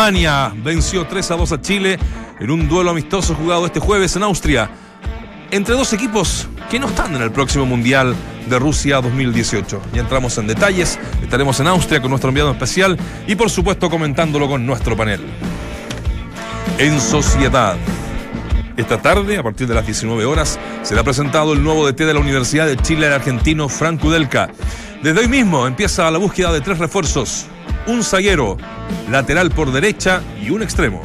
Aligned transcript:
Rumania 0.00 0.50
venció 0.64 1.06
3 1.06 1.30
a 1.30 1.36
2 1.36 1.52
a 1.52 1.60
Chile 1.60 1.98
en 2.40 2.50
un 2.50 2.70
duelo 2.70 2.88
amistoso 2.88 3.34
jugado 3.34 3.66
este 3.66 3.80
jueves 3.80 4.16
en 4.16 4.22
Austria 4.22 4.70
entre 5.50 5.74
dos 5.74 5.92
equipos 5.92 6.48
que 6.70 6.80
no 6.80 6.86
están 6.86 7.14
en 7.14 7.20
el 7.20 7.30
próximo 7.30 7.66
Mundial 7.66 8.16
de 8.48 8.58
Rusia 8.58 9.02
2018. 9.02 9.82
Ya 9.92 10.00
entramos 10.00 10.38
en 10.38 10.46
detalles, 10.46 10.98
estaremos 11.22 11.60
en 11.60 11.66
Austria 11.66 12.00
con 12.00 12.08
nuestro 12.08 12.30
enviado 12.30 12.50
especial 12.50 12.96
y 13.26 13.34
por 13.34 13.50
supuesto 13.50 13.90
comentándolo 13.90 14.48
con 14.48 14.64
nuestro 14.64 14.96
panel. 14.96 15.20
En 16.78 16.98
sociedad. 16.98 17.76
Esta 18.78 19.02
tarde, 19.02 19.36
a 19.36 19.42
partir 19.42 19.66
de 19.66 19.74
las 19.74 19.84
19 19.84 20.24
horas, 20.24 20.58
será 20.82 21.04
presentado 21.04 21.52
el 21.52 21.62
nuevo 21.62 21.86
DT 21.86 22.06
de 22.06 22.14
la 22.14 22.20
Universidad 22.20 22.66
de 22.66 22.78
Chile, 22.78 23.08
el 23.08 23.12
argentino 23.12 23.68
Frank 23.68 24.00
Kudelka. 24.00 24.48
Desde 25.02 25.20
hoy 25.20 25.28
mismo 25.28 25.66
empieza 25.66 26.10
la 26.10 26.16
búsqueda 26.16 26.52
de 26.52 26.62
tres 26.62 26.78
refuerzos, 26.78 27.44
un 27.90 28.04
zaguero, 28.04 28.56
lateral 29.10 29.50
por 29.50 29.72
derecha 29.72 30.22
y 30.40 30.50
un 30.50 30.62
extremo. 30.62 31.02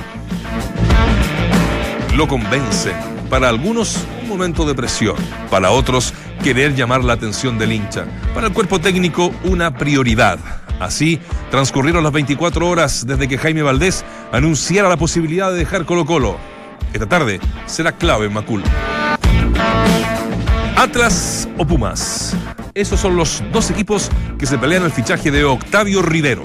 Lo 2.15 2.27
convence. 2.27 2.93
Para 3.29 3.49
algunos, 3.49 4.05
un 4.21 4.29
momento 4.29 4.65
de 4.65 4.75
presión. 4.75 5.15
Para 5.49 5.71
otros, 5.71 6.13
querer 6.43 6.75
llamar 6.75 7.03
la 7.03 7.13
atención 7.13 7.57
del 7.57 7.73
hincha. 7.73 8.05
Para 8.35 8.47
el 8.47 8.53
cuerpo 8.53 8.79
técnico, 8.79 9.33
una 9.43 9.75
prioridad. 9.75 10.37
Así 10.79 11.19
transcurrieron 11.49 12.03
las 12.03 12.13
24 12.13 12.67
horas 12.67 13.07
desde 13.07 13.27
que 13.27 13.39
Jaime 13.39 13.63
Valdés 13.63 14.05
anunciara 14.31 14.87
la 14.87 14.97
posibilidad 14.97 15.51
de 15.51 15.57
dejar 15.57 15.85
Colo 15.85 16.05
Colo. 16.05 16.37
Esta 16.93 17.07
tarde 17.07 17.39
será 17.65 17.93
clave 17.93 18.27
en 18.27 18.33
Macul. 18.33 18.61
Atlas 20.77 21.49
o 21.57 21.65
Pumas. 21.65 22.35
Esos 22.75 22.99
son 22.99 23.15
los 23.15 23.41
dos 23.51 23.71
equipos 23.71 24.11
que 24.37 24.45
se 24.45 24.59
pelean 24.59 24.83
el 24.83 24.91
fichaje 24.91 25.31
de 25.31 25.45
Octavio 25.45 26.03
Rivero. 26.03 26.43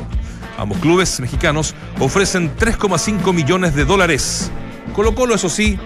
Ambos 0.61 0.77
clubes 0.77 1.19
mexicanos 1.21 1.75
ofrecen 1.99 2.55
3,5 2.55 3.33
millones 3.33 3.75
de 3.75 3.87
dólares. 3.87 4.53
Colo 4.93 5.15
Colo, 5.15 5.35
eso 5.35 5.49
sí, 5.49 5.79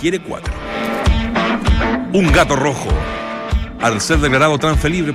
quiere 0.00 0.18
cuatro. 0.18 0.52
Un 2.12 2.32
gato 2.32 2.56
rojo. 2.56 2.88
Al 3.80 4.00
ser 4.00 4.18
declarado 4.18 4.58
transferible. 4.58 5.14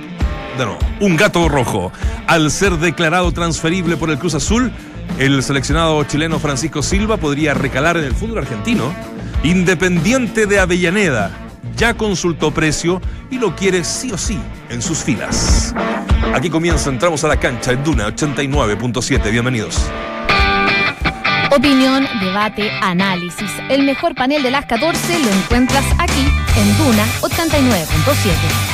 Un 1.01 1.17
gato 1.17 1.49
rojo. 1.49 1.91
Al 2.27 2.49
ser 2.49 2.77
declarado 2.77 3.33
transferible 3.33 3.97
por 3.97 4.09
el 4.09 4.17
Cruz 4.17 4.35
Azul, 4.35 4.71
el 5.19 5.43
seleccionado 5.43 6.01
chileno 6.05 6.39
Francisco 6.39 6.81
Silva 6.81 7.17
podría 7.17 7.53
recalar 7.53 7.97
en 7.97 8.05
el 8.05 8.13
fútbol 8.13 8.37
argentino. 8.37 8.95
Independiente 9.43 10.45
de 10.45 10.59
Avellaneda 10.61 11.42
ya 11.75 11.93
consultó 11.93 12.51
precio 12.51 13.01
y 13.29 13.39
lo 13.39 13.55
quiere 13.55 13.83
sí 13.83 14.11
o 14.11 14.17
sí 14.17 14.37
en 14.69 14.81
sus 14.81 14.99
filas. 14.99 15.73
Aquí 16.33 16.49
comienza, 16.49 16.89
entramos 16.89 17.23
a 17.23 17.27
la 17.27 17.37
cancha 17.37 17.71
en 17.71 17.83
Duna 17.83 18.07
89.7. 18.07 19.31
Bienvenidos. 19.31 19.89
Opinión, 21.55 22.07
debate, 22.19 22.71
análisis. 22.81 23.51
El 23.69 23.83
mejor 23.83 24.15
panel 24.15 24.41
de 24.41 24.49
las 24.49 24.65
14 24.65 25.19
lo 25.19 25.29
encuentras 25.29 25.85
aquí 25.99 26.27
en 26.57 26.77
Duna 26.77 27.05
89.7. 27.21 28.72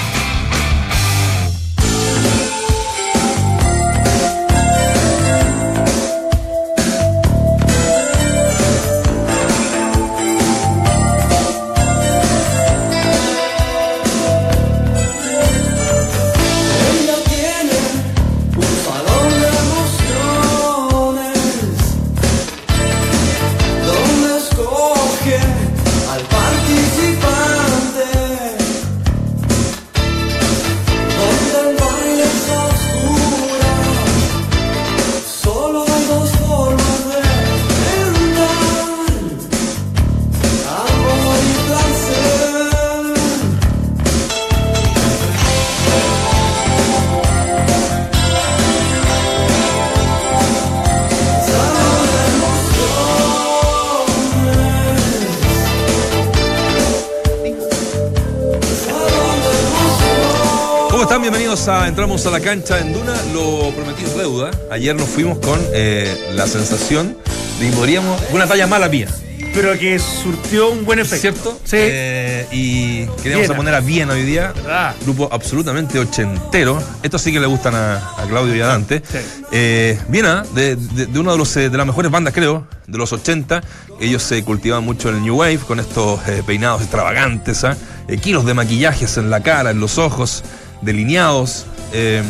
entramos 61.99 62.25
a 62.27 62.31
la 62.31 62.39
cancha 62.39 62.79
en 62.79 62.93
Duna, 62.93 63.13
lo 63.33 63.71
prometido 63.71 64.17
deuda. 64.17 64.51
Ayer 64.71 64.95
nos 64.95 65.09
fuimos 65.09 65.37
con 65.39 65.59
eh, 65.73 66.29
la 66.33 66.47
sensación 66.47 67.17
de 67.59 67.69
que 67.69 67.75
podríamos. 67.75 68.21
Una 68.31 68.47
talla 68.47 68.67
mala 68.67 68.87
mía. 68.87 69.09
Pero 69.53 69.77
que 69.77 69.99
surtió 69.99 70.69
un 70.69 70.85
buen 70.85 70.99
efecto. 70.99 71.19
¿Cierto? 71.19 71.59
Sí. 71.65 71.75
Eh, 71.77 72.47
y 72.53 73.05
queríamos 73.21 73.49
poner 73.49 73.75
a 73.75 73.81
bien 73.81 74.09
hoy 74.09 74.23
día. 74.23 74.53
Grupo 75.01 75.27
absolutamente 75.29 75.99
ochentero. 75.99 76.81
Esto 77.03 77.19
sí 77.19 77.33
que 77.33 77.39
le 77.41 77.47
gustan 77.47 77.75
a, 77.75 78.01
Claudio 78.29 78.55
y 78.55 78.61
a 78.61 78.67
Dante. 78.67 78.99
Sí. 79.05 79.17
Eh, 79.51 79.99
Viena, 80.07 80.45
de, 80.55 80.77
de, 80.77 81.19
una 81.19 81.33
de, 81.33 81.37
los, 81.37 81.53
de 81.53 81.69
las 81.69 81.85
mejores 81.85 82.09
bandas, 82.09 82.33
creo, 82.33 82.65
de 82.87 82.97
los 82.97 83.11
80. 83.11 83.61
Ellos 83.99 84.23
se 84.23 84.41
cultivan 84.45 84.85
mucho 84.85 85.09
en 85.09 85.15
el 85.15 85.23
New 85.23 85.35
Wave 85.35 85.59
con 85.67 85.81
estos 85.81 86.21
peinados 86.45 86.79
extravagantes, 86.79 87.65
¿ah? 87.65 87.75
kilos 88.21 88.45
de 88.45 88.53
maquillajes 88.53 89.17
en 89.17 89.29
la 89.29 89.43
cara, 89.43 89.71
en 89.71 89.81
los 89.81 89.97
ojos 89.97 90.45
delineados. 90.81 91.65
Eh, 91.93 92.23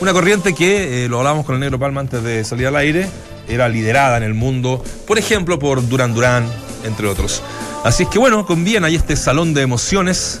una 0.00 0.12
corriente 0.12 0.54
que, 0.54 1.04
eh, 1.04 1.08
lo 1.08 1.18
hablábamos 1.18 1.46
con 1.46 1.54
el 1.54 1.60
Negro 1.60 1.78
Palma 1.78 2.00
antes 2.00 2.22
de 2.22 2.44
salir 2.44 2.66
al 2.66 2.76
aire, 2.76 3.08
era 3.48 3.68
liderada 3.68 4.16
en 4.16 4.22
el 4.24 4.34
mundo, 4.34 4.82
por 5.06 5.18
ejemplo, 5.18 5.58
por 5.58 5.86
Duran 5.88 6.14
Duran, 6.14 6.46
entre 6.84 7.06
otros. 7.06 7.42
Así 7.84 8.02
es 8.02 8.08
que 8.08 8.18
bueno, 8.18 8.44
con 8.44 8.64
bien 8.64 8.84
hay 8.84 8.96
este 8.96 9.16
salón 9.16 9.54
de 9.54 9.62
emociones. 9.62 10.40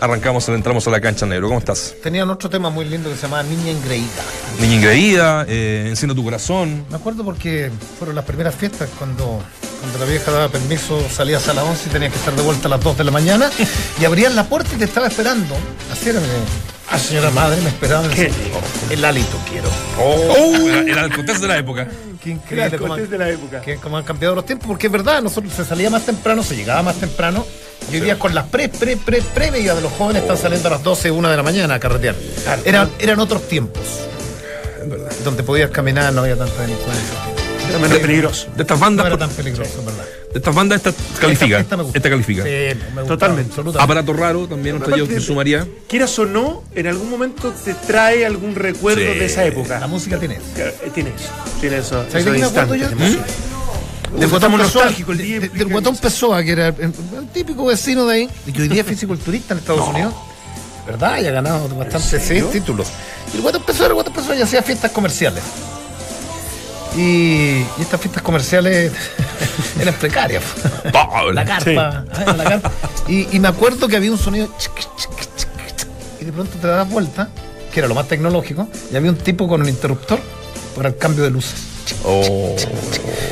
Arrancamos, 0.00 0.48
entramos 0.48 0.84
a 0.88 0.90
la 0.90 1.00
cancha 1.00 1.26
negro. 1.26 1.46
¿Cómo 1.46 1.60
estás? 1.60 1.94
Tenían 2.02 2.28
otro 2.28 2.50
tema 2.50 2.70
muy 2.70 2.84
lindo 2.84 3.08
que 3.08 3.14
se 3.14 3.22
llamaba 3.22 3.44
Niña 3.44 3.70
Ingreída. 3.70 4.22
Niña 4.60 4.74
Ingreída, 4.74 5.44
eh, 5.46 5.86
Enciendo 5.88 6.14
tu 6.14 6.24
corazón. 6.24 6.86
Me 6.90 6.96
acuerdo 6.96 7.24
porque 7.24 7.70
fueron 7.98 8.16
las 8.16 8.24
primeras 8.24 8.54
fiestas 8.56 8.88
cuando, 8.98 9.40
cuando 9.80 9.98
la 10.00 10.06
vieja 10.06 10.32
daba 10.32 10.48
permiso, 10.48 11.00
salías 11.08 11.46
a 11.48 11.54
las 11.54 11.64
11 11.64 11.88
y 11.88 11.92
tenías 11.92 12.12
que 12.12 12.18
estar 12.18 12.34
de 12.34 12.42
vuelta 12.42 12.66
a 12.66 12.70
las 12.70 12.80
2 12.80 12.98
de 12.98 13.04
la 13.04 13.12
mañana 13.12 13.48
y 14.00 14.04
abrían 14.04 14.34
la 14.34 14.48
puerta 14.48 14.74
y 14.74 14.78
te 14.78 14.86
estaba 14.86 15.06
esperando. 15.06 15.54
Así 15.92 16.08
era 16.08 16.20
Ah, 16.92 16.98
señora 16.98 17.30
madre, 17.30 17.58
me 17.62 17.70
esperaba 17.70 18.04
el, 18.04 18.32
el 18.90 19.04
hálito 19.04 19.38
quiero. 19.48 19.68
Oh, 19.98 20.68
el 20.68 20.98
alcotés 20.98 21.40
de 21.40 21.48
la 21.48 21.56
época. 21.56 21.88
Qué 22.22 22.30
increíble. 22.30 22.78
cómo 22.78 22.94
han, 22.94 23.08
de 23.08 23.18
la 23.18 23.30
época. 23.30 23.62
cómo 23.82 23.96
han 23.96 24.04
cambiado 24.04 24.34
los 24.34 24.44
tiempos, 24.44 24.68
porque 24.68 24.88
es 24.88 24.92
verdad, 24.92 25.22
nosotros 25.22 25.54
se 25.54 25.64
salía 25.64 25.88
más 25.88 26.04
temprano, 26.04 26.42
se 26.42 26.54
llegaba 26.54 26.82
más 26.82 26.96
temprano. 26.96 27.46
Y 27.90 27.94
hoy 27.94 28.00
día 28.02 28.18
con 28.18 28.34
las 28.34 28.46
pre, 28.46 28.68
pre, 28.68 28.98
pre, 28.98 29.22
previas 29.22 29.74
de 29.74 29.82
los 29.82 29.90
jóvenes 29.92 30.22
están 30.22 30.36
saliendo 30.36 30.68
a 30.68 30.72
las 30.72 30.82
12, 30.82 31.10
1 31.10 31.30
de 31.30 31.36
la 31.36 31.42
mañana 31.42 31.74
a 31.74 31.80
carretear. 31.80 32.14
Eran, 32.64 32.90
eran 33.00 33.18
otros 33.18 33.48
tiempos. 33.48 33.82
Es 34.82 34.88
verdad. 34.88 35.10
Donde 35.24 35.42
podías 35.42 35.70
caminar, 35.70 36.12
no 36.12 36.20
había 36.20 36.36
tanta 36.36 36.60
delincuencia. 36.60 37.18
Era 37.70 37.78
menos 37.78 37.98
peligroso. 37.98 38.48
De 38.54 38.62
estas 38.62 38.78
bandas. 38.78 39.04
No 39.04 39.08
era 39.08 39.18
tan 39.18 39.30
peligroso, 39.30 39.82
verdad. 39.82 40.04
De 40.32 40.38
estas 40.38 40.54
bandas, 40.54 40.84
esta 40.84 40.92
califica. 41.20 41.60
Esta, 41.60 42.10
califica. 42.10 42.44
Totalmente. 43.06 43.54
Aparato 43.78 44.12
raro 44.14 44.48
también, 44.48 44.76
otro 44.76 44.96
yo 44.96 45.06
que 45.06 45.20
sumaría. 45.20 45.66
Quieras 45.88 46.18
o 46.18 46.24
no, 46.24 46.62
en 46.74 46.86
algún 46.86 47.10
momento 47.10 47.52
te 47.64 47.74
trae 47.74 48.24
algún 48.24 48.54
recuerdo 48.54 49.00
de 49.00 49.24
esa 49.24 49.44
época. 49.44 49.78
La 49.78 49.86
música 49.86 50.18
tiene 50.18 50.36
eso. 50.36 50.44
Eh, 50.56 50.90
tiene 50.94 51.10
eso. 51.10 51.28
Tiene 51.60 51.78
eso. 51.78 52.04
¿Sabes 52.10 52.24
de 52.24 52.32
qué 52.32 52.38
me 52.38 52.44
acuerdo 52.44 52.74
yo? 52.74 52.88
Del 54.18 54.28
Guatón 54.28 54.56
nostálgico. 54.56 55.14
Del 55.14 55.68
Guatón 55.68 55.96
Pessoa, 55.96 56.42
que 56.42 56.52
era 56.52 56.68
el, 56.68 56.92
típico 57.32 57.66
vecino 57.66 58.06
de 58.06 58.14
ahí, 58.14 58.30
y 58.46 58.52
que 58.52 58.62
hoy 58.62 58.68
día 58.68 58.82
es 58.82 58.86
fisiculturista 58.86 59.54
en 59.54 59.60
Estados 59.60 59.88
Unidos. 59.88 60.14
¿Verdad? 60.86 61.20
Y 61.20 61.26
ha 61.26 61.30
ganado 61.30 61.68
bastantes 61.76 62.50
títulos. 62.50 62.88
Y 63.32 63.36
el 63.36 63.42
Guatón 63.42 63.62
Pessoa, 63.62 63.88
el 63.88 63.94
Guatón 63.94 64.14
Pessoa 64.14 64.34
ya 64.34 64.44
hacía 64.44 64.62
fiestas 64.62 64.90
comerciales. 64.90 65.42
Y, 66.96 67.62
estas 67.80 68.00
fiestas 68.00 68.22
comerciales 68.22 68.92
eran 69.80 69.94
precarias. 69.94 70.42
la 71.32 71.44
carpa. 71.44 72.04
¿eh? 73.08 73.26
Y, 73.32 73.38
me 73.38 73.48
acuerdo 73.48 73.88
que 73.88 73.96
había 73.96 74.10
un 74.10 74.18
sonido. 74.18 74.48
Y 76.20 76.24
de 76.24 76.32
pronto 76.32 76.56
te 76.58 76.66
das 76.66 76.88
vuelta, 76.88 77.28
que 77.72 77.80
era 77.80 77.88
lo 77.88 77.94
más 77.94 78.08
tecnológico, 78.08 78.68
y 78.92 78.96
había 78.96 79.10
un 79.10 79.16
tipo 79.16 79.48
con 79.48 79.62
un 79.62 79.68
interruptor 79.68 80.20
para 80.76 80.88
el 80.88 80.96
cambio 80.96 81.24
de 81.24 81.30
luces. 81.30 81.54
Oh. 82.04 82.56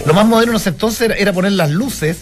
Lo 0.06 0.14
más 0.14 0.26
moderno 0.26 0.52
en 0.52 0.56
ese 0.56 0.70
entonces 0.70 1.10
era, 1.16 1.32
poner 1.32 1.52
las 1.52 1.70
luces 1.70 2.18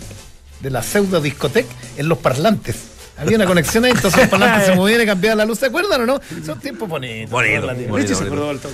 de 0.61 0.71
la 0.71 0.83
pseudo 0.83 1.21
discoteca 1.21 1.69
en 1.97 2.09
los 2.09 2.19
parlantes. 2.19 2.77
Había 3.17 3.37
una 3.37 3.47
conexión 3.47 3.85
ahí, 3.85 3.91
entonces 3.91 4.21
los 4.21 4.29
parlantes 4.29 4.67
se 4.67 4.75
movían 4.77 5.03
y 5.03 5.07
cambiaban 5.07 5.39
la 5.39 5.45
luz. 5.45 5.59
¿Se 5.59 5.67
acuerdan 5.67 6.03
o 6.03 6.07
no? 6.07 6.21
Son 6.45 6.61
tiempos 6.61 6.89
bonitos. 6.89 7.31
Bonito, 7.31 7.67
bonito, 7.67 8.45
bonito. 8.45 8.69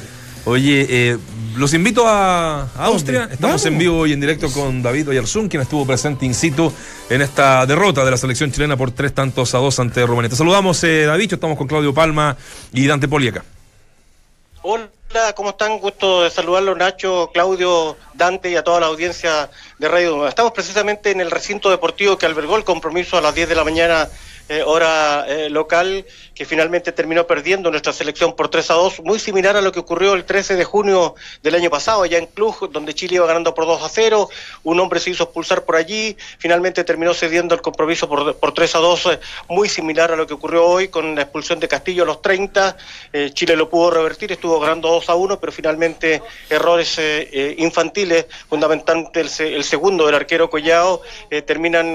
Oye, 0.46 0.86
eh, 0.90 1.18
los 1.56 1.74
invito 1.74 2.06
a, 2.06 2.68
Austria. 2.76 3.28
Estamos 3.30 3.64
en 3.66 3.78
vivo 3.78 4.06
y 4.06 4.12
en 4.12 4.20
directo 4.20 4.50
con 4.50 4.82
David 4.82 5.10
Oyarzún, 5.10 5.48
quien 5.48 5.62
estuvo 5.62 5.86
presente 5.86 6.26
in 6.26 6.34
situ 6.34 6.72
en 7.08 7.22
esta 7.22 7.64
derrota 7.66 8.04
de 8.04 8.10
la 8.10 8.16
selección 8.16 8.50
chilena 8.52 8.76
por 8.76 8.90
tres 8.90 9.14
tantos 9.14 9.54
a 9.54 9.58
dos 9.58 9.78
ante 9.78 10.04
Rumanía. 10.04 10.30
Te 10.30 10.36
saludamos, 10.36 10.82
eh, 10.84 11.04
David. 11.04 11.34
Estamos 11.34 11.56
con 11.56 11.66
Claudio 11.66 11.94
Palma 11.94 12.36
y 12.72 12.86
Dante 12.86 13.08
Poliaca. 13.08 13.44
Hola, 14.62 14.88
¿cómo 15.36 15.50
están? 15.50 15.78
Gusto 15.78 16.22
de 16.22 16.30
saludarlo, 16.30 16.74
Nacho, 16.74 17.30
Claudio, 17.32 17.96
Dante 18.14 18.50
y 18.50 18.56
a 18.56 18.64
toda 18.64 18.80
la 18.80 18.86
audiencia 18.86 19.50
de 19.78 19.88
Radio. 19.88 20.26
Estamos 20.26 20.52
precisamente 20.52 21.10
en 21.10 21.20
el 21.20 21.30
recinto 21.30 21.70
deportivo 21.70 22.18
que 22.18 22.26
albergó 22.26 22.56
el 22.56 22.64
compromiso 22.64 23.16
a 23.16 23.20
las 23.20 23.34
10 23.34 23.48
de 23.48 23.54
la 23.54 23.64
mañana 23.64 24.08
eh, 24.50 24.62
hora 24.62 25.24
eh, 25.26 25.48
local, 25.48 26.04
que 26.34 26.44
finalmente 26.44 26.92
terminó 26.92 27.26
perdiendo 27.26 27.70
nuestra 27.70 27.94
selección 27.94 28.36
por 28.36 28.50
3 28.50 28.72
a 28.72 28.74
2, 28.74 29.00
muy 29.00 29.18
similar 29.18 29.56
a 29.56 29.62
lo 29.62 29.72
que 29.72 29.80
ocurrió 29.80 30.12
el 30.12 30.26
13 30.26 30.56
de 30.56 30.64
junio 30.64 31.14
del 31.42 31.54
año 31.54 31.70
pasado, 31.70 32.02
allá 32.02 32.18
en 32.18 32.26
Cluj, 32.26 32.68
donde 32.70 32.92
Chile 32.92 33.14
iba 33.14 33.26
ganando 33.26 33.54
por 33.54 33.64
2 33.64 33.82
a 33.82 33.88
0, 33.88 34.28
un 34.64 34.80
hombre 34.80 35.00
se 35.00 35.08
hizo 35.08 35.24
expulsar 35.24 35.64
por 35.64 35.76
allí, 35.76 36.14
finalmente 36.36 36.84
terminó 36.84 37.14
cediendo 37.14 37.54
el 37.54 37.62
compromiso 37.62 38.06
por, 38.06 38.36
por 38.36 38.52
3 38.52 38.74
a 38.74 38.78
2, 38.80 39.06
eh, 39.06 39.20
muy 39.48 39.66
similar 39.66 40.12
a 40.12 40.16
lo 40.16 40.26
que 40.26 40.34
ocurrió 40.34 40.66
hoy 40.66 40.88
con 40.88 41.14
la 41.14 41.22
expulsión 41.22 41.58
de 41.58 41.66
Castillo 41.66 42.02
a 42.02 42.06
los 42.06 42.20
30, 42.20 42.76
Chile 43.32 43.56
lo 43.56 43.70
pudo 43.70 43.92
revertir, 43.92 44.30
estuvo 44.30 44.60
ganando 44.60 44.88
2 44.88 45.08
a 45.08 45.14
1, 45.14 45.40
pero 45.40 45.52
finalmente 45.52 46.20
errores 46.50 47.00
infantiles, 47.56 48.26
fundamentalmente 48.48 49.20
el, 49.20 49.30
el, 49.54 49.64
segundo 49.64 50.04
del 50.04 50.16
arquero 50.16 50.50
Collao, 50.50 51.00
terminan 51.46 51.94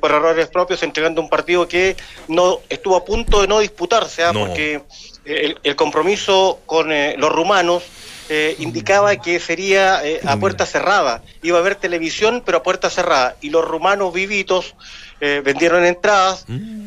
por 0.00 0.10
errores 0.12 0.46
propios 0.48 0.82
entregando 0.82 1.20
un 1.20 1.28
partido 1.28 1.66
que 1.66 1.79
no 2.28 2.60
estuvo 2.68 2.96
a 2.96 3.04
punto 3.04 3.40
de 3.40 3.48
no 3.48 3.60
disputarse, 3.60 4.22
¿ah? 4.22 4.32
porque 4.32 4.82
el, 5.24 5.76
compromiso 5.76 6.60
con 6.66 6.92
eh, 6.92 7.14
los 7.18 7.30
rumanos 7.30 7.82
eh, 8.28 8.54
indicaba 8.60 9.16
que 9.16 9.40
sería 9.40 10.04
eh, 10.06 10.20
a 10.24 10.36
puerta 10.36 10.64
cerrada. 10.64 11.22
Iba 11.42 11.58
a 11.58 11.60
haber 11.60 11.74
televisión, 11.74 12.42
pero 12.44 12.58
a 12.58 12.62
puerta 12.62 12.88
cerrada. 12.88 13.36
Y 13.40 13.50
los 13.50 13.64
rumanos 13.64 14.12
vivitos 14.12 14.74
vendieron 15.20 15.84
entradas, 15.84 16.46
mm. 16.48 16.86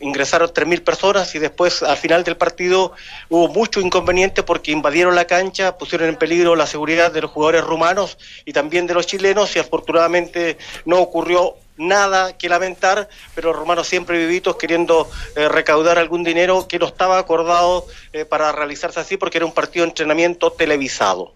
ingresaron 0.00 0.48
3.000 0.48 0.82
personas 0.82 1.34
y 1.34 1.38
después, 1.38 1.82
al 1.82 1.98
final 1.98 2.24
del 2.24 2.38
partido, 2.38 2.92
hubo 3.28 3.48
mucho 3.48 3.82
inconveniente 3.82 4.42
porque 4.42 4.72
invadieron 4.72 5.14
la 5.14 5.26
cancha, 5.26 5.76
pusieron 5.76 6.08
en 6.08 6.16
peligro 6.16 6.56
la 6.56 6.66
seguridad 6.66 7.12
de 7.12 7.20
los 7.20 7.30
jugadores 7.30 7.62
rumanos 7.62 8.16
y 8.46 8.54
también 8.54 8.86
de 8.86 8.94
los 8.94 9.06
chilenos 9.06 9.54
y 9.56 9.58
afortunadamente 9.58 10.56
no 10.86 11.00
ocurrió 11.00 11.56
nada 11.80 12.36
que 12.36 12.48
lamentar, 12.48 13.08
pero 13.34 13.52
romanos 13.52 13.88
siempre 13.88 14.18
vivitos 14.18 14.56
queriendo 14.56 15.10
eh, 15.34 15.48
recaudar 15.48 15.98
algún 15.98 16.22
dinero 16.22 16.68
que 16.68 16.78
no 16.78 16.86
estaba 16.86 17.18
acordado 17.18 17.86
eh, 18.12 18.24
para 18.24 18.52
realizarse 18.52 19.00
así 19.00 19.16
porque 19.16 19.38
era 19.38 19.46
un 19.46 19.52
partido 19.52 19.84
de 19.84 19.90
entrenamiento 19.90 20.52
televisado. 20.52 21.34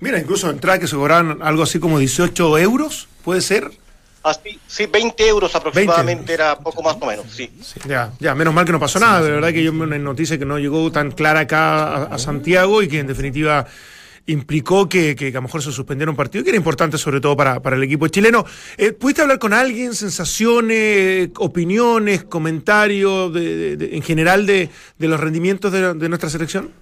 Mira, 0.00 0.18
incluso 0.18 0.50
entrada 0.50 0.78
que 0.78 0.86
se 0.86 0.96
cobraban 0.96 1.38
algo 1.42 1.62
así 1.62 1.78
como 1.78 1.98
18 1.98 2.58
euros, 2.58 3.08
¿puede 3.24 3.40
ser? 3.40 3.70
Así, 4.22 4.58
sí, 4.66 4.86
20 4.86 5.28
euros 5.28 5.54
aproximadamente 5.54 6.34
era 6.34 6.58
poco 6.58 6.82
más 6.82 6.96
o 7.00 7.06
menos, 7.06 7.26
sí. 7.30 7.48
Ya, 7.86 8.12
ya, 8.18 8.34
menos 8.34 8.52
mal 8.52 8.66
que 8.66 8.72
no 8.72 8.80
pasó 8.80 8.98
nada, 8.98 9.22
de 9.22 9.30
verdad 9.30 9.50
que 9.50 9.62
yo 9.62 9.70
una 9.70 9.96
noticia 9.98 10.36
que 10.36 10.44
no 10.44 10.58
llegó 10.58 10.90
tan 10.90 11.12
clara 11.12 11.40
acá 11.40 12.02
a 12.04 12.18
Santiago 12.18 12.82
y 12.82 12.88
que 12.88 12.98
en 12.98 13.06
definitiva 13.06 13.66
implicó 14.26 14.88
que, 14.88 15.14
que, 15.14 15.28
a 15.28 15.32
lo 15.32 15.42
mejor 15.42 15.62
se 15.62 15.72
suspendiera 15.72 16.10
un 16.10 16.16
partido 16.16 16.44
que 16.44 16.50
era 16.50 16.56
importante 16.56 16.98
sobre 16.98 17.20
todo 17.20 17.36
para, 17.36 17.60
para 17.60 17.76
el 17.76 17.82
equipo 17.82 18.08
chileno. 18.08 18.44
Eh, 18.76 18.92
¿Pudiste 18.92 19.22
hablar 19.22 19.38
con 19.38 19.52
alguien, 19.52 19.94
sensaciones, 19.94 21.30
opiniones, 21.38 22.24
comentarios 22.24 23.32
en 23.34 24.02
general 24.02 24.46
de, 24.46 24.68
de 24.98 25.08
los 25.08 25.20
rendimientos 25.20 25.72
de, 25.72 25.94
de 25.94 26.08
nuestra 26.08 26.30
selección? 26.30 26.72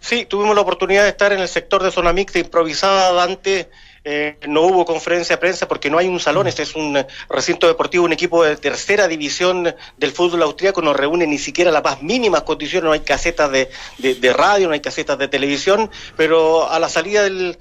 Sí, 0.00 0.26
tuvimos 0.26 0.54
la 0.54 0.60
oportunidad 0.60 1.02
de 1.02 1.08
estar 1.08 1.32
en 1.32 1.40
el 1.40 1.48
sector 1.48 1.82
de 1.82 1.90
zona 1.90 2.12
mixta 2.12 2.38
improvisada, 2.38 3.12
Dante, 3.12 3.70
eh, 4.08 4.38
no 4.46 4.62
hubo 4.62 4.84
conferencia 4.84 5.34
de 5.34 5.40
prensa 5.40 5.66
porque 5.66 5.90
no 5.90 5.98
hay 5.98 6.06
un 6.06 6.20
salón, 6.20 6.46
este 6.46 6.62
es 6.62 6.76
un 6.76 6.96
recinto 7.28 7.66
deportivo, 7.66 8.04
un 8.04 8.12
equipo 8.12 8.44
de 8.44 8.56
tercera 8.56 9.08
división 9.08 9.74
del 9.96 10.12
fútbol 10.12 10.44
austríaco, 10.44 10.80
no 10.80 10.94
reúne 10.94 11.26
ni 11.26 11.38
siquiera 11.38 11.72
las 11.72 11.82
más 11.82 12.02
mínimas 12.02 12.42
condiciones, 12.42 12.84
no 12.84 12.92
hay 12.92 13.00
casetas 13.00 13.50
de, 13.50 14.32
radio, 14.32 14.68
no 14.68 14.74
hay 14.74 14.80
casetas 14.80 15.18
de 15.18 15.26
televisión, 15.26 15.90
pero 16.16 16.70
a 16.70 16.78
la 16.78 16.88
salida 16.88 17.24
del, 17.24 17.58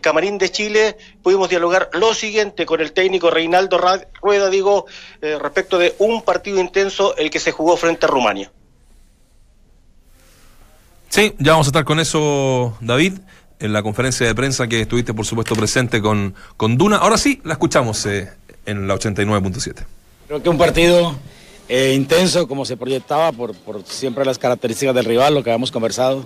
camarín 0.00 0.38
de 0.38 0.52
Chile 0.52 0.96
pudimos 1.24 1.48
dialogar 1.48 1.90
lo 1.94 2.14
siguiente 2.14 2.66
con 2.66 2.80
el 2.80 2.92
técnico 2.92 3.28
Reinaldo 3.28 3.80
Rueda, 4.22 4.48
digo, 4.48 4.86
eh, 5.20 5.40
respecto 5.40 5.76
de 5.76 5.96
un 5.98 6.22
partido 6.22 6.60
intenso 6.60 7.16
el 7.16 7.30
que 7.30 7.40
se 7.40 7.50
jugó 7.50 7.76
frente 7.76 8.06
a 8.06 8.08
Rumania. 8.08 8.52
Sí, 11.08 11.34
ya 11.40 11.50
vamos 11.50 11.66
a 11.66 11.70
estar 11.70 11.84
con 11.84 11.98
eso, 11.98 12.76
David 12.80 13.14
en 13.60 13.72
la 13.72 13.82
conferencia 13.82 14.26
de 14.26 14.34
prensa 14.34 14.66
que 14.66 14.80
estuviste, 14.80 15.14
por 15.14 15.26
supuesto, 15.26 15.54
presente 15.54 16.00
con, 16.00 16.34
con 16.56 16.76
Duna. 16.76 16.96
Ahora 16.96 17.18
sí, 17.18 17.40
la 17.44 17.52
escuchamos 17.52 18.04
eh, 18.06 18.30
en 18.66 18.88
la 18.88 18.94
89.7. 18.94 19.84
Creo 20.26 20.42
que 20.42 20.48
un 20.48 20.58
partido 20.58 21.14
eh, 21.68 21.92
intenso, 21.94 22.48
como 22.48 22.64
se 22.64 22.76
proyectaba, 22.76 23.32
por, 23.32 23.54
por, 23.54 23.84
siempre 23.84 24.24
las 24.24 24.38
características 24.38 24.94
del 24.94 25.04
rival, 25.04 25.34
lo 25.34 25.44
que 25.44 25.50
habíamos 25.50 25.70
conversado, 25.70 26.24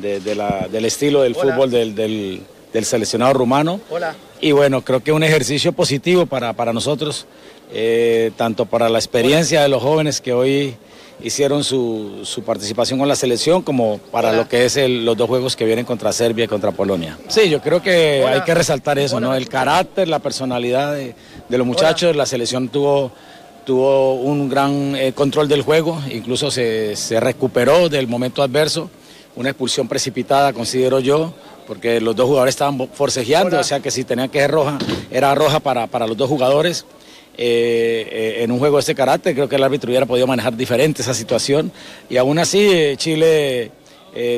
de, 0.00 0.34
la, 0.34 0.68
del 0.70 0.84
estilo 0.84 1.22
del 1.22 1.34
fútbol 1.34 1.70
del, 1.70 1.94
del, 1.94 2.84
seleccionado 2.84 3.32
rumano. 3.32 3.80
Hola. 3.90 4.14
Y 4.40 4.52
bueno, 4.52 4.82
creo 4.82 5.02
que 5.02 5.12
un 5.12 5.22
ejercicio 5.22 5.72
positivo 5.72 6.26
para, 6.26 6.52
para 6.52 6.72
nosotros, 6.72 7.26
eh, 7.72 8.30
tanto 8.36 8.66
para 8.66 8.88
la 8.88 8.98
experiencia 8.98 9.62
de 9.62 9.68
los 9.68 9.82
jóvenes 9.82 10.20
que 10.20 10.32
hoy 10.32 10.76
hicieron 11.22 11.64
su, 11.64 12.20
su, 12.24 12.42
participación 12.42 12.98
con 12.98 13.08
la 13.08 13.16
selección 13.16 13.62
como 13.62 13.98
para 14.10 14.32
lo 14.32 14.48
que 14.48 14.64
es 14.64 14.76
los 14.76 15.16
dos 15.16 15.28
juegos 15.28 15.56
que 15.56 15.64
vienen 15.64 15.84
contra 15.84 16.12
Serbia 16.12 16.44
y 16.44 16.48
contra 16.48 16.72
Polonia. 16.72 17.18
Sí, 17.28 17.48
yo 17.48 17.60
creo 17.60 17.82
que 17.82 18.24
hay 18.26 18.40
que 18.42 18.54
resaltar 18.54 18.98
eso, 18.98 19.20
¿no? 19.20 19.34
El 19.34 19.48
carácter, 19.48 20.08
la 20.08 20.18
personalidad 20.18 20.94
de, 20.94 21.14
los 21.48 21.66
muchachos, 21.66 22.16
la 22.16 22.26
selección 22.26 22.68
tuvo 22.68 23.12
tuvo 23.64 24.14
un 24.14 24.48
gran 24.48 24.96
eh, 24.96 25.12
control 25.12 25.46
del 25.46 25.62
juego, 25.62 26.00
incluso 26.10 26.50
se, 26.50 26.96
se, 26.96 27.20
recuperó 27.20 27.88
del 27.88 28.08
momento 28.08 28.42
adverso, 28.42 28.90
una 29.36 29.50
expulsión 29.50 29.86
precipitada 29.86 30.52
considero 30.52 30.98
yo, 30.98 31.34
porque 31.70 32.00
los 32.00 32.16
dos 32.16 32.26
jugadores 32.26 32.54
estaban 32.54 32.88
forcejeando, 32.92 33.60
o 33.60 33.62
sea 33.62 33.78
que 33.78 33.92
si 33.92 34.02
tenía 34.02 34.26
que 34.26 34.40
ser 34.40 34.50
roja, 34.50 34.76
era 35.08 35.34
roja 35.36 35.60
para, 35.60 35.86
para 35.86 36.08
los 36.08 36.16
dos 36.16 36.28
jugadores. 36.28 36.84
Eh, 37.36 38.08
eh, 38.10 38.42
en 38.42 38.50
un 38.50 38.58
juego 38.58 38.76
de 38.76 38.80
este 38.80 38.94
carácter. 38.94 39.34
Creo 39.34 39.48
que 39.48 39.56
el 39.56 39.62
árbitro 39.62 39.88
hubiera 39.88 40.04
podido 40.04 40.26
manejar 40.26 40.56
diferente 40.56 41.02
esa 41.02 41.14
situación. 41.14 41.72
Y 42.08 42.16
aún 42.16 42.38
así, 42.38 42.58
eh, 42.60 42.94
Chile 42.96 43.70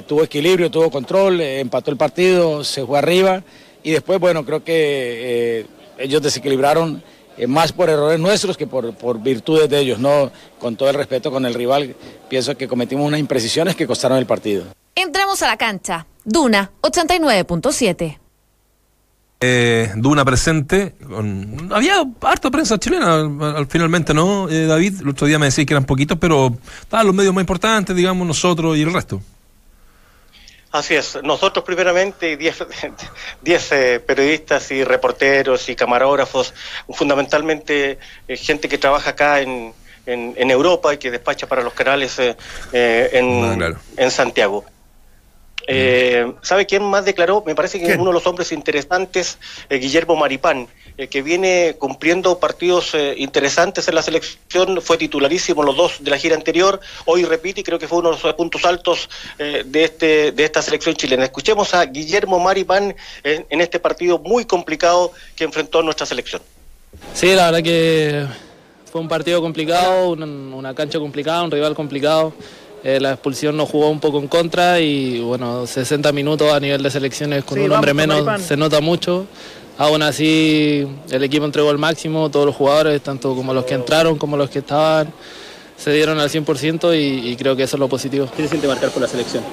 tuvo 0.06 0.22
equilibrio, 0.22 0.70
tuvo 0.70 0.90
control, 0.90 1.40
empató 1.40 1.90
el 1.90 1.96
partido, 1.96 2.62
se 2.62 2.84
fue 2.84 2.98
arriba. 2.98 3.42
Y 3.82 3.90
después, 3.90 4.20
bueno, 4.20 4.44
creo 4.44 4.62
que 4.62 5.66
ellos 5.98 6.22
desequilibraron 6.22 7.02
más 7.48 7.72
por 7.72 7.88
errores 7.88 8.20
nuestros 8.20 8.56
que 8.56 8.66
por, 8.66 8.94
por, 8.94 9.18
virtudes 9.20 9.70
de 9.70 9.78
ellos. 9.78 9.98
No, 9.98 10.30
con 10.58 10.76
todo 10.76 10.90
el 10.90 10.94
respeto 10.94 11.30
con 11.30 11.46
el 11.46 11.54
rival, 11.54 11.96
pienso 12.28 12.54
que 12.54 12.68
cometimos 12.68 13.06
unas 13.06 13.18
imprecisiones 13.18 13.74
que 13.74 13.86
costaron 13.86 14.18
el 14.18 14.26
partido. 14.26 14.64
Entramos 14.94 15.42
a 15.42 15.46
la 15.46 15.56
cancha. 15.56 16.06
Duna 16.24 16.70
89.7 16.82 18.18
eh, 19.42 19.92
Duna 19.96 20.24
presente. 20.24 20.94
Con, 21.04 21.68
había 21.72 22.02
harta 22.20 22.50
prensa 22.50 22.78
chilena, 22.78 23.16
al, 23.16 23.66
finalmente, 23.68 24.14
¿no, 24.14 24.48
eh, 24.48 24.66
David? 24.66 25.00
El 25.00 25.08
otro 25.08 25.26
día 25.26 25.38
me 25.38 25.46
decís 25.46 25.66
que 25.66 25.72
eran 25.72 25.84
poquitos, 25.84 26.16
pero 26.18 26.56
estaban 26.80 27.06
los 27.06 27.14
medios 27.14 27.34
más 27.34 27.42
importantes, 27.42 27.94
digamos, 27.96 28.26
nosotros 28.26 28.76
y 28.76 28.82
el 28.82 28.92
resto. 28.92 29.20
Así 30.70 30.94
es. 30.94 31.18
Nosotros 31.22 31.64
primeramente, 31.64 32.36
10 32.36 32.62
eh, 33.72 34.00
periodistas 34.06 34.70
y 34.70 34.84
reporteros 34.84 35.68
y 35.68 35.76
camarógrafos, 35.76 36.54
fundamentalmente 36.88 37.98
eh, 38.28 38.36
gente 38.36 38.68
que 38.68 38.78
trabaja 38.78 39.10
acá 39.10 39.40
en, 39.40 39.74
en, 40.06 40.50
Europa 40.50 40.94
y 40.94 40.98
que 40.98 41.10
despacha 41.10 41.46
para 41.46 41.62
los 41.62 41.74
canales 41.74 42.18
en, 42.18 42.36
ah, 42.72 43.74
en 43.96 44.10
Santiago. 44.10 44.64
Eh, 45.66 46.32
¿Sabe 46.42 46.66
quién 46.66 46.82
más 46.82 47.04
declaró? 47.04 47.42
Me 47.46 47.54
parece 47.54 47.80
que 47.80 47.94
uno 47.94 48.06
de 48.06 48.12
los 48.12 48.26
hombres 48.26 48.52
interesantes, 48.52 49.38
eh, 49.68 49.78
Guillermo 49.78 50.16
Maripán, 50.16 50.68
eh, 50.98 51.08
que 51.08 51.22
viene 51.22 51.76
cumpliendo 51.78 52.38
partidos 52.38 52.94
eh, 52.94 53.14
interesantes 53.16 53.88
en 53.88 53.94
la 53.94 54.02
selección, 54.02 54.80
fue 54.82 54.98
titularísimo 54.98 55.62
los 55.62 55.76
dos 55.76 55.96
de 56.00 56.10
la 56.10 56.18
gira 56.18 56.34
anterior, 56.34 56.80
hoy 57.06 57.24
repite 57.24 57.60
y 57.60 57.64
creo 57.64 57.78
que 57.78 57.88
fue 57.88 57.98
uno 57.98 58.10
de 58.10 58.18
los 58.22 58.34
puntos 58.34 58.64
altos 58.64 59.08
de, 59.38 59.84
este, 59.84 60.32
de 60.32 60.44
esta 60.44 60.62
selección 60.62 60.94
chilena. 60.94 61.24
Escuchemos 61.24 61.74
a 61.74 61.84
Guillermo 61.86 62.38
Maripán 62.38 62.94
en 63.22 63.60
este 63.60 63.78
partido 63.78 64.18
muy 64.18 64.44
complicado 64.44 65.12
que 65.36 65.44
enfrentó 65.44 65.82
nuestra 65.82 66.06
selección. 66.06 66.42
Sí, 67.14 67.34
la 67.34 67.50
verdad 67.50 67.62
que 67.62 68.26
fue 68.90 69.00
un 69.00 69.08
partido 69.08 69.40
complicado, 69.40 70.10
una 70.10 70.74
cancha 70.74 70.98
complicada, 70.98 71.42
un 71.42 71.50
rival 71.50 71.74
complicado. 71.74 72.34
Eh, 72.84 72.98
la 73.00 73.12
expulsión 73.12 73.56
nos 73.56 73.68
jugó 73.68 73.90
un 73.90 74.00
poco 74.00 74.18
en 74.18 74.26
contra 74.26 74.80
y 74.80 75.20
bueno, 75.20 75.66
60 75.66 76.10
minutos 76.12 76.52
a 76.52 76.58
nivel 76.58 76.82
de 76.82 76.90
selecciones 76.90 77.44
con 77.44 77.60
un 77.60 77.70
hombre 77.70 77.94
menos 77.94 78.42
se 78.42 78.56
nota 78.56 78.80
mucho. 78.80 79.26
Aún 79.78 80.02
así 80.02 80.86
el 81.10 81.22
equipo 81.22 81.44
entregó 81.44 81.70
el 81.70 81.78
máximo, 81.78 82.30
todos 82.30 82.46
los 82.46 82.54
jugadores, 82.54 83.00
tanto 83.00 83.34
como 83.34 83.54
los 83.54 83.64
que 83.64 83.74
entraron 83.74 84.18
como 84.18 84.36
los 84.36 84.50
que 84.50 84.58
estaban, 84.58 85.12
se 85.76 85.92
dieron 85.92 86.18
al 86.18 86.28
100% 86.28 86.94
y, 86.94 87.30
y 87.30 87.36
creo 87.36 87.56
que 87.56 87.62
eso 87.62 87.76
es 87.76 87.80
lo 87.80 87.88
positivo. 87.88 88.28
¿Qué 88.36 88.42
se 88.42 88.48
siente 88.48 88.66
marcar 88.66 88.90
por 88.90 89.02
la 89.02 89.08
selección 89.08 89.44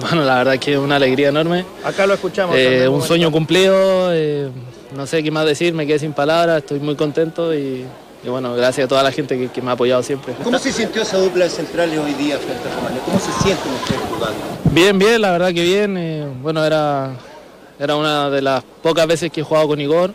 Bueno, 0.00 0.24
la 0.24 0.36
verdad 0.36 0.58
que 0.58 0.74
es 0.74 0.78
una 0.78 0.96
alegría 0.96 1.28
enorme. 1.28 1.64
Acá 1.84 2.06
lo 2.06 2.14
escuchamos. 2.14 2.56
Eh, 2.56 2.88
un 2.88 3.02
sueño 3.02 3.30
cumplido, 3.32 4.12
eh, 4.12 4.48
no 4.94 5.06
sé 5.06 5.22
qué 5.22 5.30
más 5.30 5.46
decir, 5.46 5.74
me 5.74 5.86
quedé 5.86 5.98
sin 5.98 6.12
palabras, 6.12 6.58
estoy 6.58 6.80
muy 6.80 6.94
contento 6.94 7.54
y, 7.54 7.84
bueno, 8.28 8.54
gracias 8.54 8.84
a 8.84 8.88
toda 8.88 9.02
la 9.02 9.12
gente 9.12 9.50
que, 9.52 9.62
me 9.62 9.70
ha 9.70 9.72
apoyado 9.72 10.02
siempre. 10.02 10.34
¿Cómo 10.42 10.58
se 10.58 10.72
sintió 10.72 11.02
esa 11.02 11.18
dupla 11.18 11.44
de 11.44 11.50
centrales 11.50 11.98
hoy 11.98 12.12
día 12.14 12.38
frente 12.38 12.68
a 12.68 12.74
Romania? 12.74 13.00
¿Cómo 13.04 13.18
se 13.18 13.32
sienten 13.42 13.72
ustedes 13.72 14.00
jugando? 14.12 14.38
Bien, 14.72 14.98
bien, 14.98 15.20
la 15.20 15.30
verdad 15.32 15.54
que 15.54 15.62
bien. 15.62 15.96
Eh, 15.96 16.26
bueno, 16.42 16.64
era, 16.64 17.12
era 17.78 17.96
una 17.96 18.30
de 18.30 18.42
las 18.42 18.62
pocas 18.82 19.06
veces 19.06 19.30
que 19.30 19.40
he 19.40 19.44
jugado 19.44 19.68
con 19.68 19.80
Igor 19.80 20.12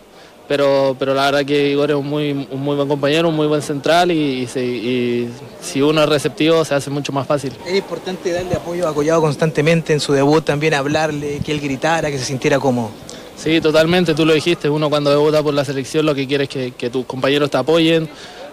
pero, 0.47 0.95
pero 0.99 1.13
la 1.13 1.25
verdad 1.25 1.45
que 1.45 1.71
Igor 1.71 1.89
es 1.91 1.97
un 1.97 2.07
muy, 2.07 2.47
un 2.51 2.61
muy 2.61 2.75
buen 2.75 2.87
compañero, 2.87 3.29
un 3.29 3.35
muy 3.35 3.47
buen 3.47 3.61
central 3.61 4.11
y, 4.11 4.47
si 4.47 5.81
uno 5.81 6.03
es 6.03 6.09
receptivo 6.09 6.63
se 6.63 6.75
hace 6.75 6.89
mucho 6.89 7.11
más 7.11 7.25
fácil. 7.25 7.53
Es 7.65 7.75
importante 7.75 8.31
darle 8.31 8.55
apoyo 8.55 8.87
a 8.87 8.93
Collado 8.93 9.21
constantemente 9.21 9.93
en 9.93 9.99
su 9.99 10.13
debut, 10.13 10.43
también 10.43 10.73
hablarle, 10.73 11.39
que 11.43 11.51
él 11.51 11.59
gritara, 11.59 12.11
que 12.11 12.17
se 12.17 12.25
sintiera 12.25 12.59
cómodo. 12.59 12.91
Sí, 13.37 13.59
totalmente, 13.61 14.13
tú 14.13 14.25
lo 14.25 14.33
dijiste, 14.33 14.69
uno 14.69 14.89
cuando 14.89 15.09
debuta 15.09 15.43
por 15.43 15.53
la 15.53 15.65
selección 15.65 16.05
lo 16.05 16.15
que 16.15 16.27
quiere 16.27 16.45
es 16.45 16.49
que, 16.49 16.89
tus 16.89 17.05
compañeros 17.05 17.49
te 17.51 17.57
apoyen, 17.57 18.07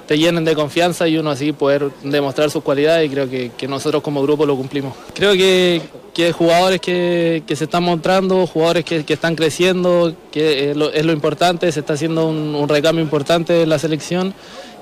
te 0.06 0.18
llenen 0.18 0.44
de 0.44 0.54
confianza 0.54 1.06
y 1.06 1.16
uno 1.16 1.30
así 1.30 1.52
poder 1.52 1.90
demostrar 2.02 2.50
sus 2.50 2.62
cualidades 2.62 3.06
y 3.06 3.10
creo 3.10 3.28
que, 3.30 3.68
nosotros 3.68 4.02
como 4.02 4.22
grupo 4.22 4.44
lo 4.44 4.56
cumplimos. 4.56 4.94
Creo 5.14 5.32
que, 5.32 5.80
que 6.12 6.32
jugadores 6.32 6.80
que, 6.80 7.42
se 7.46 7.64
están 7.64 7.84
mostrando, 7.84 8.46
jugadores 8.46 8.84
que, 8.84 9.04
están 9.06 9.36
creciendo, 9.36 10.14
que 10.30 10.70
es 10.70 10.76
lo, 10.76 11.12
importante, 11.12 11.70
se 11.70 11.80
está 11.80 11.94
haciendo 11.94 12.26
un, 12.26 12.68
recambio 12.68 13.02
importante 13.02 13.62
en 13.62 13.68
la 13.68 13.78
selección 13.78 14.34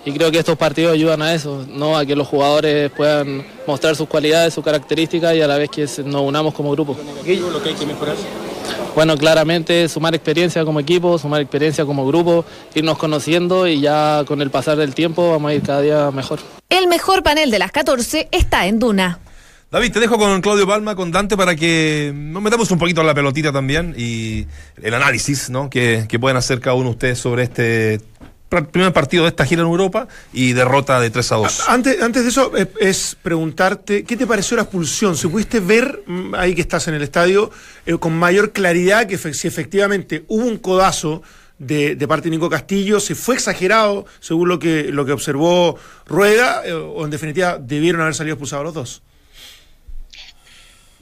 y 0.07 0.13
creo 0.13 0.31
que 0.31 0.39
estos 0.39 0.57
partidos 0.57 0.95
ayudan 0.95 1.21
a 1.21 1.35
eso, 1.35 1.67
¿no? 1.69 1.99
a 1.99 2.07
que 2.07 2.17
los 2.17 2.27
jugadores 2.27 2.91
puedan 2.91 3.45
mostrar 3.67 3.95
sus 3.95 4.09
cualidades, 4.09 4.55
sus 4.55 4.65
características 4.65 5.37
y 5.37 5.43
a 5.43 5.47
la 5.47 5.59
vez 5.59 5.69
que 5.69 5.83
nos 6.05 6.23
unamos 6.23 6.55
como 6.55 6.71
grupo. 6.71 6.97
lo 6.97 7.63
que 7.63 7.69
hay 7.69 7.75
que 7.75 7.85
mejorar? 7.85 8.17
Bueno, 8.95 9.17
claramente 9.17 9.89
sumar 9.89 10.15
experiencia 10.15 10.65
como 10.65 10.81
equipo, 10.81 11.19
sumar 11.19 11.41
experiencia 11.41 11.85
como 11.85 12.07
grupo, 12.07 12.45
irnos 12.75 12.99
conociendo 12.99 13.67
y 13.67 13.81
ya 13.81 14.25
con 14.27 14.43
el 14.43 14.51
pasar 14.51 14.77
del 14.77 14.95
tiempo 14.95 15.31
vamos 15.31 15.51
a 15.51 15.55
ir 15.55 15.63
cada 15.63 15.81
día 15.81 16.11
mejor. 16.11 16.41
El 16.69 16.87
mejor 16.89 17.23
panel 17.23 17.51
de 17.51 17.59
las 17.59 17.73
14 17.73 18.29
está 18.31 18.67
en 18.67 18.79
Duna. 18.79 19.21
David, 19.71 19.93
te 19.93 20.01
dejo 20.01 20.19
con 20.19 20.41
Claudio 20.41 20.67
Palma, 20.67 20.97
con 20.97 21.13
Dante, 21.13 21.37
para 21.37 21.55
que 21.55 22.13
nos 22.13 22.43
metamos 22.43 22.73
un 22.73 22.79
poquito 22.79 23.03
en 23.03 23.07
la 23.07 23.15
pelotita 23.15 23.53
también 23.53 23.95
y 23.97 24.47
el 24.83 24.95
análisis 24.95 25.49
¿no? 25.49 25.71
que, 25.71 26.07
que 26.09 26.19
pueden 26.19 26.37
hacer 26.37 26.59
cada 26.59 26.75
uno 26.75 26.87
de 26.87 26.91
ustedes 26.91 27.19
sobre 27.21 27.45
este 27.45 28.01
primer 28.51 28.93
partido 28.93 29.23
de 29.23 29.31
esta 29.31 29.47
gira 29.47 29.63
en 29.63 29.69
Europa 29.69 30.09
y 30.33 30.53
derrota 30.53 31.01
de 31.01 31.11
3 31.11 31.33
a 31.33 31.37
2. 31.37 31.69
Antes, 31.69 32.03
antes 32.03 32.25
de 32.25 32.29
eso, 32.29 32.53
es, 32.81 33.17
preguntarte, 33.23 34.05
¿qué 34.05 34.17
te 34.17 34.27
pareció 34.27 34.57
la 34.57 34.65
expulsión? 34.65 35.17
¿Se 35.17 35.29
pudiste 35.29 35.61
ver, 35.61 36.03
mm, 36.07 36.35
ahí 36.35 36.55
que 36.55 36.61
estás 36.61 36.89
en 36.89 36.95
el 36.95 37.03
estadio, 37.03 37.51
eh, 37.87 37.97
con 37.99 38.13
mayor 38.19 38.53
claridad 38.53 39.07
que 39.07 39.17
si 39.19 39.49
efectivamente 39.49 40.25
hubo 40.29 40.45
un 40.45 40.59
codazo 40.59 41.23
de, 41.59 41.97
parte 42.09 42.29
de 42.29 42.37
Nico 42.37 42.51
Castillo, 42.51 43.01
se 43.01 43.15
fue 43.15 43.37
exagerado 43.37 44.07
según 44.19 44.49
lo 44.49 44.59
que, 44.59 44.85
lo 44.91 45.05
que 45.07 45.13
observó 45.13 45.77
Rueda, 46.07 46.63
eh, 46.65 46.73
o 46.73 47.05
en 47.05 47.11
definitiva 47.11 47.59
debieron 47.59 48.01
haber 48.01 48.15
salido 48.15 48.35
expulsados 48.35 48.65
los 48.65 48.75
dos? 48.75 49.03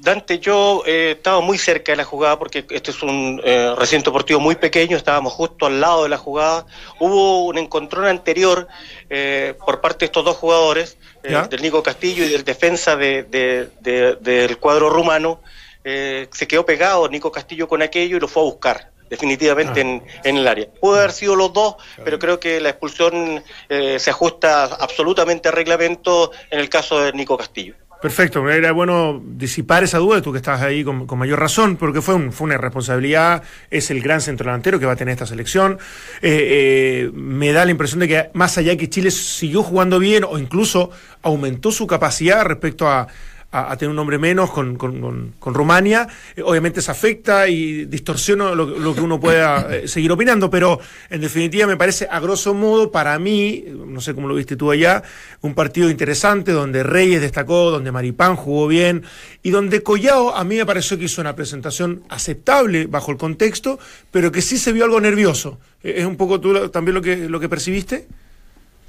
Dante, 0.01 0.39
yo 0.39 0.85
eh, 0.87 1.15
estaba 1.17 1.41
muy 1.41 1.59
cerca 1.59 1.93
de 1.93 1.97
la 1.97 2.05
jugada 2.05 2.39
porque 2.39 2.65
este 2.71 2.93
es 2.93 3.03
un 3.03 3.41
eh, 3.45 3.75
recinto 3.77 4.11
deportivo 4.11 4.39
muy 4.39 4.55
pequeño, 4.55 4.97
estábamos 4.97 5.33
justo 5.33 5.67
al 5.67 5.81
lado 5.81 6.05
de 6.05 6.09
la 6.09 6.19
jugada. 6.19 6.67
Hubo 7.01 7.47
un 7.47 7.59
encontrón 7.59 8.07
anterior 8.07 8.69
eh, 9.11 9.55
por 9.67 9.81
parte 9.81 10.01
de 10.01 10.07
estos 10.07 10.25
dos 10.25 10.37
jugadores, 10.37 10.97
del 11.23 11.61
Nico 11.61 11.83
Castillo 11.83 12.25
y 12.25 12.29
del 12.29 12.45
defensa 12.45 12.97
del 12.97 14.59
cuadro 14.61 14.89
rumano. 14.89 15.41
se 15.83 16.49
quedó 16.49 16.65
pegado 16.65 17.09
Nico 17.09 17.33
Castillo 17.33 17.69
con 17.69 17.83
aquello 17.83 18.17
y 18.17 18.21
lo 18.21 18.29
fue 18.29 18.43
a 18.43 18.47
buscar 18.47 18.91
definitivamente 19.11 19.83
ah. 19.83 20.21
en, 20.25 20.37
el 20.37 20.47
área. 20.47 20.69
Puede 20.81 21.01
haber 21.01 21.13
sido 21.13 21.35
los 21.35 21.53
dos, 21.53 21.75
pero 22.05 22.19
creo 22.19 22.39
que 22.39 22.61
la 22.61 22.71
expulsión 22.71 23.43
se 23.69 24.11
ajusta 24.11 24.65
absolutamente 24.65 25.49
al 25.49 25.55
reglamento 25.55 26.31
en 26.51 26.61
el 26.61 26.69
caso 26.69 27.01
de 27.01 27.13
Nico 27.13 27.37
Castillo. 27.37 27.75
Perfecto, 28.01 28.49
era 28.49 28.71
bueno 28.71 29.21
disipar 29.25 29.83
esa 29.83 29.99
duda, 29.99 30.23
tú 30.23 30.31
que 30.31 30.39
estás 30.39 30.63
ahí 30.63 30.85
con, 30.85 31.05
mayor 31.19 31.41
razón, 31.41 31.77
porque 31.77 32.01
fue, 32.01 32.31
fue 32.31 32.45
una 32.45 32.57
responsabilidad, 32.57 33.43
es 33.71 33.91
el 33.91 34.01
gran 34.01 34.21
centro 34.21 34.47
delantero 34.47 34.79
que 34.79 34.87
va 34.87 34.93
a 34.93 34.97
tener 34.97 35.13
esta 35.13 35.27
selección. 35.27 35.79
Eh, 36.23 37.09
eh, 37.09 37.11
me 37.13 37.51
da 37.53 37.65
la 37.65 37.73
impresión 37.73 37.99
de 37.99 38.07
que 38.07 38.31
más 38.35 38.57
allá 38.57 38.71
de 38.71 38.77
que 38.77 38.89
Chile 38.89 39.11
siguió 39.11 39.65
jugando 39.65 39.99
bien 39.99 40.23
o 40.23 40.39
incluso 40.39 40.93
aumentó 41.23 41.73
su 41.73 41.89
capacidad 41.89 42.45
respecto 42.45 42.87
a, 42.89 43.09
a, 43.51 43.77
tener 43.79 43.91
un 43.91 43.99
hombre 43.99 44.19
menos 44.19 44.51
con, 44.51 44.77
con, 44.77 45.35
con, 45.39 45.55
Rumania. 45.55 46.07
Eh, 46.37 46.43
obviamente 46.43 46.83
se 46.83 46.91
afecta 46.91 47.49
y 47.49 47.87
distorsiona 47.87 48.55
lo, 48.55 48.95
que 48.95 49.01
uno 49.01 49.19
pueda 49.19 49.75
eh, 49.75 49.89
seguir 49.89 50.13
opinando, 50.13 50.51
pero 50.51 50.79
en 51.09 51.21
definitiva 51.23 51.67
me 51.67 51.77
parece, 51.77 52.07
a 52.11 52.21
grosso 52.21 52.53
modo, 52.53 52.93
para 52.93 53.19
mí, 53.19 53.65
no 53.69 54.01
sé 54.03 54.15
cómo 54.15 54.29
lo 54.29 54.35
viste 54.35 54.57
tú 54.57 54.71
allá, 54.71 55.03
un 55.41 55.55
partido 55.55 55.89
interesante 55.89 56.53
donde 56.53 56.83
Reyes 56.83 57.23
destacó, 57.23 57.71
donde 57.71 57.91
Maripán 57.91 58.37
jugó 58.37 58.67
bien 58.67 59.05
y 59.43 59.51
donde 59.51 59.83
Collao 59.83 60.37
a 60.37 60.45
mí 60.45 60.57
me 60.57 60.67
pareció 60.67 60.99
que 60.99 61.05
hizo 61.05 61.23
una 61.23 61.35
presentación 61.35 62.03
aceptable 62.11 62.87
bajo 62.87 63.13
el 63.13 63.17
contexto, 63.17 63.79
pero 64.11 64.31
que 64.31 64.43
sí 64.43 64.59
se 64.59 64.73
vio 64.73 64.85
algo 64.85 65.01
nervioso. 65.01 65.59
Eh, 65.83 65.95
¿Es 65.99 66.05
un 66.05 66.17
poco 66.17 66.39
tú 66.39 66.69
también 66.69 66.95
lo 66.95 67.01
que, 67.01 67.17
lo 67.17 67.41
que 67.41 67.49
percibiste? 67.49 68.07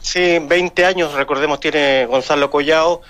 Sí, 0.02 0.40
20 0.40 0.86
años, 0.86 1.14
recordemos, 1.14 1.60
tiene 1.60 2.06
Gonzalo 2.06 2.50
Collao 2.50 3.02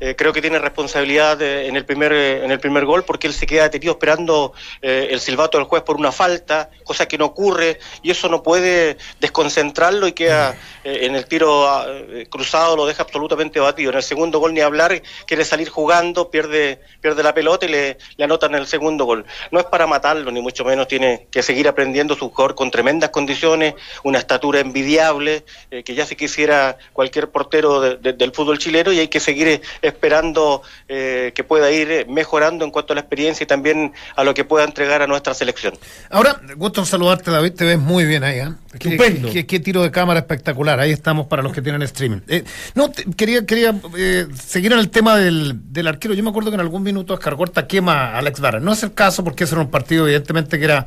eh, 0.00 0.16
creo 0.16 0.32
que 0.32 0.40
tiene 0.40 0.58
responsabilidad 0.58 1.42
en, 1.42 1.76
el 1.76 1.84
primer, 1.84 2.10
eh, 2.12 2.42
en 2.42 2.50
el 2.50 2.58
primer 2.58 2.86
gol 2.86 3.04
porque 3.04 3.26
él 3.26 3.34
se 3.34 3.46
queda 3.46 3.64
detenido 3.64 3.92
esperando 3.92 4.54
eh, 4.80 5.08
el 5.10 5.20
silbato 5.20 5.58
del 5.58 5.66
juez 5.66 5.82
por 5.82 5.96
una 5.96 6.10
falta, 6.10 6.70
cosa 6.84 7.06
que 7.06 7.18
no 7.18 7.26
ocurre, 7.26 7.78
y 8.02 8.10
eso 8.10 8.28
no 8.30 8.42
puede 8.42 8.96
desconcentrarlo 9.20 10.06
y 10.08 10.12
queda 10.12 10.56
en 10.84 11.14
el 11.14 11.26
tiro 11.26 11.68
ah, 11.68 11.86
cruzado, 12.30 12.76
lo 12.76 12.86
deja 12.86 13.02
absolutamente 13.02 13.60
batido. 13.60 13.90
En 13.90 13.98
el 13.98 14.02
segundo 14.02 14.38
gol 14.38 14.54
ni 14.54 14.60
hablar, 14.60 15.02
quiere 15.26 15.44
salir 15.44 15.68
jugando, 15.68 16.30
pierde, 16.30 16.80
pierde 17.02 17.22
la 17.22 17.34
pelota 17.34 17.66
y 17.66 17.68
le, 17.68 17.98
le 18.16 18.24
anotan 18.24 18.54
el 18.54 18.66
segundo 18.66 19.04
gol. 19.04 19.26
No 19.50 19.60
es 19.60 19.66
para 19.66 19.86
matarlo, 19.86 20.30
ni 20.30 20.40
mucho 20.40 20.64
menos 20.64 20.88
tiene 20.88 21.26
que 21.30 21.42
seguir 21.42 21.68
aprendiendo 21.68 22.14
su 22.14 22.30
jugador 22.30 22.54
con 22.54 22.70
tremendas 22.70 23.10
condiciones, 23.10 23.74
una 24.02 24.18
estatura 24.18 24.60
envidiable, 24.60 25.44
que 25.84 25.94
ya 25.94 26.06
se 26.06 26.16
quisiera 26.16 26.78
cualquier 26.94 27.30
portero 27.30 27.96
del 27.96 28.32
fútbol 28.32 28.58
chileno 28.58 28.92
y 28.92 29.00
hay 29.00 29.08
que 29.08 29.20
seguir 29.20 29.60
esperando 29.90 30.62
eh, 30.88 31.32
que 31.34 31.44
pueda 31.44 31.70
ir 31.70 32.06
mejorando 32.08 32.64
en 32.64 32.70
cuanto 32.70 32.92
a 32.92 32.96
la 32.96 33.00
experiencia 33.00 33.44
y 33.44 33.46
también 33.46 33.92
a 34.16 34.24
lo 34.24 34.34
que 34.34 34.44
pueda 34.44 34.64
entregar 34.64 35.02
a 35.02 35.06
nuestra 35.06 35.34
selección. 35.34 35.74
Ahora, 36.10 36.40
gusto 36.56 36.80
en 36.80 36.86
saludarte, 36.86 37.30
David, 37.30 37.52
te 37.52 37.64
ves 37.64 37.78
muy 37.78 38.04
bien 38.04 38.24
ahí. 38.24 38.38
¿eh? 38.38 38.52
Qué, 38.78 39.46
qué, 39.46 39.60
tiro 39.60 39.82
de 39.82 39.90
cámara 39.90 40.20
espectacular, 40.20 40.78
ahí 40.78 40.92
estamos 40.92 41.26
para 41.26 41.42
los 41.42 41.52
que 41.52 41.60
tienen 41.60 41.82
streaming. 41.82 42.20
Eh, 42.28 42.44
no, 42.74 42.90
quería, 43.16 43.44
quería 43.44 43.74
eh, 43.96 44.26
seguir 44.40 44.72
en 44.72 44.78
el 44.78 44.90
tema 44.90 45.16
del, 45.16 45.72
del, 45.72 45.88
arquero. 45.88 46.14
Yo 46.14 46.22
me 46.22 46.30
acuerdo 46.30 46.50
que 46.50 46.54
en 46.54 46.60
algún 46.60 46.82
minuto 46.82 47.14
Escargorta 47.14 47.66
quema 47.66 48.10
a 48.10 48.18
Alex 48.18 48.40
Barra. 48.40 48.60
No 48.60 48.72
es 48.72 48.82
el 48.82 48.94
caso 48.94 49.24
porque 49.24 49.44
ese 49.44 49.54
era 49.54 49.62
un 49.62 49.70
partido 49.70 50.04
evidentemente 50.04 50.58
que 50.58 50.64
era 50.64 50.86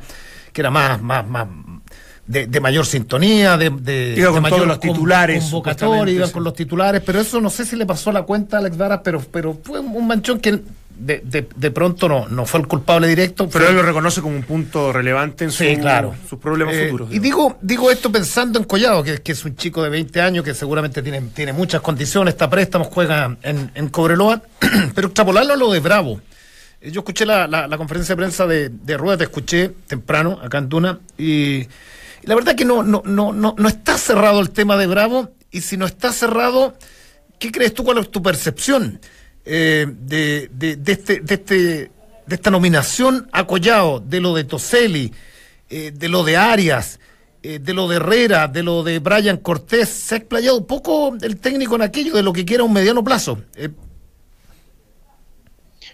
que 0.54 0.60
era 0.60 0.70
más, 0.70 1.02
más, 1.02 1.26
más, 1.26 1.48
de, 2.26 2.60
mayor 2.60 2.86
sintonía, 2.86 3.56
de, 3.56 3.70
de, 3.70 4.26
con 4.30 4.42
mayor 4.42 4.66
los 4.66 4.80
titulares, 4.80 5.44
convocatoria, 5.44 6.32
con 6.32 6.44
los 6.44 6.54
titulares, 6.54 7.02
pero 7.04 7.20
eso 7.20 7.40
no 7.40 7.50
sé 7.50 7.64
si 7.64 7.76
le 7.76 7.86
pasó 7.86 8.10
a 8.10 8.12
la 8.14 8.22
cuenta 8.22 8.56
a 8.56 8.60
Alex 8.60 8.76
Varas, 8.76 9.00
pero, 9.04 9.20
pero 9.30 9.58
fue 9.62 9.80
un 9.80 10.06
manchón 10.06 10.40
que 10.40 10.60
de, 10.96 11.46
de, 11.56 11.70
pronto 11.70 12.08
no, 12.08 12.28
no 12.28 12.46
fue 12.46 12.60
el 12.60 12.68
culpable 12.68 13.08
directo. 13.08 13.48
Pero 13.48 13.68
él 13.68 13.76
lo 13.76 13.82
reconoce 13.82 14.20
como 14.20 14.36
un 14.36 14.42
punto 14.42 14.92
relevante 14.92 15.44
en 15.44 15.50
su, 15.50 15.64
claro. 15.80 16.14
sus 16.28 16.38
problemas 16.38 16.74
eh, 16.74 16.86
futuros. 16.86 17.12
Y 17.12 17.18
digo, 17.18 17.58
digo 17.60 17.90
esto 17.90 18.12
pensando 18.12 18.58
en 18.58 18.64
Collado, 18.64 19.02
que, 19.02 19.18
que, 19.18 19.32
es 19.32 19.44
un 19.44 19.56
chico 19.56 19.82
de 19.82 19.90
20 19.90 20.20
años 20.20 20.44
que 20.44 20.54
seguramente 20.54 21.02
tiene, 21.02 21.20
tiene 21.34 21.52
muchas 21.52 21.80
condiciones, 21.80 22.34
está 22.34 22.48
préstamo, 22.48 22.84
juega 22.84 23.36
en, 23.42 23.70
en 23.74 23.88
Cobreloa, 23.88 24.42
pero 24.94 25.08
extrapolarlo 25.08 25.54
a 25.54 25.56
lo 25.56 25.72
de 25.72 25.80
Bravo. 25.80 26.20
Yo 26.80 27.00
escuché 27.00 27.24
la, 27.24 27.46
la, 27.46 27.76
conferencia 27.78 28.14
de 28.14 28.16
prensa 28.16 28.46
de, 28.46 28.68
de 28.68 28.96
Rueda, 28.98 29.16
te 29.16 29.24
escuché 29.24 29.70
temprano 29.86 30.38
acá 30.42 30.58
en 30.58 30.68
Duna, 30.68 30.98
y 31.16 31.66
la 32.26 32.34
verdad 32.34 32.54
que 32.54 32.64
no, 32.64 32.82
no, 32.82 33.02
no, 33.04 33.32
no, 33.32 33.54
no 33.56 33.68
está 33.68 33.98
cerrado 33.98 34.40
el 34.40 34.50
tema 34.50 34.76
de 34.76 34.86
Bravo, 34.86 35.30
y 35.50 35.60
si 35.60 35.76
no 35.76 35.86
está 35.86 36.12
cerrado, 36.12 36.76
¿qué 37.38 37.52
crees 37.52 37.74
tú? 37.74 37.84
¿Cuál 37.84 37.98
es 37.98 38.10
tu 38.10 38.22
percepción 38.22 39.00
eh, 39.44 39.86
de, 39.88 40.50
de, 40.52 40.76
de, 40.76 40.92
este, 40.92 41.20
de, 41.20 41.34
este, 41.34 41.54
de 41.54 42.34
esta 42.34 42.50
nominación 42.50 43.28
a 43.32 43.46
Collao, 43.46 44.00
de 44.00 44.20
lo 44.20 44.34
de 44.34 44.44
Toselli, 44.44 45.12
eh, 45.70 45.92
de 45.94 46.08
lo 46.08 46.24
de 46.24 46.36
Arias? 46.36 46.98
Eh, 47.46 47.58
de 47.58 47.74
lo 47.74 47.86
de 47.88 47.96
Herrera, 47.96 48.48
de 48.48 48.62
lo 48.62 48.82
de 48.82 49.00
Brian 49.00 49.36
Cortés, 49.36 49.90
se 49.90 50.14
ha 50.14 50.18
explayado 50.18 50.56
un 50.56 50.66
poco 50.66 51.14
el 51.20 51.36
técnico 51.36 51.74
en 51.74 51.82
aquello 51.82 52.14
de 52.14 52.22
lo 52.22 52.32
que 52.32 52.46
quiera 52.46 52.64
un 52.64 52.72
mediano 52.72 53.04
plazo. 53.04 53.38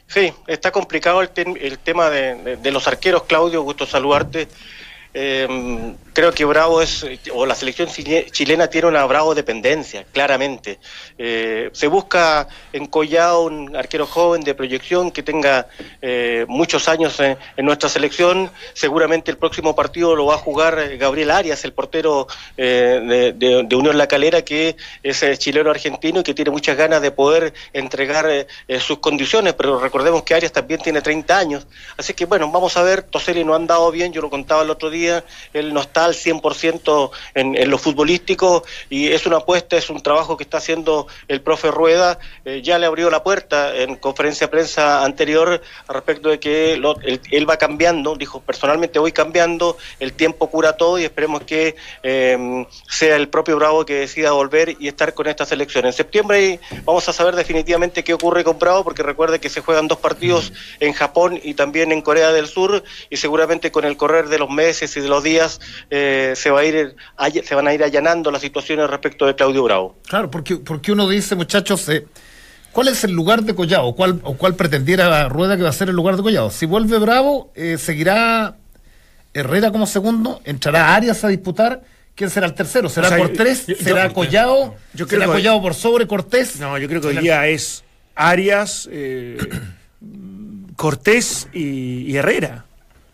Sí, 0.06 0.32
está 0.46 0.70
complicado 0.70 1.22
el, 1.22 1.30
el 1.60 1.78
tema 1.80 2.08
de, 2.08 2.56
de, 2.56 2.70
los 2.70 2.86
arqueros, 2.86 3.24
Claudio, 3.24 3.62
gusto 3.62 3.84
saludarte. 3.84 4.46
Eh, 5.12 5.94
creo 6.12 6.32
que 6.32 6.44
Bravo 6.44 6.82
es, 6.82 7.04
o 7.32 7.46
la 7.46 7.54
selección 7.54 7.88
chilena 7.88 8.68
tiene 8.68 8.88
una 8.88 9.04
Bravo 9.06 9.34
dependencia, 9.34 10.04
claramente. 10.12 10.78
Eh, 11.18 11.70
se 11.72 11.86
busca 11.88 12.46
en 12.72 12.86
Collao 12.86 13.42
un 13.42 13.74
arquero 13.74 14.06
joven 14.06 14.42
de 14.42 14.54
proyección 14.54 15.10
que 15.10 15.22
tenga 15.22 15.66
eh, 16.00 16.44
muchos 16.48 16.88
años 16.88 17.18
en, 17.20 17.38
nuestra 17.64 17.88
selección. 17.88 18.50
Seguramente 18.72 19.30
el 19.30 19.36
próximo 19.36 19.74
partido 19.74 20.14
lo 20.14 20.26
va 20.26 20.34
a 20.34 20.38
jugar 20.38 20.96
Gabriel 20.96 21.30
Arias, 21.30 21.64
el 21.64 21.72
portero 21.72 22.26
de, 22.56 23.34
de, 23.36 23.76
Unión 23.76 23.96
La 23.96 24.06
Calera, 24.06 24.42
que 24.42 24.76
es 25.02 25.38
chileno 25.38 25.70
argentino 25.70 26.20
y 26.20 26.22
que 26.22 26.34
tiene 26.34 26.50
muchas 26.50 26.76
ganas 26.76 27.00
de 27.02 27.10
poder 27.10 27.54
entregar 27.72 28.46
sus 28.78 28.98
condiciones, 28.98 29.54
pero 29.54 29.78
recordemos 29.78 30.22
que 30.22 30.34
Arias 30.34 30.52
también 30.52 30.80
tiene 30.80 31.00
30 31.00 31.38
años. 31.38 31.66
Así 31.96 32.14
que 32.14 32.26
bueno, 32.26 32.50
vamos 32.50 32.76
a 32.76 32.82
ver, 32.82 33.02
Toseli 33.02 33.44
no 33.44 33.54
ha 33.54 33.56
andado 33.56 33.90
bien, 33.90 34.12
yo 34.12 34.20
lo 34.20 34.30
contaba 34.30 34.62
el 34.62 34.70
otro 34.70 34.90
día, 34.90 34.99
él 35.06 35.72
no 35.72 35.80
está 35.80 36.04
al 36.04 36.14
100% 36.14 37.10
en, 37.34 37.56
en 37.56 37.70
lo 37.70 37.78
futbolístico 37.78 38.64
y 38.88 39.08
es 39.08 39.26
una 39.26 39.38
apuesta, 39.38 39.76
es 39.76 39.90
un 39.90 40.02
trabajo 40.02 40.36
que 40.36 40.44
está 40.44 40.58
haciendo 40.58 41.06
el 41.28 41.40
profe 41.40 41.70
Rueda. 41.70 42.18
Eh, 42.44 42.62
ya 42.62 42.78
le 42.78 42.86
abrió 42.86 43.10
la 43.10 43.22
puerta 43.22 43.74
en 43.76 43.96
conferencia 43.96 44.46
de 44.46 44.50
prensa 44.50 45.04
anterior 45.04 45.60
respecto 45.88 46.28
de 46.28 46.40
que 46.40 46.72
él, 46.74 47.50
va 47.50 47.56
cambiando, 47.56 48.16
dijo 48.16 48.40
personalmente 48.40 48.98
voy 48.98 49.12
cambiando, 49.12 49.76
el 49.98 50.12
tiempo 50.12 50.50
cura 50.50 50.76
todo 50.76 50.98
y 50.98 51.04
esperemos 51.04 51.42
que 51.42 51.76
em, 52.02 52.66
sea 52.88 53.16
el 53.16 53.28
propio 53.28 53.56
Bravo 53.56 53.84
que 53.84 53.94
decida 53.94 54.32
volver 54.32 54.76
y 54.78 54.88
estar 54.88 55.14
con 55.14 55.26
esta 55.26 55.44
selección. 55.44 55.86
En 55.86 55.92
septiembre 55.92 56.60
vamos 56.84 57.08
a 57.08 57.12
saber 57.12 57.36
definitivamente 57.36 58.04
qué 58.04 58.14
ocurre 58.14 58.44
con 58.44 58.58
Bravo 58.58 58.84
porque 58.84 59.02
recuerde 59.02 59.40
que 59.40 59.48
se 59.48 59.60
juegan 59.60 59.88
dos 59.88 59.98
partidos 59.98 60.52
en 60.80 60.92
Japón 60.92 61.40
y 61.42 61.54
también 61.54 61.92
en 61.92 62.02
Corea 62.02 62.32
del 62.32 62.46
Sur 62.46 62.82
y 63.08 63.16
seguramente 63.16 63.70
con 63.70 63.84
el 63.84 63.96
correr 63.96 64.28
de 64.28 64.38
los 64.38 64.50
meses 64.50 64.89
y 64.96 65.00
de 65.00 65.08
los 65.08 65.22
días 65.22 65.60
eh, 65.90 66.32
se, 66.36 66.50
va 66.50 66.60
a 66.60 66.64
ir, 66.64 66.96
se 67.44 67.54
van 67.54 67.68
a 67.68 67.74
ir 67.74 67.82
allanando 67.82 68.30
las 68.30 68.42
situaciones 68.42 68.88
respecto 68.88 69.26
de 69.26 69.34
Claudio 69.34 69.62
Bravo. 69.62 69.96
Claro, 70.06 70.30
porque, 70.30 70.56
porque 70.56 70.92
uno 70.92 71.08
dice, 71.08 71.34
muchachos, 71.34 71.88
eh, 71.88 72.06
¿cuál 72.72 72.88
es 72.88 73.04
el 73.04 73.12
lugar 73.12 73.42
de 73.42 73.54
Collado? 73.54 73.94
¿Cuál, 73.94 74.20
¿O 74.22 74.36
cuál 74.36 74.54
pretendiera 74.54 75.28
Rueda 75.28 75.56
que 75.56 75.62
va 75.62 75.68
a 75.70 75.74
ser 75.74 75.88
el 75.88 75.96
lugar 75.96 76.16
de 76.16 76.22
Collado? 76.22 76.50
Si 76.50 76.66
vuelve 76.66 76.98
Bravo, 76.98 77.52
eh, 77.54 77.78
seguirá 77.78 78.56
Herrera 79.34 79.70
como 79.70 79.86
segundo, 79.86 80.40
entrará 80.44 80.94
Arias 80.94 81.22
a 81.24 81.28
disputar. 81.28 81.82
¿Quién 82.14 82.28
será 82.28 82.46
el 82.46 82.54
tercero? 82.54 82.88
¿Será 82.88 83.16
Cortés? 83.16 83.64
¿Será 83.80 84.12
Collado? 84.12 84.74
Yo 84.92 85.06
creo 85.06 85.20
¿Será 85.20 85.32
Collado 85.32 85.62
por 85.62 85.74
sobre 85.74 86.06
Cortés? 86.06 86.58
No, 86.60 86.76
yo 86.76 86.88
creo 86.88 87.00
que 87.00 87.06
hoy 87.06 87.16
día 87.18 87.46
es 87.46 87.82
Arias, 88.14 88.88
Cortés 90.76 91.48
y 91.54 92.14
Herrera. 92.16 92.66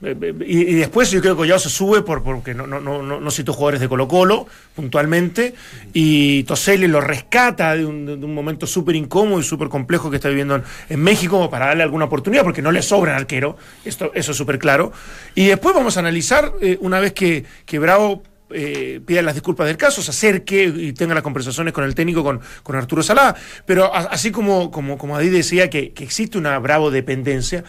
Eh, 0.03 0.15
eh, 0.21 0.35
y, 0.47 0.75
después 0.75 1.11
yo 1.11 1.23
creo 1.23 1.35
que 1.35 1.39
Collado 1.39 1.59
se 1.59 1.71
sube 1.71 2.03
por, 2.03 2.23
porque 2.23 2.53
no, 2.53 2.67
no, 2.67 2.81
no, 2.81 3.03
no 3.03 3.31
cito 3.31 3.55
jugadores 3.55 3.81
de 3.81 3.89
Colo 3.89 4.07
Colo 4.07 4.47
puntualmente 4.75 5.55
y 5.95 6.43
Toselli 6.43 6.87
lo 6.87 7.01
rescata 7.01 7.75
de 7.75 7.87
un, 7.87 8.35
momento 8.35 8.67
súper 8.67 8.95
incómodo 8.95 9.41
y 9.41 9.43
súper 9.43 9.69
complejo 9.69 10.11
que 10.11 10.17
está 10.17 10.29
viviendo 10.29 10.63
en, 10.91 11.01
México 11.01 11.49
para 11.49 11.67
darle 11.67 11.83
alguna 11.83 12.07
oportunidad 12.07 12.43
porque 12.43 12.61
no 12.61 12.73
le 12.73 12.83
sobra 12.83 13.17
arquero, 13.17 13.57
esto, 13.85 14.11
eso 14.15 14.33
es 14.33 14.37
súper 14.37 14.59
claro. 14.59 14.93
Y 15.35 15.47
después 15.47 15.75
vamos 15.75 15.97
a 15.97 16.01
analizar 16.01 16.53
eh, 16.61 16.77
una 16.81 17.01
vez 17.01 17.13
que, 17.13 17.45
que 17.65 17.79
Bravo 17.79 18.23
pida 18.49 19.23
las 19.23 19.35
disculpas 19.35 19.67
del 19.67 19.77
caso, 19.77 20.03
se 20.03 20.11
acerque 20.13 20.73
y 20.75 20.93
tenga 20.93 21.15
las 21.15 21.25
conversaciones 21.25 21.73
con 21.73 21.83
el 21.83 21.97
técnico, 21.97 22.23
con, 22.23 22.41
con 22.63 22.77
Arturo 22.77 23.03
Salá. 23.03 23.35
Pero 23.65 23.93
así 23.93 24.31
como, 24.31 24.71
como, 24.71 24.99
como 24.99 25.17
Adi 25.17 25.31
decía 25.31 25.69
que, 25.69 25.93
que, 25.93 26.05
existe 26.05 26.39
una 26.39 26.57
bravo 26.61 26.93
dependencia, 26.93 27.65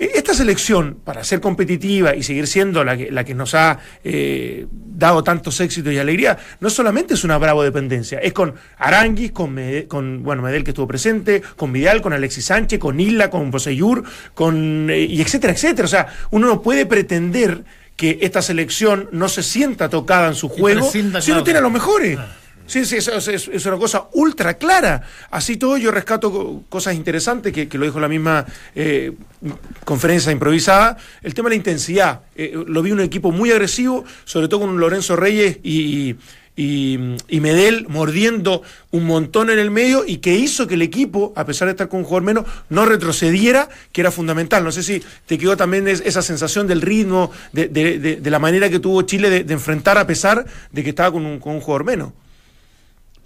esta 0.00 0.32
selección, 0.32 0.96
para 1.04 1.22
ser 1.24 1.40
competitiva 1.40 2.16
y 2.16 2.22
seguir 2.22 2.46
siendo 2.46 2.84
la 2.84 2.96
que, 2.96 3.10
la 3.10 3.24
que 3.24 3.34
nos 3.34 3.54
ha 3.54 3.78
eh, 4.02 4.66
dado 4.72 5.22
tantos 5.22 5.60
éxitos 5.60 5.92
y 5.92 5.98
alegría, 5.98 6.38
no 6.60 6.70
solamente 6.70 7.14
es 7.14 7.24
una 7.24 7.36
bravo 7.36 7.62
dependencia, 7.62 8.18
es 8.18 8.32
con 8.32 8.54
Aranguis, 8.78 9.32
con, 9.32 9.58
con 9.88 10.22
bueno, 10.22 10.42
Medel 10.42 10.64
que 10.64 10.70
estuvo 10.70 10.88
presente, 10.88 11.42
con 11.56 11.72
Vidal, 11.72 12.00
con 12.00 12.14
Alexis 12.14 12.46
Sánchez, 12.46 12.78
con 12.78 12.98
Isla, 12.98 13.28
con 13.28 13.50
Boseyur, 13.50 14.04
con, 14.32 14.88
eh, 14.90 15.00
y 15.00 15.20
etcétera, 15.20 15.52
etcétera. 15.52 15.84
O 15.84 15.90
sea, 15.90 16.06
uno 16.30 16.46
no 16.46 16.62
puede 16.62 16.86
pretender 16.86 17.64
que 17.96 18.18
esta 18.22 18.40
selección 18.40 19.10
no 19.12 19.28
se 19.28 19.42
sienta 19.42 19.90
tocada 19.90 20.28
en 20.28 20.34
su 20.34 20.48
juego 20.48 20.90
si 20.90 21.02
no 21.02 21.44
tiene 21.44 21.58
a 21.58 21.62
los 21.62 21.70
mejores. 21.70 22.18
Ah. 22.18 22.39
Sí, 22.70 22.84
sí, 22.84 22.98
es, 22.98 23.66
una 23.66 23.78
cosa 23.78 24.06
ultra 24.12 24.54
clara. 24.54 25.02
Así 25.32 25.56
todo 25.56 25.76
yo 25.76 25.90
rescato 25.90 26.62
cosas 26.68 26.94
interesantes 26.94 27.52
que, 27.52 27.66
lo 27.76 27.84
dijo 27.84 27.98
la 27.98 28.06
misma 28.06 28.46
eh, 28.76 29.10
conferencia 29.84 30.30
improvisada. 30.30 30.96
El 31.20 31.34
tema 31.34 31.48
de 31.48 31.56
la 31.56 31.56
intensidad. 31.56 32.20
Eh, 32.36 32.56
lo 32.68 32.80
vi 32.80 32.92
un 32.92 33.00
equipo 33.00 33.32
muy 33.32 33.50
agresivo, 33.50 34.04
sobre 34.24 34.46
todo 34.46 34.60
con 34.60 34.78
Lorenzo 34.78 35.16
Reyes 35.16 35.58
y, 35.64 36.14
y, 36.54 37.40
Medel 37.40 37.86
mordiendo 37.88 38.62
un 38.92 39.04
montón 39.04 39.50
en 39.50 39.58
el 39.58 39.72
medio 39.72 40.04
y 40.06 40.18
que 40.18 40.36
hizo 40.36 40.68
que 40.68 40.74
el 40.74 40.82
equipo, 40.82 41.32
a 41.34 41.44
pesar 41.44 41.66
de 41.66 41.72
estar 41.72 41.88
con 41.88 41.98
un 41.98 42.04
jugador 42.04 42.22
menos, 42.22 42.44
no 42.68 42.84
retrocediera, 42.84 43.68
que 43.90 44.00
era 44.00 44.12
fundamental. 44.12 44.62
No 44.62 44.70
sé 44.70 44.84
si 44.84 45.02
te 45.26 45.38
quedó 45.38 45.56
también 45.56 45.88
esa 45.88 46.22
sensación 46.22 46.68
del 46.68 46.82
ritmo, 46.82 47.32
de, 47.52 48.20
la 48.22 48.38
manera 48.38 48.70
que 48.70 48.78
tuvo 48.78 49.02
Chile 49.02 49.42
de, 49.42 49.52
enfrentar 49.52 49.98
a 49.98 50.06
pesar 50.06 50.46
de 50.70 50.84
que 50.84 50.90
estaba 50.90 51.10
con 51.10 51.26
un, 51.26 51.40
con 51.40 51.56
un 51.56 51.60
jugador 51.60 51.84
menos. 51.84 52.12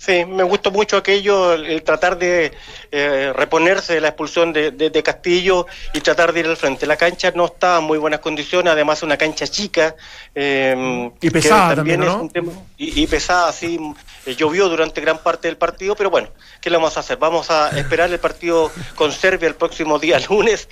Sí, 0.05 0.27
me 0.27 0.43
gustó 0.43 0.71
mucho 0.71 0.99
aquello, 0.99 1.55
el, 1.55 1.83
tratar 1.83 2.19
de 2.19 2.53
eh, 2.93 3.33
reponerse 3.35 3.95
de 3.95 4.03
la 4.03 4.09
expulsión 4.09 4.53
de, 4.53 5.03
Castillo 5.03 5.67
y 5.95 6.01
tratar 6.01 6.35
de 6.35 6.41
ir 6.41 6.47
al 6.47 6.59
frente. 6.59 6.87
La 6.87 6.97
cancha 6.97 7.33
no 7.35 7.47
está 7.47 7.79
en 7.79 7.85
muy 7.85 7.97
buenas 7.97 8.21
condiciones, 8.21 8.71
además 8.71 8.99
es 8.99 9.03
una 9.03 9.17
cancha 9.17 9.47
chica. 9.47 9.97
Eh, 10.35 11.11
y 11.23 11.31
pesada 11.31 11.77
también, 11.77 12.01
¿no? 12.01 12.29
y, 12.77 13.07
pesada, 13.07 13.51
sí. 13.53 13.79
Eh, 14.27 14.35
llovió 14.35 14.69
durante 14.69 15.01
gran 15.01 15.19
parte 15.19 15.49
del 15.49 15.57
partido, 15.57 15.95
pero 15.97 16.11
bueno, 16.11 16.29
¿qué 16.61 16.69
le 16.69 16.77
vamos 16.77 16.97
a 16.97 17.01
hacer? 17.01 17.17
Vamos 17.17 17.51
a 17.51 17.71
esperar 17.79 18.11
el 18.11 18.19
partido 18.19 18.71
con 18.95 19.11
Serbia 19.11 19.49
el 19.49 19.55
próximo 19.55 19.99
día 19.99 20.19
lunes 20.31 20.69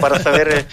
para 0.00 0.18
saber 0.18 0.66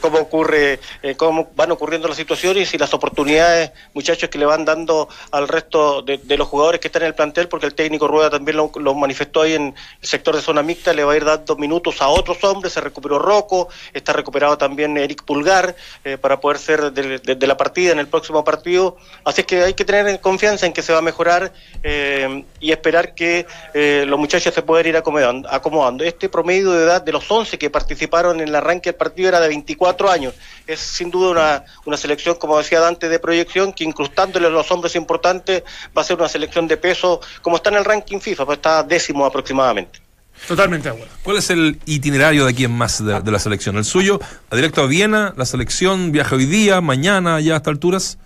cómo 0.00 0.18
ocurre, 0.18 0.80
cómo 1.16 1.50
van 1.54 1.70
ocurriendo 1.70 2.08
las 2.08 2.16
situaciones 2.16 2.72
y 2.74 2.78
las 2.78 2.92
oportunidades, 2.94 3.72
muchachos, 3.94 4.30
que 4.30 4.38
le 4.38 4.46
van 4.46 4.64
dando 4.64 5.08
al 5.30 5.48
resto 5.48 6.02
de, 6.02 6.18
de 6.18 6.36
los 6.36 6.48
jugadores 6.48 6.80
que 6.80 6.88
están 6.88 7.02
en 7.02 7.08
el 7.08 7.14
plantel 7.14 7.35
porque 7.44 7.66
el 7.66 7.74
técnico 7.74 8.08
Rueda 8.08 8.30
también 8.30 8.56
lo, 8.56 8.94
manifestó 8.94 9.42
ahí 9.42 9.52
en 9.52 9.74
el 10.00 10.08
sector 10.08 10.34
de 10.34 10.40
zona 10.40 10.62
mixta, 10.62 10.94
le 10.94 11.04
va 11.04 11.12
a 11.12 11.16
ir 11.16 11.24
dando 11.24 11.56
minutos 11.56 12.00
a 12.00 12.08
otros 12.08 12.42
hombres, 12.44 12.72
se 12.72 12.80
recuperó 12.80 13.18
Rocco, 13.18 13.68
está 13.92 14.12
recuperado 14.12 14.56
también 14.56 14.96
Eric 14.96 15.24
Pulgar 15.24 15.76
eh, 16.04 16.16
para 16.16 16.40
poder 16.40 16.58
ser 16.58 16.92
de, 16.92 17.46
la 17.46 17.56
partida 17.56 17.92
en 17.92 17.98
el 17.98 18.08
próximo 18.08 18.42
partido, 18.42 18.96
así 19.24 19.44
que 19.44 19.62
hay 19.62 19.74
que 19.74 19.84
tener 19.84 20.20
confianza 20.20 20.66
en 20.66 20.72
que 20.72 20.82
se 20.82 20.92
va 20.92 21.00
a 21.00 21.02
mejorar 21.02 21.52
eh, 21.82 22.44
y 22.60 22.72
esperar 22.72 23.14
que 23.14 23.46
eh, 23.74 24.04
los 24.06 24.18
muchachos 24.18 24.54
se 24.54 24.62
puedan 24.62 24.86
ir 24.86 24.96
acomodando. 24.96 26.04
Este 26.04 26.28
promedio 26.28 26.72
de 26.72 26.84
edad 26.84 27.02
de 27.02 27.12
los 27.12 27.30
11 27.30 27.58
que 27.58 27.68
participaron 27.68 28.40
en 28.40 28.48
el 28.48 28.54
arranque 28.54 28.90
del 28.90 28.96
partido 28.96 29.28
era 29.28 29.40
de 29.40 29.48
24 29.48 30.10
años, 30.10 30.34
es 30.66 30.80
sin 30.80 31.10
duda 31.10 31.30
una, 31.30 31.64
una 31.84 31.96
selección, 31.96 32.36
como 32.36 32.56
decía 32.56 32.80
Dante, 32.80 33.08
de 33.08 33.18
proyección, 33.18 33.72
que 33.72 33.84
incrustándole 33.84 34.46
a 34.46 34.50
los 34.50 34.70
hombres 34.70 34.96
importantes 34.96 35.62
va 35.96 36.02
a 36.02 36.04
ser 36.04 36.16
una 36.16 36.28
selección 36.28 36.66
de 36.66 36.76
peso 36.76 37.15
como 37.42 37.56
está 37.56 37.70
en 37.70 37.76
el 37.76 37.84
ranking 37.84 38.20
FIFA, 38.20 38.46
pues 38.46 38.58
está 38.58 38.82
décimo 38.82 39.24
aproximadamente. 39.24 40.00
Totalmente 40.46 40.90
de 40.90 41.04
¿Cuál 41.22 41.38
es 41.38 41.50
el 41.50 41.80
itinerario 41.86 42.44
de 42.44 42.50
aquí 42.50 42.64
en 42.64 42.72
más 42.72 43.04
de, 43.04 43.32
la 43.32 43.38
selección? 43.38 43.76
¿El 43.78 43.84
suyo? 43.84 44.20
¿A 44.50 44.56
directo 44.56 44.82
a 44.82 44.86
Viena? 44.86 45.34
¿La 45.36 45.46
selección 45.46 46.12
viaja 46.12 46.36
hoy 46.36 46.44
día, 46.44 46.80
mañana, 46.80 47.40
ya 47.40 47.54
a 47.54 47.56
estas 47.56 47.72
alturas? 47.72 48.18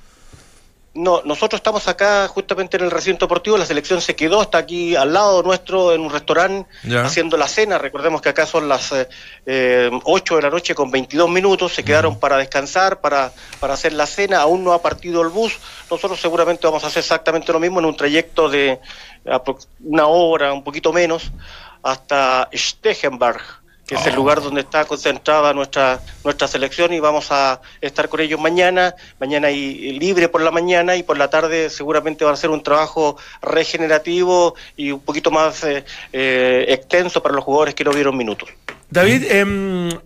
No, 0.93 1.23
nosotros 1.25 1.61
estamos 1.61 1.87
acá 1.87 2.27
justamente 2.27 2.77
en 2.77 2.83
el 2.83 2.91
recinto 2.91 3.27
deportivo, 3.27 3.57
la 3.57 3.65
selección 3.65 4.01
se 4.01 4.17
quedó, 4.17 4.43
está 4.43 4.59
aquí 4.59 4.97
al 4.97 5.13
lado 5.13 5.41
nuestro 5.45 5.93
en 5.93 6.01
un 6.01 6.11
restaurante 6.11 6.69
haciendo 6.97 7.37
la 7.37 7.47
cena, 7.47 7.79
recordemos 7.79 8.21
que 8.21 8.31
acá 8.31 8.45
son 8.45 8.69
las 8.69 8.91
eh, 8.91 9.09
eh, 9.47 9.89
8 10.03 10.37
de 10.37 10.43
la 10.43 10.51
noche 10.51 10.75
con 10.75 10.91
22 10.91 11.31
minutos, 11.31 11.75
se 11.75 11.85
quedaron 11.85 12.19
para 12.19 12.39
descansar, 12.39 13.01
para, 13.01 13.33
para 13.61 13.75
hacer 13.75 13.93
la 13.93 14.07
cena, 14.07 14.41
aún 14.41 14.65
no 14.65 14.73
ha 14.73 14.83
partido 14.83 15.23
el 15.23 15.29
bus, 15.29 15.59
nosotros 15.89 16.21
seguramente 16.21 16.67
vamos 16.67 16.83
a 16.83 16.89
hacer 16.89 17.01
exactamente 17.01 17.53
lo 17.53 17.61
mismo 17.61 17.79
en 17.79 17.87
un 17.87 17.97
trayecto 17.97 18.49
de 18.49 18.81
una 19.85 20.09
hora, 20.09 20.53
un 20.53 20.65
poquito 20.65 20.93
menos, 20.93 21.31
hasta 21.85 22.49
Stechenberg 22.53 23.60
que 23.91 23.97
es 23.97 24.07
el 24.07 24.15
lugar 24.15 24.41
donde 24.41 24.61
está 24.61 24.85
concentrada 24.85 25.53
nuestra 25.53 26.01
nuestra 26.23 26.47
selección 26.47 26.93
y 26.93 27.01
vamos 27.01 27.33
a 27.33 27.61
estar 27.81 28.09
con 28.09 28.21
ellos 28.21 28.39
mañana, 28.39 28.95
mañana 29.19 29.51
y, 29.51 29.99
libre 29.99 30.29
por 30.29 30.43
la 30.43 30.53
mañana 30.53 30.95
y 30.95 31.03
por 31.03 31.19
la 31.19 31.29
tarde 31.29 31.69
seguramente 31.71 32.25
va 32.25 32.31
a 32.31 32.37
ser 32.37 32.51
un 32.51 32.63
trabajo 32.63 33.17
regenerativo 33.43 34.55
y 34.77 34.93
un 34.93 35.01
poquito 35.01 35.33
más 35.33 35.65
eh, 35.65 35.85
eh, 36.13 36.67
extenso 36.69 37.21
para 37.21 37.35
los 37.35 37.43
jugadores 37.43 37.75
que 37.75 37.83
no 37.83 37.91
vieron 37.91 38.17
minutos. 38.17 38.49
David, 38.91 39.25
eh, 39.29 39.99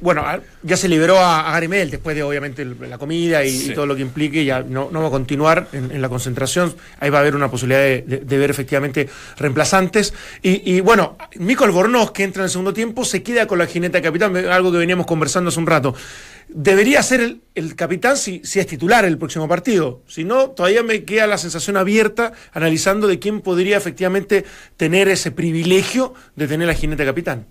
bueno, 0.00 0.24
ya 0.62 0.76
se 0.76 0.88
liberó 0.88 1.18
a, 1.18 1.48
a 1.48 1.52
Garimel 1.52 1.90
después 1.90 2.14
de 2.14 2.22
obviamente 2.22 2.64
la 2.64 2.98
comida 2.98 3.44
y, 3.44 3.70
todo 3.74 3.86
lo 3.86 3.96
que 3.96 4.02
implique, 4.02 4.44
ya 4.44 4.62
no, 4.62 4.90
no 4.90 5.02
va 5.02 5.08
a 5.08 5.10
continuar 5.10 5.68
en, 5.72 6.00
la 6.00 6.08
concentración, 6.08 6.74
ahí 7.00 7.10
va 7.10 7.18
a 7.18 7.20
haber 7.20 7.34
una 7.34 7.50
posibilidad 7.50 7.80
de, 7.80 8.38
ver 8.38 8.50
efectivamente 8.50 9.08
reemplazantes. 9.36 10.14
Y, 10.42 10.80
bueno, 10.80 11.16
Mico 11.36 11.64
Albornoz, 11.64 12.12
que 12.12 12.24
entra 12.24 12.42
en 12.42 12.44
el 12.44 12.50
segundo 12.50 12.72
tiempo, 12.72 13.04
se 13.04 13.22
queda 13.22 13.46
con 13.46 13.58
la 13.58 13.66
jineta 13.66 13.98
de 13.98 14.02
capitán, 14.02 14.36
algo 14.36 14.70
que 14.70 14.78
veníamos 14.78 15.06
conversando 15.06 15.48
hace 15.48 15.58
un 15.58 15.66
rato. 15.66 15.94
Debería 16.48 17.02
ser 17.02 17.38
el, 17.54 17.74
capitán 17.76 18.16
si, 18.16 18.42
si, 18.44 18.60
es 18.60 18.66
titular 18.66 19.04
el 19.04 19.18
próximo 19.18 19.48
partido. 19.48 20.02
Si 20.06 20.24
no, 20.24 20.50
todavía 20.50 20.82
me 20.82 21.04
queda 21.04 21.26
la 21.26 21.38
sensación 21.38 21.76
abierta 21.76 22.32
analizando 22.52 23.06
de 23.06 23.18
quién 23.18 23.40
podría 23.40 23.78
efectivamente 23.78 24.44
tener 24.76 25.08
ese 25.08 25.30
privilegio 25.30 26.14
de 26.36 26.48
tener 26.48 26.66
la 26.66 26.74
jineta 26.74 27.02
de 27.04 27.08
capitán. 27.08 27.46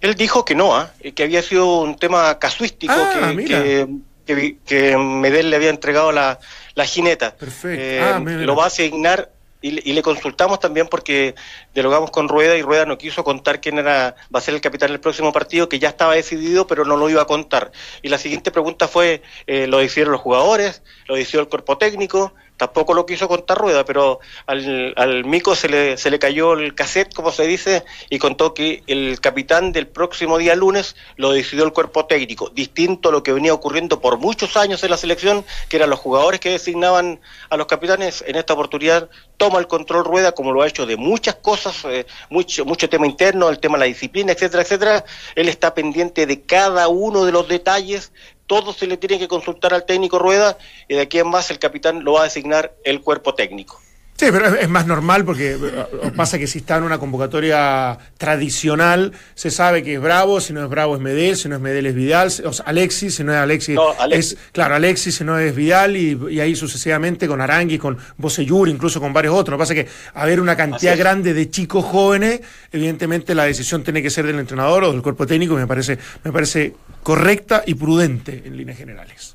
Él 0.00 0.14
dijo 0.14 0.44
que 0.44 0.54
no, 0.54 0.74
¿ah? 0.76 0.92
que 1.14 1.22
había 1.22 1.42
sido 1.42 1.80
un 1.80 1.96
tema 1.96 2.38
casuístico, 2.38 2.92
ah, 2.96 3.32
que, 3.36 4.56
que, 4.64 4.96
Medel 4.96 5.50
le 5.50 5.56
había 5.56 5.70
entregado 5.70 6.12
la, 6.12 6.38
la 6.74 6.84
jineta. 6.86 7.36
Perfecto. 7.36 7.82
Eh, 7.82 8.00
ah, 8.00 8.18
lo 8.18 8.56
va 8.56 8.64
a 8.64 8.66
asignar 8.68 9.30
y, 9.62 9.92
le 9.92 10.02
consultamos 10.02 10.58
también 10.58 10.88
porque 10.88 11.34
dialogamos 11.74 12.10
con 12.10 12.28
Rueda 12.28 12.56
y 12.56 12.62
Rueda 12.62 12.86
no 12.86 12.96
quiso 12.96 13.22
contar 13.24 13.60
quién 13.60 13.78
era 13.78 14.14
va 14.34 14.38
a 14.38 14.42
ser 14.42 14.54
el 14.54 14.60
capitán 14.60 14.90
del 14.90 15.00
próximo 15.00 15.32
partido, 15.32 15.68
que 15.68 15.78
ya 15.78 15.90
estaba 15.90 16.14
decidido, 16.14 16.66
pero 16.66 16.84
no 16.84 16.96
lo 16.96 17.10
iba 17.10 17.22
a 17.22 17.26
contar. 17.26 17.70
Y 18.00 18.08
la 18.08 18.16
siguiente 18.16 18.50
pregunta 18.50 18.88
fue, 18.88 19.22
eh, 19.46 19.66
¿lo 19.66 19.82
hicieron 19.82 20.12
los 20.12 20.20
jugadores? 20.22 20.82
¿Lo 21.06 21.16
decidió 21.16 21.40
el 21.40 21.48
cuerpo 21.48 21.76
técnico? 21.76 22.32
Tampoco 22.60 22.92
lo 22.92 23.06
quiso 23.06 23.26
contar 23.26 23.56
Rueda, 23.56 23.86
pero 23.86 24.20
al, 24.44 24.92
al 24.98 25.24
Mico 25.24 25.54
se 25.54 25.66
le, 25.66 25.96
se 25.96 26.10
le 26.10 26.18
cayó 26.18 26.52
el 26.52 26.74
cassette, 26.74 27.14
como 27.14 27.32
se 27.32 27.46
dice, 27.46 27.84
y 28.10 28.18
contó 28.18 28.52
que 28.52 28.82
el 28.86 29.18
capitán 29.18 29.72
del 29.72 29.86
próximo 29.86 30.36
día 30.36 30.54
lunes 30.54 30.94
lo 31.16 31.32
decidió 31.32 31.64
el 31.64 31.72
cuerpo 31.72 32.04
técnico, 32.04 32.50
distinto 32.50 33.08
a 33.08 33.12
lo 33.12 33.22
que 33.22 33.32
venía 33.32 33.54
ocurriendo 33.54 34.02
por 34.02 34.18
muchos 34.18 34.58
años 34.58 34.84
en 34.84 34.90
la 34.90 34.98
selección, 34.98 35.42
que 35.70 35.78
eran 35.78 35.88
los 35.88 36.00
jugadores 36.00 36.38
que 36.38 36.50
designaban 36.50 37.22
a 37.48 37.56
los 37.56 37.66
capitanes. 37.66 38.22
En 38.26 38.36
esta 38.36 38.52
oportunidad 38.52 39.08
toma 39.38 39.58
el 39.58 39.66
control 39.66 40.04
Rueda, 40.04 40.32
como 40.32 40.52
lo 40.52 40.60
ha 40.60 40.68
hecho 40.68 40.84
de 40.84 40.98
muchas 40.98 41.36
cosas, 41.36 41.82
eh, 41.86 42.04
mucho, 42.28 42.66
mucho 42.66 42.90
tema 42.90 43.06
interno, 43.06 43.48
el 43.48 43.58
tema 43.58 43.78
de 43.78 43.84
la 43.84 43.86
disciplina, 43.86 44.32
etcétera, 44.32 44.64
etcétera. 44.64 45.04
Él 45.34 45.48
está 45.48 45.72
pendiente 45.72 46.26
de 46.26 46.42
cada 46.42 46.88
uno 46.88 47.24
de 47.24 47.32
los 47.32 47.48
detalles 47.48 48.12
todo 48.50 48.72
se 48.72 48.88
le 48.88 48.96
tiene 48.96 49.20
que 49.20 49.28
consultar 49.28 49.72
al 49.72 49.84
técnico 49.84 50.18
Rueda 50.18 50.58
y 50.88 50.94
de 50.94 51.02
aquí 51.02 51.20
en 51.20 51.28
más 51.28 51.52
el 51.52 51.60
capitán 51.60 52.02
lo 52.02 52.14
va 52.14 52.22
a 52.22 52.24
designar 52.24 52.74
el 52.82 53.00
cuerpo 53.00 53.32
técnico. 53.32 53.80
Sí, 54.20 54.26
pero 54.30 54.54
es 54.54 54.68
más 54.68 54.86
normal 54.86 55.24
porque 55.24 55.52
eh, 55.52 56.12
pasa 56.14 56.38
que 56.38 56.46
si 56.46 56.58
está 56.58 56.76
en 56.76 56.82
una 56.82 56.98
convocatoria 56.98 57.96
tradicional, 58.18 59.14
se 59.34 59.50
sabe 59.50 59.82
que 59.82 59.94
es 59.94 60.00
Bravo, 60.02 60.42
si 60.42 60.52
no 60.52 60.62
es 60.62 60.68
Bravo 60.68 60.94
es 60.94 61.00
Medel, 61.00 61.38
si 61.38 61.48
no 61.48 61.54
es 61.54 61.62
Medel 61.62 61.86
es 61.86 61.94
Vidal, 61.94 62.26
o 62.44 62.52
sea, 62.52 62.66
Alexis, 62.66 63.14
si 63.14 63.24
no 63.24 63.32
es 63.32 63.38
Alexis, 63.38 63.78
es, 64.10 64.36
claro, 64.52 64.74
Alexis, 64.74 65.14
si 65.14 65.24
no 65.24 65.38
es 65.38 65.56
Vidal, 65.56 65.96
y, 65.96 66.38
ahí 66.38 66.54
sucesivamente 66.54 67.26
con 67.26 67.40
Arangui, 67.40 67.78
con 67.78 67.96
Boseyur, 68.18 68.68
incluso 68.68 69.00
con 69.00 69.14
varios 69.14 69.32
otros. 69.34 69.52
Lo 69.52 69.56
que 69.56 69.62
pasa 69.62 69.72
es 69.72 69.84
que 69.86 69.90
haber 70.12 70.38
una 70.38 70.54
cantidad 70.54 70.98
grande 70.98 71.32
de 71.32 71.48
chicos 71.48 71.86
jóvenes, 71.86 72.42
evidentemente 72.72 73.34
la 73.34 73.44
decisión 73.44 73.84
tiene 73.84 74.02
que 74.02 74.10
ser 74.10 74.26
del 74.26 74.38
entrenador 74.38 74.84
o 74.84 74.92
del 74.92 75.00
cuerpo 75.00 75.26
técnico, 75.26 75.54
me 75.54 75.66
parece, 75.66 75.96
me 76.24 76.30
parece 76.30 76.74
correcta 77.02 77.62
y 77.64 77.72
prudente 77.72 78.42
en 78.44 78.54
líneas 78.58 78.76
generales. 78.76 79.34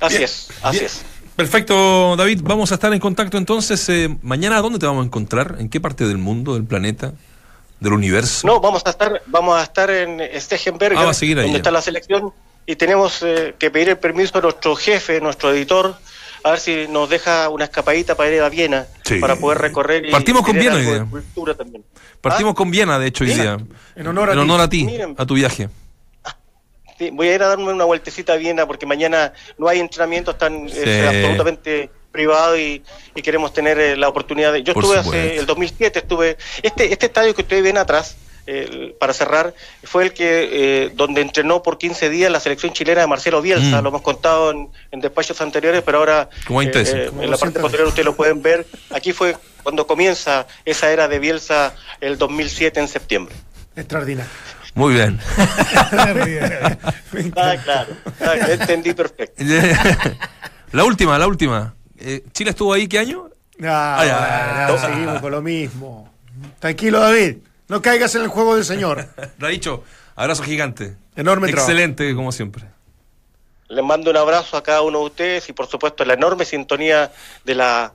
Así 0.00 0.22
es, 0.22 0.48
así 0.62 0.84
es. 0.84 1.02
Perfecto, 1.36 2.14
David. 2.16 2.40
Vamos 2.42 2.72
a 2.72 2.74
estar 2.74 2.92
en 2.92 3.00
contacto 3.00 3.38
entonces. 3.38 3.88
Eh, 3.88 4.14
mañana, 4.22 4.60
¿dónde 4.60 4.78
te 4.78 4.86
vamos 4.86 5.02
a 5.02 5.06
encontrar? 5.06 5.56
¿En 5.58 5.68
qué 5.68 5.80
parte 5.80 6.06
del 6.06 6.18
mundo, 6.18 6.54
del 6.54 6.64
planeta, 6.64 7.12
del 7.80 7.92
universo? 7.94 8.46
No, 8.46 8.60
vamos 8.60 8.82
a 8.84 8.90
estar, 8.90 9.22
vamos 9.26 9.58
a 9.58 9.62
estar 9.62 9.90
en 9.90 10.20
Stegenberg, 10.38 10.96
ah, 10.98 11.12
donde 11.12 11.56
está 11.56 11.70
la 11.70 11.82
selección, 11.82 12.32
y 12.66 12.76
tenemos 12.76 13.22
eh, 13.22 13.54
que 13.58 13.70
pedir 13.70 13.88
el 13.90 13.98
permiso 13.98 14.38
a 14.38 14.40
nuestro 14.42 14.76
jefe, 14.76 15.20
nuestro 15.20 15.52
editor, 15.52 15.96
a 16.44 16.50
ver 16.50 16.60
si 16.60 16.86
nos 16.88 17.08
deja 17.08 17.48
una 17.48 17.64
escapadita 17.64 18.14
para 18.14 18.30
ir 18.30 18.42
a 18.42 18.48
Viena, 18.48 18.86
para 19.20 19.36
poder 19.36 19.58
recorrer. 19.58 20.10
Partimos 20.10 20.42
con 20.42 20.58
Viena 20.58 20.76
hoy 20.76 20.82
día. 20.82 21.06
Partimos 22.20 22.52
¿Ah? 22.52 22.54
con 22.54 22.70
Viena, 22.70 22.98
de 22.98 23.06
hecho, 23.06 23.24
hoy 23.24 23.32
día. 23.32 23.58
En 23.96 24.06
honor 24.06 24.60
a 24.60 24.68
ti, 24.68 24.88
a 25.16 25.26
tu 25.26 25.34
viaje 25.34 25.68
voy 27.10 27.28
a 27.28 27.34
ir 27.34 27.42
a 27.42 27.48
darme 27.48 27.72
una 27.72 27.84
vueltecita 27.84 28.34
a 28.34 28.36
Viena 28.36 28.66
porque 28.66 28.86
mañana 28.86 29.32
no 29.58 29.68
hay 29.68 29.80
entrenamiento, 29.80 30.32
están 30.32 30.66
absolutamente 30.66 31.90
privados 32.10 32.58
y, 32.58 32.82
queremos 33.22 33.52
tener 33.52 33.78
eh, 33.78 33.96
la 33.96 34.08
oportunidad 34.08 34.52
de... 34.52 34.62
Yo 34.62 34.72
estuve 34.72 34.98
hace 34.98 35.36
el 35.38 35.46
2007, 35.46 36.00
estuve... 36.00 36.36
Este, 36.62 36.92
este 36.92 37.06
estadio 37.06 37.34
que 37.34 37.42
ustedes 37.42 37.62
ven 37.62 37.78
atrás, 37.78 38.16
para 38.98 39.12
cerrar, 39.12 39.54
fue 39.84 40.02
el 40.02 40.12
que 40.12 40.48
eh, 40.84 40.90
donde 40.94 41.20
entrenó 41.20 41.62
por 41.62 41.78
15 41.78 42.10
días 42.10 42.30
la 42.30 42.40
selección 42.40 42.72
chilena 42.72 43.02
de 43.02 43.06
Marcelo 43.06 43.40
Bielsa, 43.40 43.80
mm. 43.80 43.82
lo 43.82 43.88
hemos 43.90 44.02
contado 44.02 44.50
en, 44.50 45.00
despachos 45.00 45.40
anteriores, 45.40 45.82
pero 45.82 45.98
ahora 45.98 46.28
eh, 46.50 47.10
en 47.20 47.30
la 47.30 47.36
parte 47.36 47.60
posterior 47.60 47.88
ustedes 47.88 48.04
lo 48.04 48.16
pueden 48.16 48.42
ver. 48.42 48.66
Aquí 48.90 49.12
fue 49.12 49.36
cuando 49.62 49.86
comienza 49.86 50.46
esa 50.64 50.92
era 50.92 51.06
de 51.06 51.20
Bielsa 51.20 51.74
el 52.00 52.18
2007 52.18 52.80
en 52.80 52.88
septiembre. 52.88 53.34
Extraordinario. 53.76 54.30
Muy 54.74 54.94
bien. 54.94 55.20
ah, 57.36 57.56
claro, 57.62 57.94
entendí 58.48 58.94
perfecto. 58.94 59.44
la 60.72 60.84
última, 60.84 61.18
la 61.18 61.26
última. 61.26 61.74
Eh, 61.98 62.24
¿Chile 62.32 62.50
estuvo 62.50 62.72
ahí 62.72 62.88
qué 62.88 62.98
año? 62.98 63.28
Ah, 63.62 64.66
no, 64.68 64.78
seguimos 64.78 65.20
con 65.20 65.30
lo 65.30 65.42
mismo. 65.42 66.10
Tranquilo, 66.58 67.00
David. 67.00 67.36
No 67.68 67.82
caigas 67.82 68.14
en 68.14 68.22
el 68.22 68.28
juego 68.28 68.56
del 68.56 68.64
señor. 68.64 69.08
Lo 69.38 69.46
ha 69.46 69.50
dicho. 69.50 69.84
Abrazo 70.16 70.42
gigante. 70.42 70.96
Enorme 71.16 71.50
Excelente, 71.50 72.14
como 72.14 72.32
siempre. 72.32 72.64
Les 73.68 73.84
mando 73.84 74.10
un 74.10 74.16
abrazo 74.16 74.56
a 74.56 74.62
cada 74.62 74.82
uno 74.82 74.98
de 75.00 75.04
ustedes 75.06 75.48
y, 75.48 75.52
por 75.52 75.66
supuesto, 75.66 76.04
la 76.04 76.14
enorme 76.14 76.44
sintonía 76.44 77.10
de 77.44 77.54
la 77.54 77.92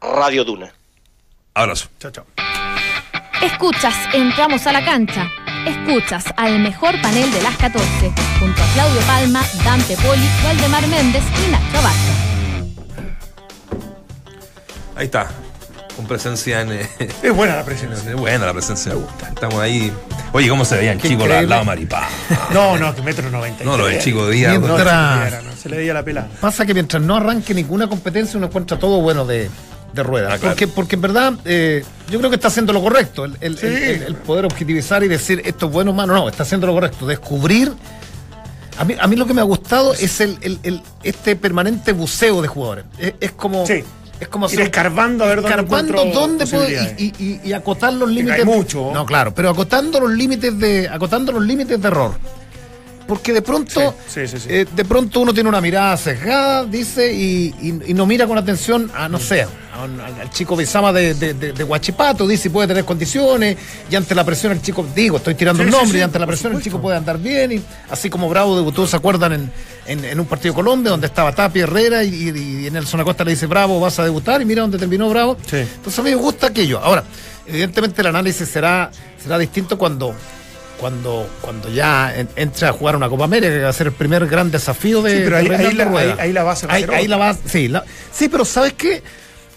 Radio 0.00 0.44
Duna. 0.44 0.72
Abrazo. 1.54 1.88
Chao, 1.98 2.10
chao. 2.10 2.26
Escuchas, 3.42 3.94
entramos 4.12 4.66
a 4.66 4.72
la 4.72 4.84
cancha 4.84 5.28
Escuchas 5.66 6.24
al 6.36 6.58
mejor 6.60 7.00
panel 7.02 7.30
de 7.32 7.42
las 7.42 7.56
14, 7.56 7.86
junto 8.38 8.62
a 8.62 8.66
Claudio 8.74 9.00
Palma, 9.02 9.42
Dante 9.64 9.96
Poli, 9.96 10.28
Waldemar 10.44 10.86
Méndez 10.88 11.22
y 11.46 11.50
Nacho 11.50 11.82
Vázquez. 11.82 12.30
Ahí 14.96 15.04
está, 15.06 15.28
con 15.96 16.06
presencia 16.06 16.62
en. 16.62 16.72
Eh, 16.72 16.88
es 17.22 17.34
buena 17.34 17.56
la 17.56 17.64
presencia. 17.64 18.10
Es 18.10 18.16
buena 18.16 18.46
la 18.46 18.52
presencia. 18.52 18.92
Me 18.92 19.00
gusta. 19.00 19.28
Estamos 19.28 19.58
ahí. 19.60 19.92
Oye, 20.32 20.48
¿cómo 20.48 20.64
se 20.64 20.76
veían 20.76 21.00
chicos 21.00 21.30
al 21.30 21.48
lado 21.48 21.64
maripá? 21.64 22.08
No, 22.52 22.78
no, 22.78 22.94
que 22.94 23.02
metro 23.02 23.30
noventa. 23.30 23.64
No, 23.64 23.76
lo 23.76 23.86
del 23.86 24.00
chico 24.00 24.26
de 24.26 24.36
día. 24.36 24.60
se 25.60 25.68
le 25.68 25.76
veía 25.76 25.92
la 25.92 26.02
pela. 26.02 26.26
Pasa 26.40 26.64
que 26.64 26.72
mientras 26.72 27.02
no 27.02 27.16
arranque 27.16 27.52
ninguna 27.52 27.88
competencia, 27.88 28.38
uno 28.38 28.46
encuentra 28.46 28.78
todo 28.78 29.00
bueno 29.00 29.26
de, 29.26 29.50
de 29.92 30.02
ruedas. 30.02 30.34
Ah, 30.34 30.38
porque, 30.40 30.68
porque 30.68 30.96
en 30.96 31.02
verdad 31.02 31.34
eh, 31.44 31.84
yo 32.10 32.18
creo 32.18 32.30
que 32.30 32.36
está 32.36 32.48
haciendo 32.48 32.72
lo 32.72 32.82
correcto. 32.82 33.24
El, 33.24 34.16
poder 34.26 34.44
objetivizar 34.44 35.02
y 35.02 35.08
decir 35.08 35.42
esto 35.44 35.66
es 35.66 35.72
bueno 35.72 35.90
o 35.90 35.94
malo. 35.94 36.14
No, 36.14 36.28
está 36.28 36.42
haciendo 36.42 36.66
lo 36.66 36.74
correcto. 36.74 37.06
Descubrir. 37.06 37.72
A 38.78 38.84
mí, 38.84 38.94
a 38.98 39.06
mí 39.06 39.16
lo 39.16 39.26
que 39.26 39.34
me 39.34 39.40
ha 39.40 39.44
gustado 39.44 39.92
es 39.92 40.20
el, 40.20 40.82
este 41.02 41.36
permanente 41.36 41.92
buceo 41.92 42.40
de 42.40 42.48
jugadores. 42.48 42.84
Es, 43.20 43.32
como. 43.32 43.64
Es 43.64 44.28
como 44.28 44.50
ir 44.50 44.60
escarbando 44.60 45.24
a 45.24 45.28
ver 45.28 45.42
dónde, 45.42 46.12
dónde 46.12 46.46
puede, 46.46 46.94
y, 46.98 47.40
y, 47.42 47.52
acotar 47.52 47.92
los 47.92 48.10
límites. 48.10 48.44
mucho. 48.44 48.90
No, 48.92 49.06
claro, 49.06 49.34
pero 49.34 49.50
acotando 49.50 49.98
los 50.00 50.10
límites 50.10 50.58
de 50.58 50.88
acotando 50.88 51.32
los 51.32 51.42
límites 51.42 51.80
de 51.80 51.88
error 51.88 52.12
porque 53.10 53.32
de 53.32 53.42
pronto 53.42 53.92
eh, 54.14 54.66
de 54.72 54.84
pronto 54.84 55.18
uno 55.18 55.34
tiene 55.34 55.48
una 55.48 55.60
mirada 55.60 55.96
sesgada, 55.96 56.64
dice, 56.64 57.12
y, 57.12 57.52
no 57.92 58.06
mira 58.06 58.24
con 58.24 58.38
atención 58.38 58.88
a, 58.94 59.08
no 59.08 59.18
sé, 59.18 59.48
al, 59.74 60.30
chico 60.30 60.54
Bizama 60.54 60.92
de, 60.92 61.14
de, 61.14 61.34
de, 61.34 61.64
Huachipato, 61.64 62.28
dice, 62.28 62.44
si 62.44 62.48
puede 62.50 62.68
tener 62.68 62.84
condiciones, 62.84 63.56
y 63.90 63.96
ante 63.96 64.14
la 64.14 64.22
presión 64.22 64.52
el 64.52 64.62
chico, 64.62 64.86
digo, 64.94 65.16
estoy 65.16 65.34
tirando 65.34 65.64
un 65.64 65.70
nombre, 65.70 65.98
y 65.98 66.02
ante 66.02 66.20
la 66.20 66.26
presión 66.28 66.54
el 66.54 66.62
chico 66.62 66.80
puede 66.80 66.98
andar 66.98 67.18
bien, 67.18 67.50
y 67.50 67.62
así 67.90 68.08
como 68.08 68.28
Bravo 68.28 68.54
debutó, 68.54 68.86
¿se 68.86 68.94
acuerdan? 68.94 69.50
En, 69.86 70.20
un 70.20 70.26
partido 70.26 70.52
de 70.52 70.56
Colombia, 70.56 70.92
donde 70.92 71.08
estaba 71.08 71.34
Tapia 71.34 71.64
Herrera, 71.64 72.04
y, 72.04 72.68
en 72.68 72.76
el 72.76 72.86
Zona 72.86 73.02
Costa 73.02 73.24
le 73.24 73.32
dice, 73.32 73.46
Bravo, 73.46 73.80
vas 73.80 73.98
a 73.98 74.04
debutar, 74.04 74.40
y 74.40 74.44
mira 74.44 74.62
dónde 74.62 74.78
terminó 74.78 75.08
Bravo. 75.08 75.36
Entonces 75.50 75.98
a 75.98 76.02
mí 76.02 76.10
me 76.10 76.16
gusta 76.16 76.46
aquello. 76.46 76.78
Ahora, 76.78 77.02
evidentemente 77.44 78.02
el 78.02 78.06
análisis 78.06 78.48
será, 78.48 78.88
será 79.20 79.36
distinto 79.36 79.76
cuando 79.76 80.14
cuando, 80.80 81.28
cuando 81.42 81.68
ya 81.68 82.12
entre 82.16 82.66
a 82.66 82.72
jugar 82.72 82.96
una 82.96 83.08
Copa 83.08 83.24
América, 83.24 83.52
que 83.52 83.62
va 83.62 83.68
a 83.68 83.74
ser 83.74 83.88
el 83.88 83.92
primer 83.92 84.26
gran 84.26 84.50
desafío 84.50 85.02
de. 85.02 85.18
Sí, 85.18 85.20
pero 85.24 85.36
ahí, 85.36 85.46
la, 85.74 85.84
base 86.42 86.66
ahí, 86.70 86.84
ahí 86.90 87.06
la 87.06 87.18
base, 87.18 87.40
sí, 87.46 87.70
sí, 88.10 88.28
pero 88.28 88.46
¿sabes 88.46 88.72
qué? 88.72 89.02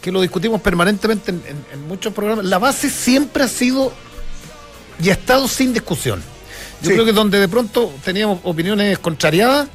Que 0.02 0.12
lo 0.12 0.22
discutimos 0.22 0.60
permanentemente 0.60 1.32
en, 1.32 1.88
muchos 1.88 2.14
programas. 2.14 2.46
La 2.46 2.60
base 2.60 2.90
siempre 2.90 3.44
ha 3.44 3.48
sido 3.48 3.94
y 5.02 5.10
ha 5.10 5.14
estado 5.14 5.48
sin 5.48 5.74
discusión. 5.74 6.22
Yo 6.82 6.92
creo 6.92 7.06
que 7.06 7.14
donde 7.14 7.40
de 7.40 7.48
pronto 7.48 7.94
teníamos 8.04 8.42
opiniones 8.44 9.00
contrariadas, 9.00 9.70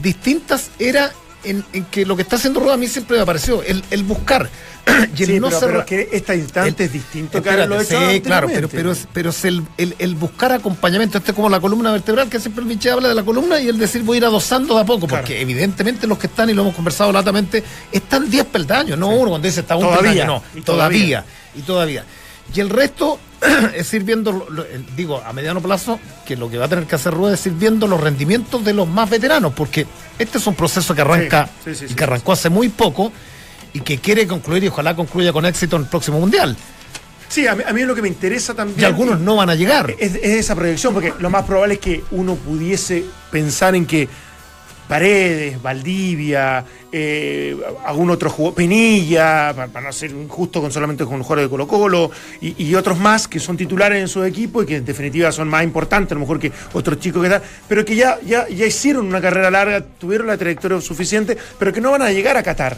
distintas, 0.00 0.70
era 0.78 1.12
en, 1.44 1.64
que 1.90 2.06
lo 2.06 2.16
que 2.16 2.22
está 2.22 2.36
haciendo 2.36 2.60
Rueda 2.60 2.74
a 2.74 2.76
mí 2.76 2.88
siempre 2.88 3.18
me 3.18 3.26
pareció 3.26 3.62
el, 3.62 3.84
el 3.90 4.04
buscar. 4.04 4.48
y 5.16 5.22
el 5.22 5.40
no 5.40 5.48
pero, 5.60 5.86
que 5.86 6.08
esta 6.10 6.34
instante 6.34 6.84
es 6.84 6.92
distinto 6.92 7.38
Sí, 7.38 8.20
claro, 8.20 8.48
pero, 8.52 8.68
pero, 8.68 8.92
pero 9.12 9.30
es 9.30 9.44
el, 9.44 9.62
el, 9.76 10.14
buscar 10.16 10.52
acompañamiento. 10.52 11.18
Este 11.18 11.30
es 11.30 11.34
como 11.36 11.48
la 11.48 11.60
columna 11.60 11.92
vertebral, 11.92 12.28
que 12.28 12.40
siempre 12.40 12.62
el 12.62 12.68
Miche 12.68 12.90
habla 12.90 13.08
de 13.08 13.14
la 13.14 13.22
columna 13.22 13.60
y 13.60 13.68
el 13.68 13.78
decir 13.78 14.02
voy 14.02 14.16
a 14.16 14.18
ir 14.18 14.24
adosando 14.24 14.74
de 14.74 14.80
a 14.80 14.84
poco, 14.84 15.06
porque 15.06 15.40
evidentemente 15.40 16.06
los 16.06 16.18
que 16.18 16.26
están, 16.26 16.50
y 16.50 16.54
lo 16.54 16.62
hemos 16.62 16.74
conversado 16.74 17.12
latamente, 17.12 17.62
están 17.92 18.28
10 18.28 18.46
peldaños, 18.46 18.98
no 18.98 19.10
uno 19.10 19.30
cuando 19.30 19.46
dice 19.46 19.60
está 19.60 19.76
un 19.76 19.82
todavía, 19.82 20.24
no, 20.24 20.42
todavía, 20.64 21.24
y 21.54 21.60
todavía. 21.60 22.04
Y 22.54 22.60
el 22.60 22.68
resto 22.68 23.18
es 23.74 23.92
ir 23.94 24.04
viendo, 24.04 24.46
digo, 24.96 25.22
a 25.24 25.32
mediano 25.32 25.60
plazo, 25.60 25.98
que 26.26 26.36
lo 26.36 26.50
que 26.50 26.58
va 26.58 26.66
a 26.66 26.68
tener 26.68 26.86
que 26.86 26.94
hacer 26.94 27.12
Rueda 27.12 27.34
es 27.34 27.46
ir 27.46 27.52
viendo 27.52 27.86
los 27.86 28.00
rendimientos 28.00 28.64
de 28.64 28.72
los 28.72 28.88
más 28.88 29.10
veteranos, 29.10 29.52
porque 29.52 29.86
este 30.18 30.38
es 30.38 30.46
un 30.46 30.54
proceso 30.54 30.94
que 30.94 31.00
arranca 31.00 31.48
y 31.66 31.94
que 31.94 32.04
arrancó 32.04 32.32
hace 32.32 32.48
muy 32.48 32.68
poco 32.68 33.12
y 33.72 33.80
que 33.80 33.98
quiere 33.98 34.26
concluir 34.26 34.64
y 34.64 34.68
ojalá 34.68 34.94
concluya 34.94 35.32
con 35.32 35.46
éxito 35.46 35.76
en 35.76 35.82
el 35.82 35.88
próximo 35.88 36.20
Mundial. 36.20 36.56
Sí, 37.28 37.46
a 37.46 37.54
mí, 37.54 37.64
a 37.66 37.72
mí 37.72 37.82
lo 37.84 37.94
que 37.94 38.02
me 38.02 38.08
interesa 38.08 38.52
también. 38.52 38.78
Y 38.78 38.84
algunos 38.84 39.18
no 39.18 39.36
van 39.36 39.48
a 39.48 39.54
llegar. 39.54 39.94
Es, 39.98 40.14
es, 40.16 40.22
esa 40.22 40.54
proyección, 40.54 40.92
porque 40.92 41.14
lo 41.18 41.30
más 41.30 41.44
probable 41.46 41.74
es 41.74 41.80
que 41.80 42.04
uno 42.10 42.34
pudiese 42.34 43.06
pensar 43.30 43.74
en 43.74 43.86
que 43.86 44.06
Paredes, 44.92 45.62
Valdivia, 45.62 46.62
eh, 46.92 47.56
algún 47.86 48.10
otro 48.10 48.28
jugador, 48.28 48.56
Penilla, 48.56 49.54
para, 49.56 49.80
no 49.80 49.90
ser 49.90 50.10
injusto 50.10 50.60
con 50.60 50.70
solamente 50.70 51.06
con 51.06 51.22
jugadores 51.22 51.46
de 51.46 51.48
Colo 51.48 51.66
Colo, 51.66 52.10
y, 52.42 52.74
otros 52.74 52.98
más 52.98 53.26
que 53.26 53.40
son 53.40 53.56
titulares 53.56 54.02
en 54.02 54.06
su 54.06 54.22
equipo 54.22 54.62
y 54.62 54.66
que 54.66 54.76
en 54.76 54.84
definitiva 54.84 55.32
son 55.32 55.48
más 55.48 55.64
importantes 55.64 56.12
a 56.12 56.16
lo 56.16 56.20
mejor 56.20 56.38
que 56.38 56.52
otros 56.74 57.00
chicos 57.00 57.22
que 57.22 57.28
están, 57.28 57.42
pero 57.66 57.86
que 57.86 57.96
ya, 57.96 58.20
ya, 58.20 58.46
ya 58.50 58.66
hicieron 58.66 59.06
una 59.06 59.22
carrera 59.22 59.50
larga, 59.50 59.82
tuvieron 59.82 60.26
la 60.26 60.36
trayectoria 60.36 60.78
suficiente, 60.82 61.38
pero 61.58 61.72
que 61.72 61.80
no 61.80 61.90
van 61.90 62.02
a 62.02 62.12
llegar 62.12 62.36
a 62.36 62.42
Qatar. 62.42 62.76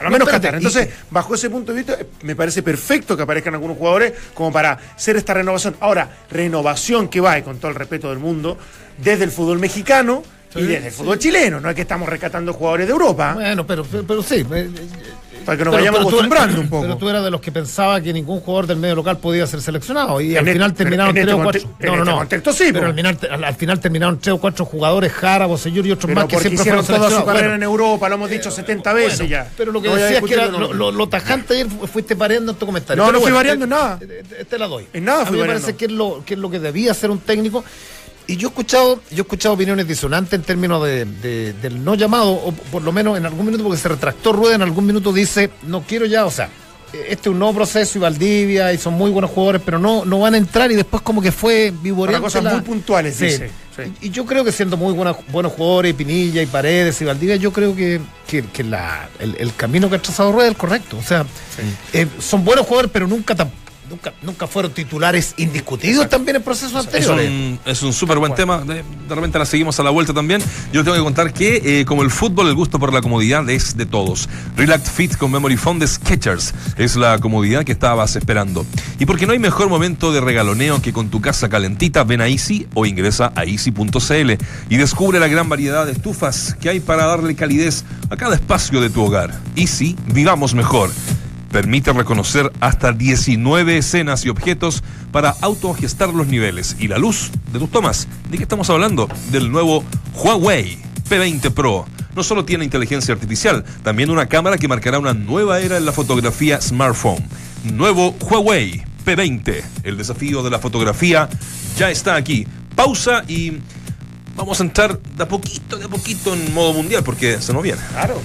A 0.00 0.02
lo 0.02 0.10
menos 0.10 0.28
Qatar. 0.28 0.56
Entonces, 0.56 0.88
bajo 1.12 1.36
ese 1.36 1.48
punto 1.48 1.72
de 1.72 1.78
vista, 1.78 1.96
me 2.22 2.34
parece 2.34 2.64
perfecto 2.64 3.16
que 3.16 3.22
aparezcan 3.22 3.54
algunos 3.54 3.78
jugadores 3.78 4.14
como 4.34 4.50
para 4.50 4.72
hacer 4.96 5.14
esta 5.14 5.32
renovación. 5.32 5.76
Ahora, 5.78 6.10
renovación 6.28 7.06
que 7.06 7.20
va, 7.20 7.38
y 7.38 7.42
con 7.42 7.58
todo 7.58 7.70
el 7.70 7.76
respeto 7.76 8.10
del 8.10 8.18
mundo, 8.18 8.58
desde 8.98 9.22
el 9.22 9.30
fútbol 9.30 9.60
mexicano 9.60 10.24
y 10.54 10.62
desde 10.62 10.88
el 10.88 10.92
fútbol 10.92 11.18
chileno, 11.18 11.60
no 11.60 11.70
es 11.70 11.74
que 11.74 11.82
estamos 11.82 12.08
rescatando 12.08 12.52
jugadores 12.52 12.86
de 12.86 12.92
Europa. 12.92 13.34
Bueno, 13.34 13.66
pero, 13.66 13.84
pero, 13.84 14.22
sí. 14.22 14.44
Eh, 14.52 14.70
Para 15.46 15.58
que 15.58 15.64
nos 15.64 15.74
vayamos 15.74 16.00
acostumbrando 16.00 16.60
un 16.60 16.68
poco. 16.70 16.82
Pero 16.82 16.96
tú 16.98 17.08
eras 17.08 17.24
de 17.24 17.30
los 17.30 17.40
que 17.40 17.50
pensaba 17.50 18.00
que 18.00 18.12
ningún 18.12 18.40
jugador 18.40 18.66
del 18.66 18.76
medio 18.76 18.96
local 18.96 19.18
podía 19.18 19.46
ser 19.46 19.62
seleccionado. 19.62 20.20
Y 20.20 20.36
al 20.36 20.46
final 20.46 20.74
terminaron 20.74 21.14
tres 21.14 21.32
o 21.32 21.42
cuatro. 21.42 21.62
No, 21.80 21.96
no, 21.96 22.04
no. 22.04 22.16
Contexto, 22.18 22.52
sí, 22.52 22.66
pero 22.72 22.86
al 22.86 22.94
final, 22.94 23.18
al, 23.44 23.54
final 23.54 23.80
terminaron 23.80 24.18
tres 24.18 24.34
o 24.34 24.38
cuatro 24.38 24.64
jugadores, 24.64 25.12
Jara, 25.12 25.46
Bosellur 25.46 25.86
y 25.86 25.92
otros 25.92 26.12
más 26.14 26.26
que 26.26 26.38
siempre 26.38 26.64
fueron 26.64 26.86
toda 26.86 27.10
su 27.10 27.24
carrera 27.24 27.54
en 27.54 27.62
Europa, 27.62 28.08
lo 28.08 28.16
hemos 28.16 28.30
dicho 28.30 28.50
70 28.50 28.92
veces 28.92 29.28
ya. 29.28 29.50
Pero 29.56 29.72
lo 29.72 29.80
que 29.80 29.88
decía 29.88 30.18
es 30.18 30.24
que 30.24 30.34
era, 30.34 30.48
lo, 30.48 31.08
tajante 31.08 31.54
ayer 31.54 31.66
fuiste 31.68 32.14
variando 32.14 32.52
en 32.52 32.58
tu 32.58 32.66
comentario. 32.66 33.02
No, 33.02 33.10
no 33.10 33.20
fui 33.20 33.32
variando 33.32 33.64
en 33.64 33.70
nada. 33.70 33.98
Te, 34.48 34.58
la 34.58 34.66
doy. 34.66 34.86
En 34.92 35.04
nada 35.04 35.26
A 35.26 35.30
mí 35.30 35.38
me 35.38 35.46
parece 35.46 35.74
que 35.74 35.86
es 35.86 35.92
lo 35.92 36.22
que 36.24 36.34
es 36.34 36.40
lo 36.40 36.50
que 36.50 36.58
debía 36.58 36.92
hacer 36.92 37.10
un 37.10 37.18
técnico 37.18 37.64
y 38.26 38.36
yo 38.36 38.48
he 38.48 38.50
escuchado, 38.50 39.00
yo 39.10 39.18
he 39.18 39.20
escuchado 39.22 39.54
opiniones 39.54 39.86
disonantes 39.86 40.34
en 40.34 40.42
términos 40.42 40.84
de, 40.84 41.04
del 41.60 41.84
no 41.84 41.94
llamado, 41.94 42.32
o 42.32 42.52
por 42.52 42.82
lo 42.82 42.92
menos 42.92 43.18
en 43.18 43.26
algún 43.26 43.46
minuto, 43.46 43.64
porque 43.64 43.78
se 43.78 43.88
retractó 43.88 44.32
Rueda, 44.32 44.54
en 44.54 44.62
algún 44.62 44.86
minuto 44.86 45.12
dice, 45.12 45.50
no 45.62 45.82
quiero 45.82 46.06
ya, 46.06 46.24
o 46.24 46.30
sea, 46.30 46.48
este 46.92 47.28
es 47.28 47.32
un 47.32 47.38
nuevo 47.38 47.54
proceso 47.54 47.98
y 47.98 48.00
Valdivia 48.00 48.72
y 48.72 48.78
son 48.78 48.94
muy 48.94 49.10
buenos 49.10 49.30
jugadores, 49.30 49.62
pero 49.64 49.78
no, 49.78 50.04
no 50.04 50.20
van 50.20 50.34
a 50.34 50.36
entrar 50.36 50.70
y 50.70 50.74
después 50.74 51.02
como 51.02 51.22
que 51.22 51.32
fue 51.32 51.72
vivoreando. 51.82 52.24
cosas 52.24 52.44
muy 52.44 52.60
puntuales, 52.62 53.18
dice. 53.18 53.50
Y, 54.02 54.10
yo 54.10 54.26
creo 54.26 54.44
que 54.44 54.52
siendo 54.52 54.76
muy 54.76 54.92
buenos, 54.92 55.16
buenos 55.28 55.52
jugadores, 55.52 55.92
y 55.92 55.94
Pinilla 55.94 56.42
y 56.42 56.46
Paredes 56.46 57.00
y 57.00 57.06
Valdivia, 57.06 57.36
yo 57.36 57.52
creo 57.52 57.74
que, 57.74 58.00
la, 58.64 59.08
el, 59.18 59.54
camino 59.54 59.88
que 59.88 59.96
ha 59.96 60.02
trazado 60.02 60.30
Rueda 60.32 60.48
es 60.48 60.52
el 60.52 60.58
correcto. 60.58 60.98
O 60.98 61.02
sea, 61.02 61.24
eh, 61.94 62.06
son 62.18 62.44
buenos 62.44 62.66
jugadores, 62.66 62.90
pero 62.92 63.06
nunca 63.08 63.34
tampoco 63.34 63.61
nunca, 63.92 64.12
nunca 64.22 64.46
fueron 64.46 64.72
titulares 64.72 65.34
indiscutidos 65.36 66.08
también 66.08 66.36
en 66.36 66.42
procesos 66.42 66.74
anteriores. 66.74 67.58
Es 67.64 67.82
un 67.82 67.92
súper 67.92 68.18
buen 68.18 68.34
tema. 68.34 68.58
De, 68.58 68.82
repente 69.08 69.38
la 69.38 69.44
seguimos 69.44 69.78
a 69.78 69.82
la 69.82 69.90
vuelta 69.90 70.14
también. 70.14 70.42
Yo 70.72 70.82
tengo 70.82 70.96
que 70.96 71.02
contar 71.02 71.32
que, 71.32 71.80
eh, 71.80 71.84
como 71.84 72.02
el 72.02 72.10
fútbol, 72.10 72.48
el 72.48 72.54
gusto 72.54 72.78
por 72.78 72.92
la 72.92 73.02
comodidad 73.02 73.48
es 73.50 73.76
de 73.76 73.86
todos. 73.86 74.28
Relax 74.56 74.90
Fit 74.90 75.16
con 75.16 75.30
Memory 75.30 75.56
Foam 75.56 75.78
de 75.78 75.86
Sketchers 75.86 76.54
es 76.78 76.96
la 76.96 77.18
comodidad 77.18 77.64
que 77.64 77.72
estabas 77.72 78.16
esperando. 78.16 78.64
Y 78.98 79.04
porque 79.04 79.26
no 79.26 79.32
hay 79.32 79.38
mejor 79.38 79.68
momento 79.68 80.12
de 80.12 80.20
regaloneo 80.20 80.80
que 80.80 80.92
con 80.92 81.10
tu 81.10 81.20
casa 81.20 81.48
calentita, 81.48 82.04
ven 82.04 82.22
a 82.22 82.28
Easy 82.28 82.66
o 82.74 82.86
ingresa 82.86 83.32
a 83.36 83.44
easy.cl 83.44 84.32
y 84.70 84.76
descubre 84.76 85.20
la 85.20 85.28
gran 85.28 85.48
variedad 85.48 85.84
de 85.84 85.92
estufas 85.92 86.56
que 86.60 86.70
hay 86.70 86.80
para 86.80 87.04
darle 87.04 87.34
calidez 87.34 87.84
a 88.08 88.16
cada 88.16 88.34
espacio 88.34 88.80
de 88.80 88.88
tu 88.88 89.02
hogar. 89.02 89.38
Easy, 89.54 89.96
vivamos 90.06 90.54
mejor 90.54 90.90
permite 91.52 91.92
reconocer 91.92 92.50
hasta 92.60 92.92
19 92.92 93.76
escenas 93.76 94.24
y 94.24 94.30
objetos 94.30 94.82
para 95.12 95.36
autogestar 95.42 96.12
los 96.12 96.26
niveles 96.26 96.76
y 96.80 96.88
la 96.88 96.98
luz 96.98 97.30
de 97.52 97.58
tus 97.58 97.70
tomas. 97.70 98.08
¿De 98.30 98.38
qué 98.38 98.42
estamos 98.42 98.70
hablando? 98.70 99.08
Del 99.30 99.52
nuevo 99.52 99.84
Huawei 100.14 100.78
P20 101.08 101.52
Pro. 101.52 101.86
No 102.16 102.22
solo 102.22 102.44
tiene 102.44 102.64
inteligencia 102.64 103.14
artificial, 103.14 103.64
también 103.82 104.10
una 104.10 104.26
cámara 104.26 104.58
que 104.58 104.68
marcará 104.68 104.98
una 104.98 105.14
nueva 105.14 105.60
era 105.60 105.76
en 105.76 105.84
la 105.84 105.92
fotografía 105.92 106.60
smartphone. 106.60 107.22
Nuevo 107.64 108.16
Huawei 108.20 108.82
P20. 109.04 109.62
El 109.84 109.96
desafío 109.96 110.42
de 110.42 110.50
la 110.50 110.58
fotografía 110.58 111.28
ya 111.76 111.90
está 111.90 112.16
aquí. 112.16 112.46
Pausa 112.74 113.24
y 113.28 113.58
vamos 114.34 114.60
a 114.60 114.64
entrar 114.64 114.98
de 114.98 115.22
a 115.22 115.28
poquito, 115.28 115.76
de 115.76 115.88
poquito 115.88 116.34
en 116.34 116.52
modo 116.54 116.72
mundial 116.72 117.02
porque 117.04 117.40
se 117.40 117.52
nos 117.52 117.62
viene. 117.62 117.80
Claro. 117.92 118.20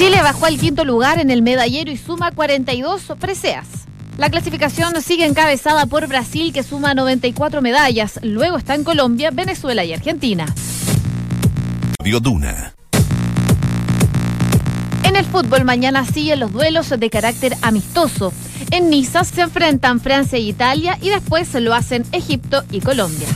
Chile 0.00 0.22
bajó 0.22 0.46
al 0.46 0.56
quinto 0.56 0.86
lugar 0.86 1.18
en 1.20 1.30
el 1.30 1.42
medallero 1.42 1.92
y 1.92 1.98
suma 1.98 2.32
42 2.32 3.02
preseas. 3.20 3.66
La 4.16 4.30
clasificación 4.30 4.94
sigue 5.02 5.26
encabezada 5.26 5.84
por 5.84 6.06
Brasil 6.06 6.54
que 6.54 6.62
suma 6.62 6.94
94 6.94 7.60
medallas. 7.60 8.18
Luego 8.22 8.56
están 8.56 8.82
Colombia, 8.82 9.30
Venezuela 9.30 9.84
y 9.84 9.92
Argentina. 9.92 10.46
Bioduna. 12.02 12.72
En 15.04 15.16
el 15.16 15.26
fútbol 15.26 15.66
mañana 15.66 16.06
siguen 16.06 16.40
los 16.40 16.50
duelos 16.50 16.88
de 16.88 17.10
carácter 17.10 17.54
amistoso. 17.60 18.32
En 18.70 18.88
Niza 18.88 19.24
se 19.24 19.42
enfrentan 19.42 20.00
Francia 20.00 20.38
e 20.38 20.40
Italia 20.40 20.96
y 21.02 21.10
después 21.10 21.52
lo 21.56 21.74
hacen 21.74 22.06
Egipto 22.12 22.64
y 22.70 22.80
Colombia. 22.80 23.28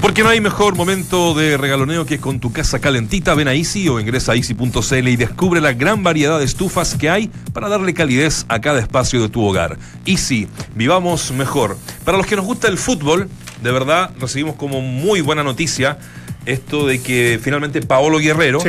Porque 0.00 0.22
no 0.22 0.30
hay 0.30 0.40
mejor 0.40 0.76
momento 0.76 1.34
de 1.34 1.58
regaloneo 1.58 2.06
que 2.06 2.18
con 2.18 2.40
tu 2.40 2.52
casa 2.52 2.78
calentita. 2.78 3.34
Ven 3.34 3.48
a 3.48 3.54
Easy 3.54 3.86
o 3.88 4.00
ingresa 4.00 4.32
a 4.32 4.34
easy.cl 4.34 5.08
y 5.08 5.16
descubre 5.16 5.60
la 5.60 5.74
gran 5.74 6.02
variedad 6.02 6.38
de 6.38 6.46
estufas 6.46 6.94
que 6.94 7.10
hay 7.10 7.30
para 7.52 7.68
darle 7.68 7.92
calidez 7.92 8.46
a 8.48 8.60
cada 8.62 8.80
espacio 8.80 9.20
de 9.20 9.28
tu 9.28 9.44
hogar. 9.44 9.76
Easy, 10.06 10.48
vivamos 10.74 11.32
mejor. 11.32 11.76
Para 12.04 12.16
los 12.16 12.26
que 12.26 12.34
nos 12.34 12.46
gusta 12.46 12.68
el 12.68 12.78
fútbol, 12.78 13.28
de 13.62 13.72
verdad 13.72 14.10
recibimos 14.18 14.56
como 14.56 14.80
muy 14.80 15.20
buena 15.20 15.44
noticia 15.44 15.98
esto 16.46 16.86
de 16.86 17.02
que 17.02 17.38
finalmente 17.42 17.82
Paolo 17.82 18.18
Guerrero 18.18 18.60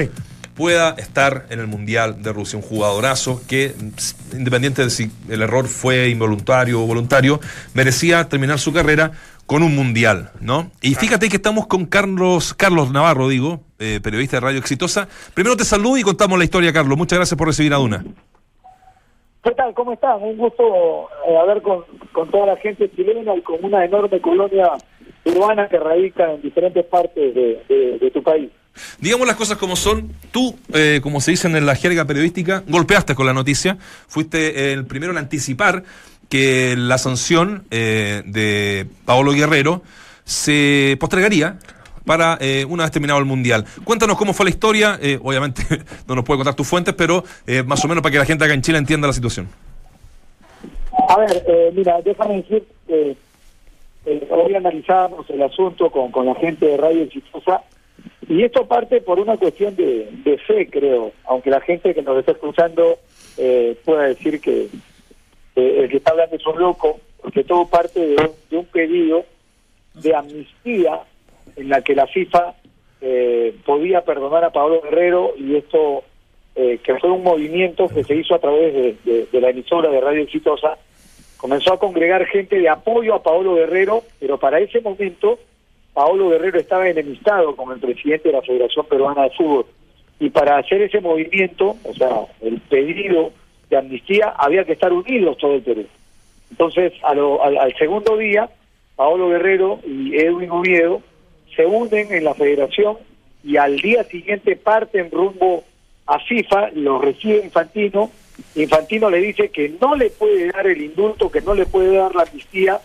pueda 0.54 0.91
estar 0.91 1.48
en 1.50 1.60
el 1.60 1.67
Mundial 1.67 2.22
de 2.22 2.34
Rusia. 2.34 2.58
Un 2.58 2.63
jugadorazo 2.63 3.41
que, 3.48 3.74
independiente 4.34 4.84
de 4.84 4.89
si 4.89 5.10
el 5.30 5.41
error 5.41 5.67
fue 5.67 6.10
involuntario 6.10 6.82
o 6.82 6.86
voluntario, 6.86 7.39
merecía 7.74 8.28
terminar 8.28 8.60
su 8.60 8.74
carrera 8.74 9.12
con 9.45 9.63
un 9.63 9.75
mundial, 9.75 10.32
¿no? 10.39 10.71
Y 10.82 10.95
fíjate 10.95 11.30
que 11.30 11.36
estamos 11.36 11.67
con 11.67 11.86
Carlos, 11.86 12.54
Carlos 12.54 12.91
Navarro, 12.91 13.27
digo, 13.27 13.62
eh, 13.80 13.99
periodista 14.01 14.38
de 14.38 14.41
Radio 14.41 14.60
Exitosa. 14.60 15.08
Primero 15.34 15.58
te 15.58 15.65
saludo 15.65 15.97
y 15.97 16.04
contamos 16.04 16.38
la 16.38 16.45
historia, 16.45 16.71
Carlos. 16.71 16.97
Muchas 16.97 17.19
gracias 17.19 17.38
por 17.38 17.47
recibir 17.47 17.73
a 17.73 17.77
Duna. 17.77 18.04
¿Qué 19.43 19.51
tal? 19.51 19.73
¿Cómo 19.73 19.93
estás? 19.93 20.17
Un 20.21 20.38
gusto 20.38 21.10
eh, 21.27 21.36
hablar 21.36 21.62
con, 21.62 21.84
toda 22.30 22.45
la 22.45 22.58
gente 22.58 22.89
chilena 22.95 23.36
y 23.36 23.41
con 23.41 23.63
una 23.63 23.84
enorme 23.84 24.21
colonia 24.21 24.71
urbana 25.25 25.67
que 25.67 25.80
radica 25.80 26.32
en 26.34 26.41
diferentes 26.41 26.86
partes 26.86 27.34
de, 27.34 28.12
tu 28.13 28.21
país. 28.21 28.51
Digamos 28.99 29.27
las 29.27 29.36
cosas 29.36 29.58
como 29.58 29.75
son. 29.75 30.12
Tú, 30.32 30.56
eh, 30.73 30.99
como 31.01 31.19
se 31.21 31.32
dice 31.32 31.47
en 31.47 31.65
la 31.65 31.75
jerga 31.75 32.06
periodística, 32.06 32.63
golpeaste 32.67 33.15
con 33.15 33.25
la 33.25 33.34
noticia. 33.34 33.77
Fuiste 34.08 34.73
el 34.73 34.86
primero 34.86 35.12
en 35.12 35.17
anticipar 35.17 35.84
que 36.32 36.76
la 36.78 36.98
sanción 36.98 37.65
eh, 37.72 38.24
de 38.26 38.88
Paolo 39.04 39.34
Guerrero 39.34 39.82
se 40.24 40.96
postergaría 40.98 41.58
para 42.06 42.38
eh, 42.39 42.65
una 42.70 42.84
vez 42.84 42.91
terminado 42.94 43.20
el 43.20 43.26
Mundial. 43.26 43.65
Cuéntanos 43.84 44.17
cómo 44.17 44.32
fue 44.32 44.46
la 44.46 44.50
historia, 44.50 44.98
eh, 45.02 45.20
obviamente 45.22 45.62
no 46.08 46.15
nos 46.15 46.24
puede 46.24 46.38
contar 46.38 46.56
tus 46.56 46.65
fuentes, 46.65 46.94
pero 46.94 47.26
más 47.65 47.84
o 47.84 47.88
menos 47.89 48.02
para 48.02 48.13
que 48.13 48.17
la 48.20 48.26
gente 48.26 48.46
acá 48.46 48.54
en 48.54 48.62
Chile 48.62 48.78
entienda 48.78 49.08
la 49.08 49.13
situación. 49.13 49.50
A 51.10 51.20
ver, 51.20 51.44
mira, 51.76 52.02
déjame 52.02 52.38
decir 52.38 52.63
que 52.88 53.17
hoy 54.30 54.56
analizamos 54.56 55.30
el 55.30 55.44
asunto 55.44 55.91
con, 55.91 56.12
con 56.12 56.26
la 56.26 56.36
gente 56.36 56.65
de 56.65 56.78
Radio 56.78 57.04
Exitosa 57.04 57.62
y 58.30 58.44
esto 58.44 58.65
parte 58.65 59.02
por 59.02 59.20
una 59.20 59.36
cuestión 59.36 59.76
de, 59.76 60.10
de 60.24 60.38
fe, 60.38 60.70
creo, 60.70 61.12
aunque 61.26 61.50
la 61.50 61.60
gente 61.60 61.94
que 61.94 62.02
nos 62.02 62.17
está 62.17 62.32
escuchando 62.32 63.00
pueda 63.84 64.04
decir 64.04 64.39
que 64.39 64.70
el 65.56 65.90
que 65.90 65.98
está 65.98 66.12
hablando 66.12 66.36
es 66.36 66.46
un 66.46 66.60
loco, 66.60 67.00
porque 67.22 67.44
todo 67.44 67.68
parte 67.68 68.00
de 68.00 68.58
un, 68.58 68.66
pedido 68.66 69.26
de 69.94 70.16
amnistía 70.16 71.02
en 71.56 71.70
la 71.70 71.82
que 71.82 71.96
la 71.96 72.08
FIFA 72.08 72.56
eh, 73.02 73.56
podía 73.66 74.02
perdonar 74.02 74.44
a 74.44 74.52
Pablo 74.52 74.82
Guerrero 74.82 75.34
y 75.38 75.56
esto 75.56 76.04
eh, 76.56 76.80
que 76.84 76.98
fue 77.00 77.12
un 77.12 77.24
movimiento 77.24 77.88
que 77.88 78.04
se 78.04 78.16
hizo 78.16 78.36
a 78.36 78.40
través 78.40 78.74
de, 79.04 79.28
de 79.32 79.42
la 79.42 79.50
emisora 79.50 79.90
de 79.90 80.02
Radio 80.02 80.22
Exitosa, 80.22 80.78
comenzó 81.38 81.74
a 81.74 81.80
congregar 81.80 82.26
gente 82.28 82.60
de 82.60 82.70
apoyo 82.70 83.16
a 83.16 83.24
Paolo 83.24 83.56
Guerrero, 83.56 84.04
pero 84.20 84.38
para 84.38 84.60
ese 84.60 84.80
momento 84.80 85.40
Paolo 85.94 86.30
Guerrero 86.30 86.60
estaba 86.60 86.88
enemistado 86.88 87.56
con 87.56 87.72
el 87.72 87.80
presidente 87.80 88.30
de 88.30 88.36
la 88.36 88.42
Federación 88.42 88.86
Peruana 88.86 89.24
de 89.24 89.32
Fútbol. 89.32 89.66
Y 90.20 90.30
para 90.30 90.58
hacer 90.58 90.82
ese 90.84 91.02
movimiento, 91.02 91.76
o 91.84 91.94
sea, 91.94 92.28
el 92.42 92.60
pedido 92.62 93.32
de 93.71 93.77
amnistía, 93.77 94.36
había 94.38 94.65
que 94.65 94.73
estar 94.73 94.91
unidos 94.93 95.38
todo 95.38 95.55
el 95.55 95.62
Perú. 95.62 95.86
Entonces, 96.51 96.93
al, 97.03 97.73
segundo 97.79 98.17
día, 98.17 98.49
Paolo 98.97 99.29
Guerrero 99.29 99.79
y 99.88 100.15
Edwin 100.17 100.51
Oviedo 100.51 101.01
se 101.55 101.65
unen 101.65 102.13
en 102.13 102.25
la 102.25 102.36
federación 102.36 102.97
y 103.43 103.55
al 103.55 103.77
día 103.77 104.03
siguiente 104.03 104.57
parten 104.57 105.10
rumbo 105.10 105.63
a 106.05 106.19
FIFA, 106.19 106.71
lo 106.75 106.99
recibe 106.99 107.43
Infantino 107.43 108.12
Infantino 108.55 109.10
le 109.10 109.19
dice 109.19 109.49
que 109.49 109.69
no 109.79 109.95
le 109.95 110.10
puede 110.10 110.51
dar 110.51 110.67
el 110.67 110.81
indulto, 110.81 111.31
que 111.31 111.41
no 111.41 111.53
le 111.53 111.65
puede 111.65 111.95
dar 111.95 112.15
la 112.15 112.23
amnistía, 112.23 112.79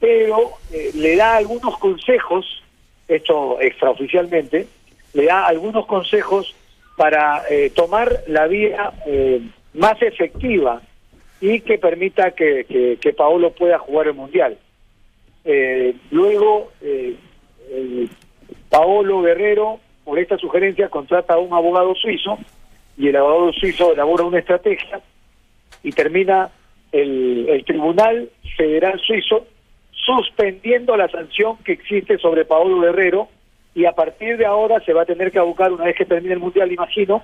pero 0.00 0.52
eh, 0.72 0.90
le 0.94 1.16
da 1.16 1.36
algunos 1.36 1.76
consejos, 1.78 2.62
esto 3.08 3.60
extraoficialmente, 3.60 4.66
le 5.12 5.24
da 5.24 5.46
algunos 5.46 5.86
consejos 5.86 6.54
para 6.96 7.42
eh, 7.50 7.70
tomar 7.74 8.22
la 8.26 8.46
vía 8.46 8.92
eh, 9.06 9.42
más 9.74 10.00
efectiva 10.02 10.82
y 11.40 11.60
que 11.60 11.78
permita 11.78 12.32
que, 12.32 12.98
que, 13.00 13.12
Paolo 13.12 13.52
pueda 13.52 13.78
jugar 13.78 14.06
el 14.06 14.14
Mundial. 14.14 14.58
luego, 16.10 16.70
Paolo 18.68 19.22
Guerrero, 19.22 19.80
por 20.04 20.18
esta 20.18 20.38
sugerencia, 20.38 20.88
contrata 20.88 21.34
a 21.34 21.38
un 21.38 21.52
abogado 21.52 21.94
suizo 21.94 22.38
y 22.96 23.08
el 23.08 23.16
abogado 23.16 23.52
suizo 23.52 23.92
elabora 23.92 24.24
una 24.24 24.38
estrategia 24.38 25.00
y 25.82 25.90
termina 25.92 26.50
el, 26.92 27.48
el 27.48 27.64
Tribunal 27.64 28.30
Federal 28.56 29.00
Suizo 29.00 29.46
suspendiendo 29.92 30.96
la 30.96 31.08
sanción 31.08 31.56
que 31.58 31.72
existe 31.72 32.18
sobre 32.18 32.44
Paolo 32.44 32.80
Guerrero 32.80 33.28
y 33.74 33.86
a 33.86 33.92
partir 33.92 34.36
de 34.36 34.46
ahora 34.46 34.80
se 34.84 34.92
va 34.92 35.02
a 35.02 35.06
tener 35.06 35.30
que 35.30 35.38
abocar 35.38 35.72
una 35.72 35.84
vez 35.84 35.96
que 35.96 36.04
termine 36.04 36.34
el 36.34 36.40
Mundial, 36.40 36.70
imagino, 36.72 37.22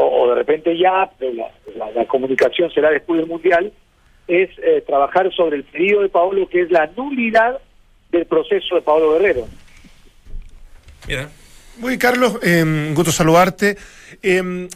o, 0.00 0.28
de 0.28 0.34
repente 0.36 0.78
ya 0.78 1.10
la, 1.20 1.90
la, 1.90 2.04
comunicación 2.06 2.70
será 2.70 2.90
después 2.90 3.20
del 3.20 3.28
Mundial, 3.28 3.72
es 4.26 4.50
eh, 4.62 4.82
trabajar 4.86 5.32
sobre 5.34 5.56
el 5.56 5.64
pedido 5.64 6.02
de 6.02 6.08
Paolo 6.08 6.48
que 6.48 6.62
es 6.62 6.70
la 6.70 6.86
nulidad 6.96 7.58
del 8.10 8.26
proceso 8.26 8.76
de 8.76 8.82
Paolo 8.82 9.12
Guerrero. 9.12 9.46
Mira. 11.06 11.28
Muy 11.78 11.96
Carlos, 11.96 12.40
eh, 12.42 12.92
gusto 12.92 13.12
saludarte. 13.12 13.76
Eh, 14.20 14.68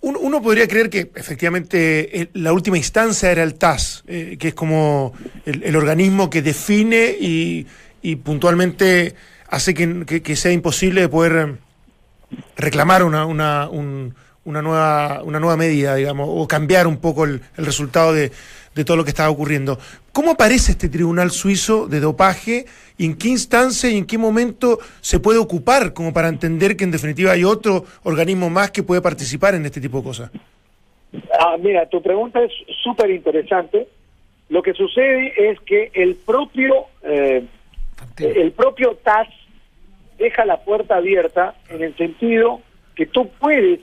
uno, 0.00 0.42
podría 0.42 0.68
creer 0.68 0.88
que 0.90 1.10
efectivamente 1.14 2.20
eh, 2.20 2.30
la 2.34 2.52
última 2.52 2.76
instancia 2.76 3.30
era 3.32 3.42
el 3.42 3.54
TAS, 3.54 4.04
eh, 4.06 4.36
que 4.38 4.48
es 4.48 4.54
como 4.54 5.12
el, 5.44 5.74
organismo 5.74 6.30
que 6.30 6.42
define 6.42 7.16
y, 7.18 7.66
puntualmente 8.22 9.16
hace 9.48 9.74
que, 9.74 10.36
sea 10.36 10.52
imposible 10.52 11.00
de 11.00 11.08
poder 11.08 11.36
eh, 11.36 12.36
reclamar 12.56 13.02
una, 13.02 13.26
una, 13.26 13.68
una, 14.46 14.62
nueva, 14.62 15.22
una 15.22 15.38
nueva 15.38 15.56
medida, 15.56 15.94
digamos, 15.94 16.28
o 16.30 16.48
cambiar 16.48 16.86
un 16.86 16.96
poco 16.96 17.24
el 17.24 17.40
resultado 17.56 18.14
de, 18.14 18.32
de 18.76 18.84
todo 18.84 18.96
lo 18.96 19.04
que 19.04 19.10
estaba 19.10 19.30
ocurriendo. 19.30 19.78
¿Cómo 20.12 20.32
aparece 20.32 20.72
este 20.72 20.88
tribunal 20.88 21.30
suizo 21.30 21.88
de 21.88 21.98
dopaje 21.98 22.66
y 22.98 23.06
en 23.06 23.16
qué 23.16 23.28
instancia 23.28 23.90
y 23.90 23.96
en 23.96 24.06
qué 24.06 24.18
momento 24.18 24.78
se 25.00 25.18
puede 25.18 25.38
ocupar 25.38 25.94
como 25.94 26.12
para 26.12 26.28
entender 26.28 26.76
que 26.76 26.84
en 26.84 26.90
definitiva 26.90 27.32
hay 27.32 27.42
otro 27.42 27.84
organismo 28.04 28.50
más 28.50 28.70
que 28.70 28.82
puede 28.82 29.00
participar 29.00 29.54
en 29.54 29.64
este 29.66 29.80
tipo 29.80 29.98
de 29.98 30.04
cosas? 30.04 30.30
Ah, 31.40 31.56
mira, 31.58 31.88
tu 31.88 32.02
pregunta 32.02 32.42
es 32.42 32.52
súper 32.82 33.10
interesante. 33.10 33.88
Lo 34.50 34.62
que 34.62 34.74
sucede 34.74 35.32
es 35.50 35.58
que 35.60 35.90
el 35.94 36.14
propio 36.14 36.86
eh, 37.02 37.44
el 38.18 38.52
propio 38.52 38.98
TAS 39.02 39.28
deja 40.18 40.44
la 40.44 40.58
puerta 40.58 40.96
abierta 40.96 41.54
en 41.70 41.82
el 41.82 41.96
sentido 41.96 42.60
que 42.94 43.06
tú 43.06 43.28
puedes 43.38 43.80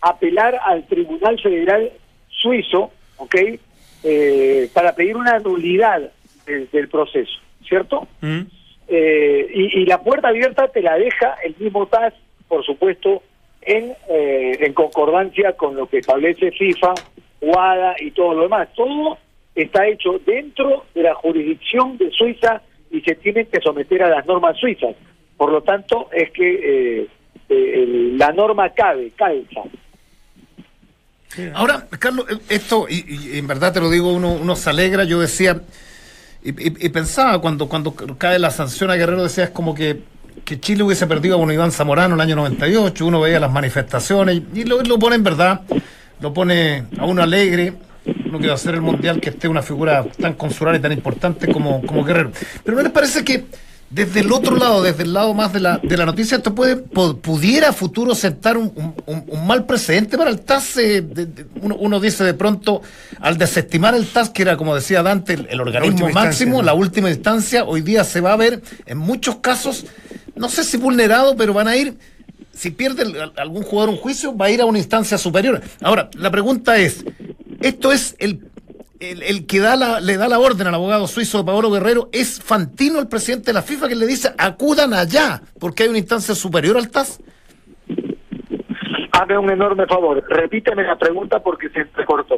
apelar 0.00 0.58
al 0.64 0.86
Tribunal 0.86 1.40
Federal 1.40 1.90
Suizo, 2.28 2.90
¿ok? 3.16 3.36
eh, 4.02 4.68
para 4.72 4.94
pedir 4.94 5.16
una 5.16 5.38
nulidad 5.38 6.10
del 6.46 6.88
proceso, 6.88 7.38
¿cierto? 7.66 8.08
Mm. 8.20 8.40
Eh, 8.88 9.46
y, 9.54 9.84
la 9.86 10.02
puerta 10.02 10.28
abierta 10.28 10.66
te 10.68 10.82
la 10.82 10.96
deja 10.96 11.36
el 11.44 11.54
mismo 11.58 11.86
TAS, 11.86 12.12
por 12.48 12.64
supuesto, 12.64 13.22
en, 13.62 13.92
eh, 14.08 14.58
en 14.60 14.72
concordancia 14.72 15.52
con 15.52 15.76
lo 15.76 15.86
que 15.86 15.98
establece 15.98 16.50
FIFA, 16.50 16.94
UADA 17.40 17.96
y 18.00 18.10
todo 18.10 18.34
lo 18.34 18.42
demás. 18.42 18.68
Todo 18.74 19.18
está 19.54 19.86
hecho 19.86 20.18
dentro 20.26 20.86
de 20.92 21.02
la 21.02 21.14
jurisdicción 21.14 21.98
de 21.98 22.10
Suiza 22.10 22.62
y 22.90 23.00
se 23.02 23.14
tienen 23.14 23.46
que 23.46 23.60
someter 23.60 24.02
a 24.02 24.08
las 24.08 24.26
normas 24.26 24.56
suizas. 24.56 24.96
Por 25.36 25.52
lo 25.52 25.62
tanto, 25.62 26.08
es 26.12 26.32
que 26.32 27.06
eh, 27.48 27.86
la 28.16 28.32
norma 28.32 28.70
cabe, 28.70 29.12
calza. 29.14 29.62
Ahora, 31.54 31.86
Carlos, 31.98 32.26
esto, 32.48 32.86
y, 32.88 33.38
en 33.38 33.46
verdad 33.46 33.72
te 33.72 33.80
lo 33.80 33.88
digo, 33.88 34.12
uno, 34.12 34.32
uno 34.32 34.56
se 34.56 34.70
alegra, 34.70 35.04
yo 35.04 35.20
decía, 35.20 35.60
y, 36.42 36.88
pensaba 36.88 37.40
cuando, 37.40 37.68
cuando 37.68 37.94
cae 37.94 38.38
la 38.38 38.50
sanción 38.50 38.90
a 38.90 38.96
Guerrero, 38.96 39.22
decía, 39.22 39.44
es 39.44 39.50
como 39.50 39.74
que, 39.74 40.02
que 40.44 40.58
Chile 40.58 40.82
hubiese 40.82 41.06
perdido 41.06 41.36
a 41.36 41.38
un 41.38 41.52
Iván 41.52 41.70
Zamorano 41.70 42.14
en 42.14 42.20
el 42.20 42.26
año 42.26 42.36
98, 42.36 43.06
uno 43.06 43.20
veía 43.20 43.38
las 43.38 43.52
manifestaciones, 43.52 44.42
y, 44.54 44.64
lo, 44.64 44.82
lo 44.82 44.98
pone 44.98 45.16
en 45.16 45.22
verdad, 45.22 45.60
lo 46.20 46.34
pone 46.34 46.86
a 46.98 47.04
uno 47.04 47.22
alegre, 47.22 47.74
uno 48.26 48.38
que 48.38 48.48
va 48.48 48.54
a 48.54 48.58
ser 48.58 48.74
el 48.74 48.80
mundial 48.80 49.20
que 49.20 49.30
esté 49.30 49.46
una 49.46 49.62
figura 49.62 50.04
tan 50.20 50.34
consular 50.34 50.74
y 50.74 50.80
tan 50.80 50.92
importante 50.92 51.52
como, 51.52 51.82
como 51.82 52.04
Guerrero. 52.04 52.32
Pero 52.64 52.76
¿no 52.76 52.82
les 52.82 52.92
parece 52.92 53.24
que 53.24 53.44
desde 53.90 54.20
el 54.20 54.30
otro 54.30 54.56
lado, 54.56 54.82
desde 54.82 55.02
el 55.02 55.12
lado 55.12 55.34
más 55.34 55.52
de 55.52 55.58
la, 55.58 55.78
de 55.78 55.96
la 55.96 56.06
noticia, 56.06 56.36
esto 56.36 56.54
puede, 56.54 56.76
pudiera 56.76 57.70
a 57.70 57.72
futuro 57.72 58.14
sentar 58.14 58.56
un, 58.56 58.94
un, 59.04 59.46
mal 59.46 59.66
precedente 59.66 60.16
para 60.16 60.30
el 60.30 60.40
TAS. 60.40 60.76
Eh, 60.76 61.04
uno, 61.60 61.98
dice 61.98 62.22
de 62.22 62.34
pronto, 62.34 62.82
al 63.18 63.36
desestimar 63.36 63.96
el 63.96 64.06
TAS, 64.06 64.30
que 64.30 64.42
era, 64.42 64.56
como 64.56 64.76
decía 64.76 65.02
Dante, 65.02 65.34
el, 65.34 65.60
organismo 65.60 66.08
máximo, 66.10 66.62
la 66.62 66.72
última 66.72 67.10
instancia, 67.10 67.64
hoy 67.64 67.80
día 67.80 68.04
se 68.04 68.20
va 68.20 68.32
a 68.32 68.36
ver 68.36 68.62
en 68.86 68.96
muchos 68.96 69.38
casos, 69.38 69.86
no 70.36 70.48
sé 70.48 70.62
si 70.62 70.76
vulnerado, 70.76 71.36
pero 71.36 71.52
van 71.52 71.66
a 71.66 71.74
ir, 71.74 71.98
si 72.54 72.70
pierde 72.70 73.04
algún 73.36 73.64
jugador 73.64 73.90
un 73.90 73.96
juicio, 73.96 74.36
va 74.36 74.46
a 74.46 74.50
ir 74.52 74.60
a 74.60 74.66
una 74.66 74.78
instancia 74.78 75.18
superior. 75.18 75.60
Ahora, 75.82 76.10
la 76.14 76.30
pregunta 76.30 76.78
es, 76.78 77.04
¿esto 77.60 77.90
es 77.90 78.14
el 78.20 78.49
el, 79.00 79.46
que 79.46 79.60
da 79.60 79.76
la, 79.76 80.00
le 80.00 80.16
da 80.16 80.28
la 80.28 80.38
orden 80.38 80.66
al 80.66 80.74
abogado 80.74 81.06
suizo 81.06 81.44
Paolo 81.44 81.70
Guerrero 81.70 82.10
es 82.12 82.40
Fantino, 82.42 83.00
el 83.00 83.08
presidente 83.08 83.46
de 83.46 83.54
la 83.54 83.62
FIFA, 83.62 83.88
que 83.88 83.94
le 83.94 84.06
dice 84.06 84.30
acudan 84.36 84.92
allá, 84.92 85.40
porque 85.58 85.84
hay 85.84 85.88
una 85.88 85.98
instancia 85.98 86.34
superior 86.34 86.76
al 86.76 86.90
TAS. 86.90 87.20
Hazme 89.12 89.38
un 89.38 89.50
enorme 89.50 89.86
favor, 89.86 90.22
repíteme 90.28 90.82
la 90.82 90.96
pregunta 90.96 91.40
porque 91.40 91.68
se 91.70 92.04
cortó. 92.04 92.36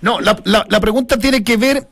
No, 0.00 0.20
la, 0.20 0.36
la, 0.44 0.80
pregunta 0.80 1.18
tiene 1.18 1.42
que 1.42 1.56
ver 1.56 1.88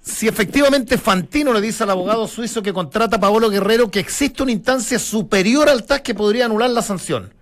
si 0.00 0.28
efectivamente 0.28 0.96
Fantino 0.96 1.52
le 1.52 1.60
dice 1.60 1.82
al 1.82 1.90
abogado 1.90 2.26
suizo 2.28 2.62
que 2.62 2.72
contrata 2.72 3.16
a 3.16 3.20
Paolo 3.20 3.50
Guerrero 3.50 3.90
que 3.90 3.98
existe 3.98 4.42
una 4.42 4.52
instancia 4.52 4.98
superior 4.98 5.68
al 5.68 5.84
TAS 5.84 6.02
que 6.02 6.14
podría 6.14 6.44
anular 6.44 6.70
la 6.70 6.82
sanción. 6.82 7.32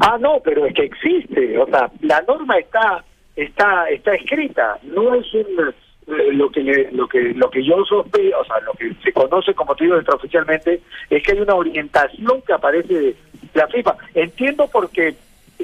Ah, 0.00 0.16
no, 0.18 0.40
pero 0.44 0.66
es 0.66 0.74
que 0.74 0.84
existe. 0.84 1.58
O 1.58 1.66
sea, 1.66 1.90
la 2.00 2.22
norma 2.22 2.56
está 2.58 3.04
está 3.38 3.88
está 3.88 4.14
escrita, 4.14 4.78
no 4.82 5.14
es 5.14 5.32
un 5.32 5.72
eh, 6.08 6.32
lo 6.32 6.50
que 6.50 6.88
lo 6.92 7.06
que 7.06 7.34
lo 7.34 7.50
que 7.50 7.64
yo 7.64 7.84
sospecho, 7.84 8.40
o 8.40 8.44
sea, 8.44 8.60
lo 8.60 8.72
que 8.72 8.92
se 9.02 9.12
conoce 9.12 9.54
como 9.54 9.76
te 9.76 9.84
digo 9.84 9.96
extraoficialmente 9.96 10.80
es 11.08 11.22
que 11.22 11.32
hay 11.32 11.40
una 11.40 11.54
orientación 11.54 12.42
que 12.42 12.52
aparece 12.52 12.94
de, 12.94 13.16
la 13.54 13.66
FIFA. 13.68 13.96
Entiendo 14.14 14.68
porque 14.72 15.14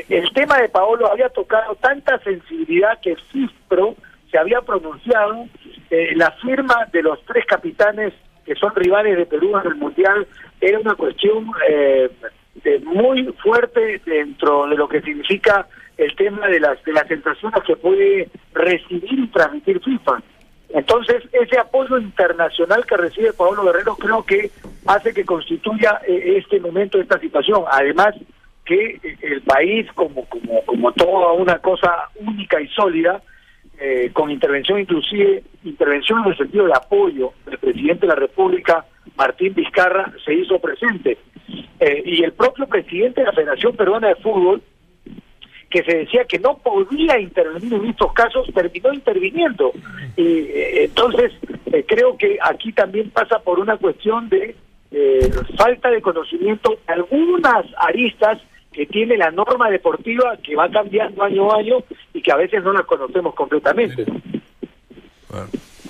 el 0.09 0.33
tema 0.33 0.59
de 0.59 0.69
Paolo 0.69 1.11
había 1.11 1.29
tocado 1.29 1.75
tanta 1.77 2.19
sensibilidad 2.19 3.01
que 3.01 3.17
FIFPRO 3.17 3.97
se 4.31 4.39
había 4.39 4.61
pronunciado 4.61 5.47
eh, 5.91 6.13
la 6.15 6.31
firma 6.33 6.87
de 6.93 7.03
los 7.03 7.25
tres 7.25 7.45
capitanes 7.47 8.13
que 8.45 8.55
son 8.55 8.75
rivales 8.75 9.17
de 9.17 9.27
Perú 9.27 9.57
en 9.59 9.67
el 9.67 9.75
mundial 9.77 10.27
era 10.61 10.79
una 10.79 10.95
cuestión 10.95 11.51
eh, 11.69 12.11
muy 12.85 13.25
fuerte 13.43 14.01
dentro 14.05 14.67
de 14.67 14.77
lo 14.77 14.89
que 14.89 15.01
significa 15.01 15.67
el 15.97 16.15
tema 16.17 16.47
de 16.49 16.61
las 16.61 16.83
de 16.85 16.93
las 16.93 17.07
sensaciones 17.09 17.63
que 17.65 17.77
puede 17.77 18.29
recibir 18.53 19.19
y 19.19 19.29
transmitir 19.29 19.81
FIFA. 19.81 20.23
Entonces, 20.71 21.23
ese 21.33 21.59
apoyo 21.59 21.99
internacional 21.99 22.85
que 22.85 22.97
recibe 22.97 23.33
Pablo 23.33 23.65
Guerrero 23.65 23.95
creo 23.95 24.25
que 24.25 24.51
hace 24.87 25.15
que 25.15 25.25
constituya 25.25 26.01
eh, 26.07 26.35
este 26.39 26.59
momento, 26.59 27.01
esta 27.01 27.19
situación. 27.21 27.63
Además, 27.71 28.15
que 28.65 28.99
eh, 29.03 29.17
el 29.23 29.43
país, 29.43 29.87
como, 29.95 30.25
como, 30.27 30.65
como 30.65 30.93
toda 30.93 31.33
una 31.33 31.59
cosa 31.59 32.11
única 32.17 32.61
y 32.61 32.67
sólida, 32.69 33.23
eh, 33.79 34.11
con 34.13 34.31
intervención 34.31 34.81
inclusive, 34.81 35.43
intervención 35.65 36.23
en 36.25 36.31
el 36.31 36.37
sentido 36.37 36.67
de 36.67 36.73
apoyo 36.75 37.33
del 37.47 37.59
presidente 37.59 38.03
de 38.03 38.09
la 38.09 38.15
República 38.15 38.85
Martín 39.17 39.55
Vizcarra 39.55 40.13
se 40.25 40.35
hizo 40.35 40.59
presente. 40.59 41.19
Eh, 41.81 42.03
y 42.07 42.23
el 42.23 42.33
propio 42.33 42.67
presidente 42.67 43.21
de 43.21 43.27
la 43.27 43.33
Federación 43.33 43.77
Peruana 43.77 44.09
de 44.09 44.17
Fútbol, 44.17 44.63
que 45.75 45.83
se 45.83 45.97
decía 45.97 46.25
que 46.25 46.39
no 46.39 46.57
podía 46.59 47.19
intervenir 47.19 47.75
en 47.75 47.87
estos 47.87 48.13
casos, 48.13 48.47
terminó 48.55 48.93
interviniendo. 48.93 49.73
Y 50.17 50.23
eh, 50.23 50.85
entonces 50.85 51.33
eh, 51.67 51.85
creo 51.85 52.17
que 52.17 52.39
aquí 52.41 52.73
también 52.73 53.11
pasa 53.11 53.41
por 53.41 53.59
una 53.59 53.77
cuestión 53.77 54.29
de 54.29 54.55
eh, 54.93 55.31
falta 55.59 55.91
de 55.91 56.01
conocimiento 56.01 56.79
de 56.87 56.93
algunas 56.93 57.67
aristas 57.77 58.39
que 58.71 58.87
tiene 58.87 59.17
la 59.17 59.33
norma 59.33 59.69
deportiva 59.69 60.37
que 60.37 60.55
va 60.55 60.71
cambiando 60.71 61.25
año 61.25 61.51
a 61.51 61.59
año 61.59 61.79
y 62.13 62.23
que 62.23 62.31
a 62.31 62.37
veces 62.37 62.63
no 62.63 62.73
la 62.73 62.85
conocemos 62.85 63.35
completamente. 63.35 64.07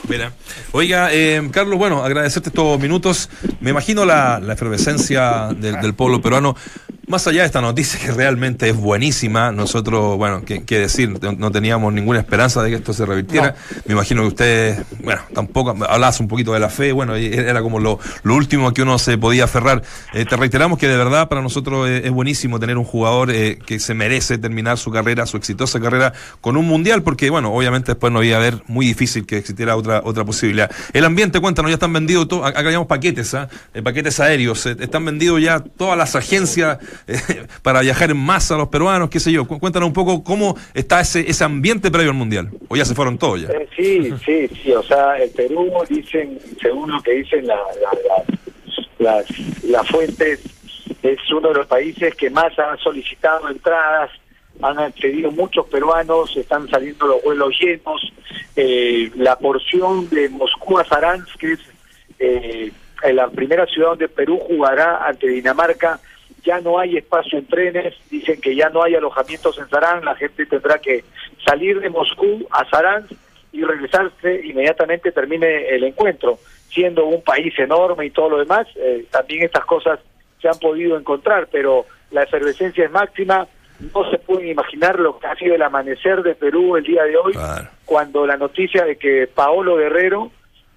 Mira. 0.08 0.32
Oiga, 0.72 1.12
eh, 1.12 1.42
Carlos, 1.50 1.78
bueno, 1.78 2.02
agradecerte 2.02 2.48
estos 2.48 2.80
minutos. 2.80 3.28
Me 3.60 3.70
imagino 3.70 4.04
la, 4.04 4.40
la 4.40 4.54
efervescencia 4.54 5.48
del, 5.54 5.80
del 5.80 5.94
pueblo 5.94 6.22
peruano. 6.22 6.56
Más 7.06 7.26
allá 7.26 7.40
de 7.40 7.46
esta 7.46 7.60
noticia 7.60 8.00
que 8.00 8.12
realmente 8.12 8.68
es 8.68 8.76
buenísima, 8.76 9.52
nosotros, 9.52 10.16
bueno, 10.16 10.42
qué, 10.44 10.64
qué 10.64 10.78
decir, 10.78 11.10
no, 11.20 11.32
no 11.32 11.50
teníamos 11.50 11.92
ninguna 11.92 12.18
esperanza 12.18 12.62
de 12.62 12.70
que 12.70 12.76
esto 12.76 12.92
se 12.92 13.04
revirtiera. 13.04 13.54
Me 13.86 13.92
imagino 13.92 14.22
que 14.22 14.28
ustedes, 14.28 14.82
bueno, 15.02 15.22
tampoco 15.34 15.70
hablabas 15.70 16.20
un 16.20 16.28
poquito 16.28 16.52
de 16.52 16.60
la 16.60 16.70
fe, 16.70 16.92
bueno, 16.92 17.14
era 17.16 17.62
como 17.62 17.78
lo, 17.78 17.98
lo 18.22 18.34
último 18.34 18.72
que 18.72 18.82
uno 18.82 18.98
se 18.98 19.18
podía 19.18 19.44
aferrar. 19.44 19.82
Eh, 20.12 20.24
te 20.24 20.36
reiteramos 20.36 20.78
que 20.78 20.88
de 20.88 20.96
verdad 20.96 21.28
para 21.28 21.42
nosotros 21.42 21.88
es, 21.88 22.04
es 22.04 22.10
buenísimo 22.10 22.58
tener 22.58 22.78
un 22.78 22.84
jugador 22.84 23.30
eh, 23.30 23.58
que 23.66 23.78
se 23.80 23.94
merece 23.94 24.38
terminar 24.38 24.78
su 24.78 24.90
carrera, 24.90 25.26
su 25.26 25.36
exitosa 25.36 25.80
carrera 25.80 26.12
con 26.40 26.56
un 26.56 26.66
mundial, 26.66 27.02
porque 27.02 27.30
bueno, 27.30 27.52
obviamente 27.52 27.92
después 27.92 28.12
no 28.12 28.22
iba 28.22 28.36
a 28.36 28.40
haber 28.40 28.62
muy 28.66 28.86
difícil 28.86 29.26
que 29.26 29.38
existiera 29.38 29.76
otra 29.76 30.02
otra 30.04 30.24
posibilidad. 30.24 30.70
El 30.92 31.04
ambiente, 31.04 31.40
cuéntanos, 31.40 31.70
ya 31.70 31.74
están 31.74 31.92
vendidos, 31.92 32.26
acá 32.42 32.62
llamamos 32.62 32.86
paquetes, 32.86 33.34
¿ah? 33.34 33.48
Eh, 33.72 33.82
paquetes 33.82 34.20
aéreos, 34.20 34.64
eh, 34.66 34.76
están 34.78 35.04
vendidos 35.04 35.40
ya 35.40 35.60
todas 35.60 35.98
las 35.98 36.14
agencias 36.16 36.78
para 37.62 37.80
viajar 37.80 38.10
en 38.10 38.16
masa 38.16 38.54
a 38.54 38.58
los 38.58 38.68
peruanos, 38.68 39.10
qué 39.10 39.20
sé 39.20 39.32
yo. 39.32 39.46
Cu- 39.46 39.58
Cuéntanos 39.58 39.86
un 39.88 39.92
poco 39.92 40.22
cómo 40.24 40.56
está 40.74 41.00
ese, 41.00 41.28
ese 41.28 41.44
ambiente 41.44 41.90
previo 41.90 42.10
al 42.10 42.16
mundial. 42.16 42.50
O 42.68 42.76
ya 42.76 42.84
se 42.84 42.94
fueron 42.94 43.18
todos 43.18 43.42
ya. 43.42 43.48
Eh, 43.48 43.68
sí, 43.76 44.12
sí, 44.24 44.48
sí, 44.62 44.72
o 44.72 44.82
sea, 44.82 45.16
el 45.18 45.30
Perú, 45.30 45.70
dicen, 45.88 46.38
según 46.60 46.90
lo 46.90 47.00
que 47.02 47.12
dicen 47.12 47.46
la, 47.46 47.56
la- 47.56 47.98
la- 48.08 48.24
las, 48.98 49.26
las 49.64 49.88
fuentes, 49.88 50.40
es 51.02 51.18
uno 51.32 51.48
de 51.48 51.54
los 51.54 51.66
países 51.66 52.14
que 52.14 52.30
más 52.30 52.56
han 52.58 52.78
solicitado 52.78 53.48
entradas, 53.50 54.10
han 54.62 54.78
accedido 54.78 55.30
muchos 55.32 55.66
peruanos, 55.66 56.34
están 56.36 56.68
saliendo 56.70 57.06
los 57.06 57.22
vuelos 57.22 57.52
llenos, 57.60 58.12
eh, 58.56 59.10
la 59.16 59.36
porción 59.36 60.08
de 60.10 60.28
Moscú 60.28 60.78
a 60.78 60.84
Saransk, 60.84 61.36
que 61.36 61.52
es 61.52 61.60
eh, 62.20 62.72
la 63.12 63.28
primera 63.28 63.66
ciudad 63.66 63.90
donde 63.90 64.08
Perú 64.08 64.38
jugará 64.46 65.04
ante 65.06 65.26
Dinamarca, 65.28 65.98
ya 66.44 66.60
no 66.60 66.78
hay 66.78 66.96
espacio 66.98 67.38
en 67.38 67.46
trenes, 67.46 67.94
dicen 68.10 68.40
que 68.40 68.54
ya 68.54 68.68
no 68.68 68.82
hay 68.82 68.94
alojamientos 68.94 69.58
en 69.58 69.68
Saransk, 69.68 70.04
la 70.04 70.14
gente 70.16 70.46
tendrá 70.46 70.78
que 70.78 71.04
salir 71.44 71.80
de 71.80 71.88
Moscú 71.90 72.46
a 72.50 72.68
Saransk 72.68 73.12
y 73.52 73.62
regresarse 73.62 74.40
inmediatamente 74.44 75.10
termine 75.12 75.68
el 75.70 75.84
encuentro. 75.84 76.38
Siendo 76.70 77.06
un 77.06 77.22
país 77.22 77.56
enorme 77.58 78.06
y 78.06 78.10
todo 78.10 78.30
lo 78.30 78.38
demás, 78.38 78.66
eh, 78.76 79.06
también 79.10 79.44
estas 79.44 79.64
cosas 79.64 80.00
se 80.42 80.48
han 80.48 80.58
podido 80.58 80.98
encontrar, 80.98 81.48
pero 81.50 81.86
la 82.10 82.24
efervescencia 82.24 82.84
es 82.84 82.90
máxima. 82.90 83.46
No 83.94 84.10
se 84.10 84.18
pueden 84.18 84.48
imaginar 84.48 84.98
lo 84.98 85.18
que 85.18 85.26
ha 85.26 85.36
sido 85.36 85.54
el 85.54 85.62
amanecer 85.62 86.22
de 86.22 86.34
Perú 86.34 86.76
el 86.76 86.84
día 86.84 87.04
de 87.04 87.16
hoy, 87.16 87.32
Claro. 87.32 87.68
cuando 87.84 88.26
la 88.26 88.36
noticia 88.36 88.84
de 88.84 88.96
que 88.96 89.26
Paolo 89.32 89.76
Guerrero 89.76 90.30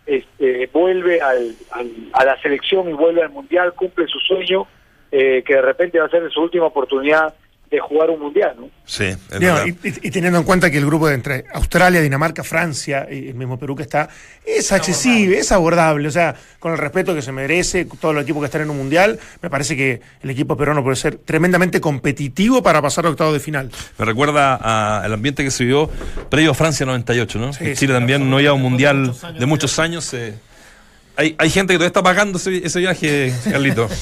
este, 0.05 0.67
vuelve 0.71 1.19
al, 1.19 1.53
al- 1.71 1.91
a 2.13 2.23
la 2.25 2.41
selección 2.41 2.89
y 2.89 2.93
vuelve 2.93 3.23
al 3.23 3.29
Mundial, 3.29 3.73
cumple 3.73 4.07
su 4.07 4.19
sueño, 4.19 4.65
eh, 5.11 5.43
que 5.45 5.55
de 5.55 5.61
repente 5.61 5.99
va 5.99 6.05
a 6.05 6.09
ser 6.09 6.29
su 6.31 6.41
última 6.41 6.65
oportunidad 6.65 7.33
de 7.69 7.79
jugar 7.81 8.09
un 8.09 8.21
Mundial, 8.21 8.55
¿no? 8.57 8.69
Sí, 8.85 9.03
es 9.03 9.39
Digo, 9.41 9.53
verdad. 9.55 9.65
y, 9.83 10.09
teniendo 10.09 10.39
en 10.39 10.45
cuenta 10.45 10.71
que 10.71 10.77
el 10.77 10.85
grupo 10.85 11.09
de 11.09 11.15
entre 11.15 11.43
Australia, 11.53 11.99
Dinamarca, 11.99 12.41
Francia 12.41 13.05
y 13.11 13.27
el 13.27 13.33
mismo 13.35 13.59
Perú 13.59 13.75
que 13.75 13.83
está, 13.83 14.07
es 14.45 14.71
accesible, 14.71 15.39
es 15.39 15.51
abordable. 15.51 16.07
O 16.07 16.11
sea, 16.11 16.33
con 16.59 16.71
el 16.71 16.77
respeto 16.77 17.13
que 17.13 17.21
se 17.21 17.33
merece 17.33 17.83
todos 17.99 18.15
los 18.15 18.23
equipos 18.23 18.41
que 18.41 18.45
están 18.45 18.61
en 18.61 18.69
un 18.69 18.77
mundial, 18.77 19.19
me 19.41 19.49
parece 19.49 19.75
que 19.75 19.99
el 20.23 20.29
equipo 20.29 20.55
peruano 20.55 20.81
puede 20.81 20.95
ser 20.95 21.17
tremendamente 21.17 21.81
competitivo 21.81 22.63
para 22.63 22.81
pasar 22.81 23.05
a 23.05 23.09
octavos 23.09 23.33
de 23.33 23.41
final. 23.41 23.69
Me 23.97 24.05
recuerda 24.05 24.55
a- 24.55 25.01
al 25.03 25.11
ambiente 25.13 25.43
que 25.43 25.51
se 25.51 25.65
vio 25.65 25.89
previo 26.29 26.51
a 26.51 26.53
Francia 26.53 26.85
98, 26.85 27.37
¿no? 27.37 27.51
Sí, 27.51 27.65
En 27.65 27.75
sí, 27.75 27.81
Chile 27.81 27.93
también 27.95 28.29
no 28.29 28.39
iba 28.39 28.51
a 28.51 28.53
un 28.53 28.61
mundial 28.61 29.11
de 29.37 29.45
muchos 29.45 29.77
años. 29.77 30.13
eh. 30.13 30.35
hay, 31.17 31.35
hay 31.37 31.49
gente 31.49 31.73
que 31.73 31.79
todavía 31.79 31.87
está 31.87 32.01
pagando 32.03 32.37
ese, 32.37 32.65
ese 32.65 32.79
viaje, 32.79 33.33
Carlito. 33.51 33.89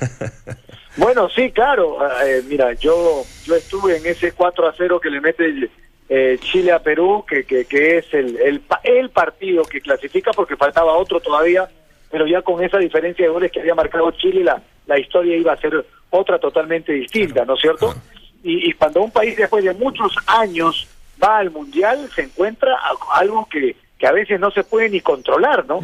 Bueno, 0.96 1.28
sí, 1.30 1.50
claro. 1.52 1.98
Eh, 2.26 2.42
mira, 2.48 2.72
yo 2.74 3.24
yo 3.44 3.56
estuve 3.56 3.96
en 3.96 4.06
ese 4.06 4.32
4 4.32 4.68
a 4.68 4.74
0 4.76 5.00
que 5.00 5.08
le 5.08 5.20
mete 5.20 5.70
eh, 6.08 6.38
Chile 6.40 6.72
a 6.72 6.82
Perú, 6.82 7.24
que, 7.26 7.44
que, 7.44 7.64
que 7.64 7.98
es 7.98 8.12
el, 8.12 8.36
el, 8.38 8.62
el 8.82 9.10
partido 9.10 9.64
que 9.64 9.80
clasifica 9.80 10.32
porque 10.32 10.56
faltaba 10.56 10.96
otro 10.96 11.20
todavía, 11.20 11.68
pero 12.10 12.26
ya 12.26 12.42
con 12.42 12.62
esa 12.62 12.78
diferencia 12.78 13.24
de 13.24 13.30
goles 13.30 13.52
que 13.52 13.60
había 13.60 13.74
marcado 13.74 14.10
Chile, 14.10 14.42
la, 14.42 14.60
la 14.86 14.98
historia 14.98 15.36
iba 15.36 15.52
a 15.52 15.56
ser 15.56 15.84
otra 16.10 16.38
totalmente 16.38 16.92
distinta, 16.92 17.44
¿no 17.44 17.54
es 17.54 17.60
cierto? 17.60 17.94
Y, 18.42 18.70
y 18.70 18.72
cuando 18.72 19.02
un 19.02 19.10
país 19.10 19.36
después 19.36 19.62
de 19.62 19.74
muchos 19.74 20.14
años 20.26 20.88
va 21.22 21.40
al 21.40 21.50
Mundial, 21.50 22.08
se 22.14 22.22
encuentra 22.22 22.74
algo 23.12 23.46
que, 23.50 23.76
que 23.98 24.06
a 24.06 24.12
veces 24.12 24.40
no 24.40 24.50
se 24.50 24.64
puede 24.64 24.88
ni 24.88 25.02
controlar, 25.02 25.66
¿no? 25.66 25.80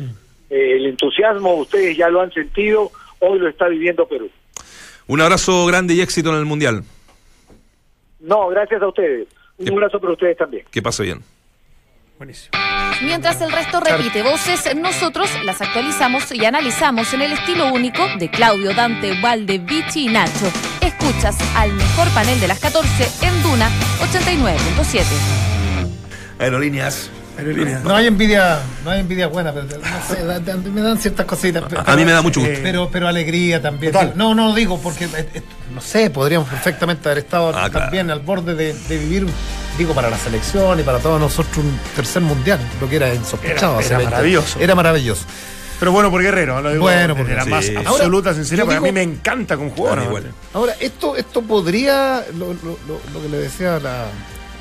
Eh, 0.48 0.76
el 0.76 0.86
entusiasmo, 0.86 1.54
ustedes 1.56 1.98
ya 1.98 2.08
lo 2.08 2.22
han 2.22 2.32
sentido, 2.32 2.90
hoy 3.20 3.38
lo 3.38 3.48
está 3.48 3.68
viviendo 3.68 4.06
Perú. 4.06 4.30
Un 5.06 5.20
abrazo 5.20 5.66
grande 5.66 5.94
y 5.94 6.00
éxito 6.00 6.30
en 6.30 6.36
el 6.36 6.44
mundial. 6.44 6.82
No, 8.20 8.48
gracias 8.48 8.82
a 8.82 8.88
ustedes. 8.88 9.28
Un 9.58 9.72
abrazo 9.72 10.00
para 10.00 10.12
ustedes 10.12 10.36
también. 10.36 10.64
Que 10.70 10.82
pase 10.82 11.02
bien. 11.04 11.22
Buenísimo. 12.18 12.58
Mientras 13.02 13.40
el 13.42 13.52
resto 13.52 13.78
repite 13.80 14.22
voces, 14.22 14.74
nosotros 14.74 15.30
las 15.44 15.60
actualizamos 15.60 16.32
y 16.32 16.44
analizamos 16.44 17.12
en 17.12 17.22
el 17.22 17.32
estilo 17.32 17.72
único 17.72 18.02
de 18.18 18.30
Claudio, 18.30 18.74
Dante, 18.74 19.20
Valde, 19.20 19.58
Vichy 19.58 20.06
y 20.06 20.08
Nacho. 20.08 20.46
Escuchas 20.80 21.36
al 21.54 21.72
mejor 21.74 22.08
panel 22.14 22.40
de 22.40 22.48
las 22.48 22.58
14 22.58 23.26
en 23.26 23.42
Duna 23.42 23.68
89.7. 24.00 25.04
Aerolíneas. 26.38 27.10
Aerolíneas. 27.38 27.84
No 27.84 27.94
hay 27.94 28.06
envidia, 28.06 28.58
no 28.84 28.90
hay 28.90 29.00
envidia 29.00 29.26
buena, 29.28 29.52
pero 29.52 29.66
no 29.66 30.14
sé, 30.14 30.24
da- 30.24 30.40
da- 30.40 30.56
me 30.56 30.80
dan 30.80 30.98
ciertas 30.98 31.26
cositas. 31.26 31.64
pero- 31.68 31.82
A 31.86 31.96
mí 31.96 32.04
me 32.04 32.12
da 32.12 32.22
mucho 32.22 32.40
gusto. 32.40 32.58
Pero, 32.62 32.88
pero 32.90 33.08
alegría 33.08 33.60
también. 33.60 33.92
Total. 33.92 34.12
No, 34.16 34.34
no 34.34 34.54
digo 34.54 34.80
porque, 34.80 35.04
eh, 35.04 35.28
eh, 35.34 35.42
no 35.74 35.80
sé, 35.80 36.10
podríamos 36.10 36.48
perfectamente 36.48 37.08
haber 37.08 37.18
estado 37.18 37.48
Ah, 37.50 37.68
claro. 37.68 37.72
también 37.72 38.10
al 38.10 38.20
borde 38.20 38.54
de, 38.54 38.72
de 38.74 38.98
vivir, 38.98 39.26
digo, 39.78 39.94
para 39.94 40.08
la 40.10 40.18
selección 40.18 40.78
y 40.80 40.82
para 40.82 40.98
todos 40.98 41.20
nosotros 41.20 41.58
un 41.58 41.78
tercer 41.94 42.22
mundial, 42.22 42.58
lo 42.80 42.88
que 42.88 42.96
era 42.96 43.12
insospechado. 43.14 43.78
Era- 43.80 43.86
era 43.86 43.98
20. 43.98 44.10
maravilloso. 44.14 44.58
Era 44.60 44.74
maravilloso. 44.74 45.24
Pero 45.78 45.92
bueno 45.92 46.10
por 46.10 46.22
Guerrero, 46.22 46.62
lo 46.62 46.70
digo 46.70 46.84
Bueno, 46.84 47.14
porque 47.14 47.34
la 47.34 47.44
sí. 47.44 47.50
más 47.50 47.68
Ahora, 47.68 47.90
absoluta 47.90 48.32
sinceridad, 48.32 48.64
porque 48.64 48.78
a 48.78 48.80
mí 48.80 48.92
me 48.92 49.02
encanta 49.02 49.58
con 49.58 49.68
jugador. 49.68 50.24
Ahora, 50.54 50.74
esto, 50.80 51.16
esto 51.16 51.42
podría, 51.42 52.24
lo, 52.34 52.54
lo- 52.54 52.78
lo- 52.88 53.00
lo 53.12 53.22
que 53.22 53.28
le 53.28 53.36
decía 53.36 53.78
la 53.78 54.06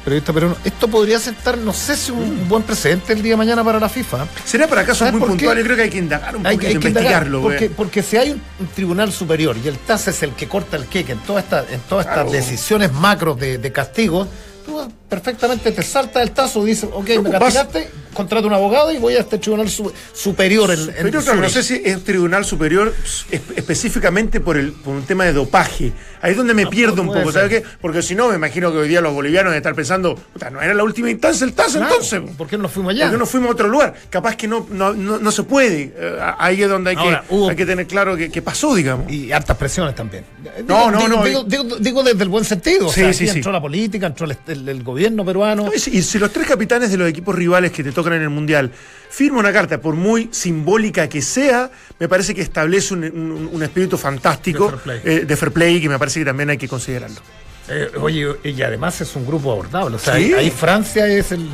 periodista 0.06 0.32
peruana, 0.32 0.56
esto 0.64 0.88
podría 0.88 1.20
sentar, 1.20 1.58
no 1.58 1.74
sé 1.74 1.98
si 1.98 2.12
un 2.12 2.48
buen 2.48 2.64
precedente 2.64 3.12
el 3.12 3.22
día 3.22 3.34
de 3.34 3.38
mañana 3.38 3.64
para 3.64 3.80
la 3.80 3.90
FIFA. 3.90 4.28
Será 4.46 4.68
para 4.68 4.84
casos 4.84 5.00
¿Sabes 5.00 5.16
muy 5.16 5.28
puntuales, 5.28 5.64
yo 5.64 5.66
creo 5.66 5.76
que 5.76 5.84
hay 5.84 5.90
que 5.90 5.98
indagar 5.98 6.38
un 6.38 6.46
Hay, 6.46 6.56
poquito, 6.56 6.74
hay 6.74 6.80
que 6.80 6.88
indagar, 6.88 7.12
investigarlo. 7.28 7.42
porque, 7.42 7.66
güey. 7.66 7.76
porque 7.76 8.04
si 8.04 8.16
hay 8.18 8.30
un, 8.32 8.42
un 8.60 8.68
tribunal 8.68 9.12
superior 9.12 9.58
y 9.62 9.68
el 9.68 9.78
TAS 9.80 10.08
es 10.08 10.24
el 10.24 10.32
que 10.32 10.48
corta 10.48 10.78
el 10.78 10.86
queque 10.86 11.12
en 11.14 11.20
todas 11.20 11.44
estas 11.44 11.70
en 11.72 11.80
todas 11.82 12.06
estas 12.06 12.32
decisiones 12.32 12.94
macros 12.94 13.38
de, 13.40 13.58
de 13.58 13.72
castigo, 13.72 14.28
tú 14.66 14.80
perfectamente 15.10 15.72
te 15.72 15.82
saltas 15.84 16.24
el 16.24 16.32
tazo 16.32 16.64
y 16.66 16.70
dices, 16.72 16.90
ok, 16.94 17.10
me 17.24 17.32
castigaste, 17.32 17.90
contrato 18.16 18.48
un 18.48 18.54
abogado 18.54 18.92
y 18.92 18.98
voy 18.98 19.14
a 19.16 19.20
este 19.20 19.38
tribunal 19.38 19.70
su- 19.70 19.92
superior 20.14 20.72
en, 20.72 20.80
en 20.80 20.96
Pero 21.04 21.22
claro, 21.22 21.42
no 21.42 21.50
sé 21.50 21.62
si 21.62 21.80
es 21.86 22.04
tribunal 22.04 22.44
superior 22.46 22.92
es- 23.32 23.44
específicamente 23.56 24.40
por, 24.40 24.58
el, 24.58 24.72
por 24.72 24.96
un 24.96 25.04
tema 25.04 25.26
de 25.26 25.34
dopaje. 25.34 25.92
Ahí 26.22 26.32
es 26.32 26.38
donde 26.38 26.54
me 26.56 26.66
pierdo 26.66 27.02
un 27.04 27.10
poco. 27.10 27.32
¿sabes 27.32 27.50
qué? 27.50 27.64
Porque 27.80 28.02
si 28.02 28.16
no, 28.16 28.30
me 28.30 28.36
imagino 28.36 28.72
que 28.72 28.78
hoy 28.80 28.88
día 28.88 29.02
los 29.02 29.14
bolivianos 29.14 29.52
deben 29.52 29.58
estar 29.60 29.76
pensando, 29.76 30.16
puta, 30.16 30.50
no 30.50 30.60
era 30.62 30.74
la 30.74 30.84
última 30.84 31.10
instancia 31.12 31.46
el 31.46 31.54
TAS 31.54 31.74
Claro, 31.74 31.88
entonces. 31.92 32.22
¿Por 32.38 32.48
qué 32.48 32.58
no 32.58 32.68
fuimos 32.70 32.92
allá? 32.92 33.04
¿Por 33.06 33.12
qué 33.12 33.18
no 33.20 33.26
fuimos 33.28 33.50
a 33.50 33.52
otro 33.54 33.68
lugar? 33.68 33.94
Capaz 34.10 34.36
que 34.36 34.48
no, 34.48 34.66
no, 34.72 34.94
no, 34.94 35.20
no 35.20 35.32
se 35.32 35.44
puede. 35.44 35.94
Eh, 35.96 36.20
ahí 36.40 36.64
es 36.64 36.70
donde 36.70 36.92
hay, 36.92 36.96
Ahora, 36.96 37.24
que, 37.28 37.36
hubo- 37.36 37.50
hay 37.50 37.56
que 37.56 37.66
tener 37.66 37.86
claro 37.86 38.16
que, 38.16 38.32
que 38.32 38.42
pasó, 38.42 38.74
digamos. 38.74 39.12
Y 39.12 39.32
hartas 39.32 39.58
presiones 39.58 39.94
también. 39.94 40.24
No, 40.68 40.90
no, 40.90 40.98
digo, 41.00 41.10
no, 41.10 41.24
Digo, 41.26 41.42
y- 41.46 41.50
digo- 41.50 41.76
digo 41.80 42.04
desde 42.04 42.24
el 42.24 42.30
buen 42.30 42.46
sentido. 42.46 42.88
o 42.88 42.92
Sí, 42.94 43.02
sea, 43.02 43.14
sí, 43.14 43.28
sí. 43.28 43.38
entró 43.38 43.52
la 43.52 43.62
política, 43.62 44.08
entró 44.08 44.26
el, 44.26 44.38
el- 44.48 44.70
el 44.70 44.84
gobierno 44.84 45.24
peruano. 45.26 45.66
No, 45.66 45.74
y 45.76 45.80
si- 45.80 45.92
y 45.98 46.02
si 46.02 46.18
los 46.18 46.32
tres 46.32 46.48
capitanes 46.48 46.90
de 46.90 46.98
los 46.98 47.08
equipos 47.10 47.36
rivales 47.36 47.72
que 47.72 47.84
te 47.84 47.92
tocan 47.92 48.05
en 48.14 48.22
el 48.22 48.30
Mundial 48.30 48.72
firman 49.10 49.40
una 49.40 49.54
carta, 49.54 49.80
por 49.80 49.96
muy 49.96 50.30
simbólica 50.32 51.08
que 51.08 51.22
sea, 51.22 51.72
me 52.00 52.08
parece 52.10 52.36
que 52.36 52.42
establece 52.42 52.94
un, 52.94 53.04
un- 53.06 53.50
un 53.52 53.64
espíritu 53.64 53.98
fantástico 53.98 54.72
De 54.72 54.78
fair 54.78 55.02
eh, 55.06 55.26
de 55.26 55.36
fair 55.38 55.52
play 55.52 55.80
que 55.82 55.88
me 55.90 55.98
parece 55.98 56.20
que 56.20 56.26
también 56.26 56.50
hay 56.50 56.58
que 56.58 56.68
considerarlo. 56.68 57.22
Eh, 57.70 57.90
oye, 58.00 58.28
y 58.44 58.62
además 58.62 59.00
es 59.02 59.16
un 59.16 59.26
grupo 59.26 59.52
abordable. 59.52 59.96
O 59.96 60.00
sea, 60.00 60.16
Sí. 60.18 60.34
ahí, 60.34 60.52
Francia 60.52 61.08
es 61.08 61.32
el. 61.32 61.48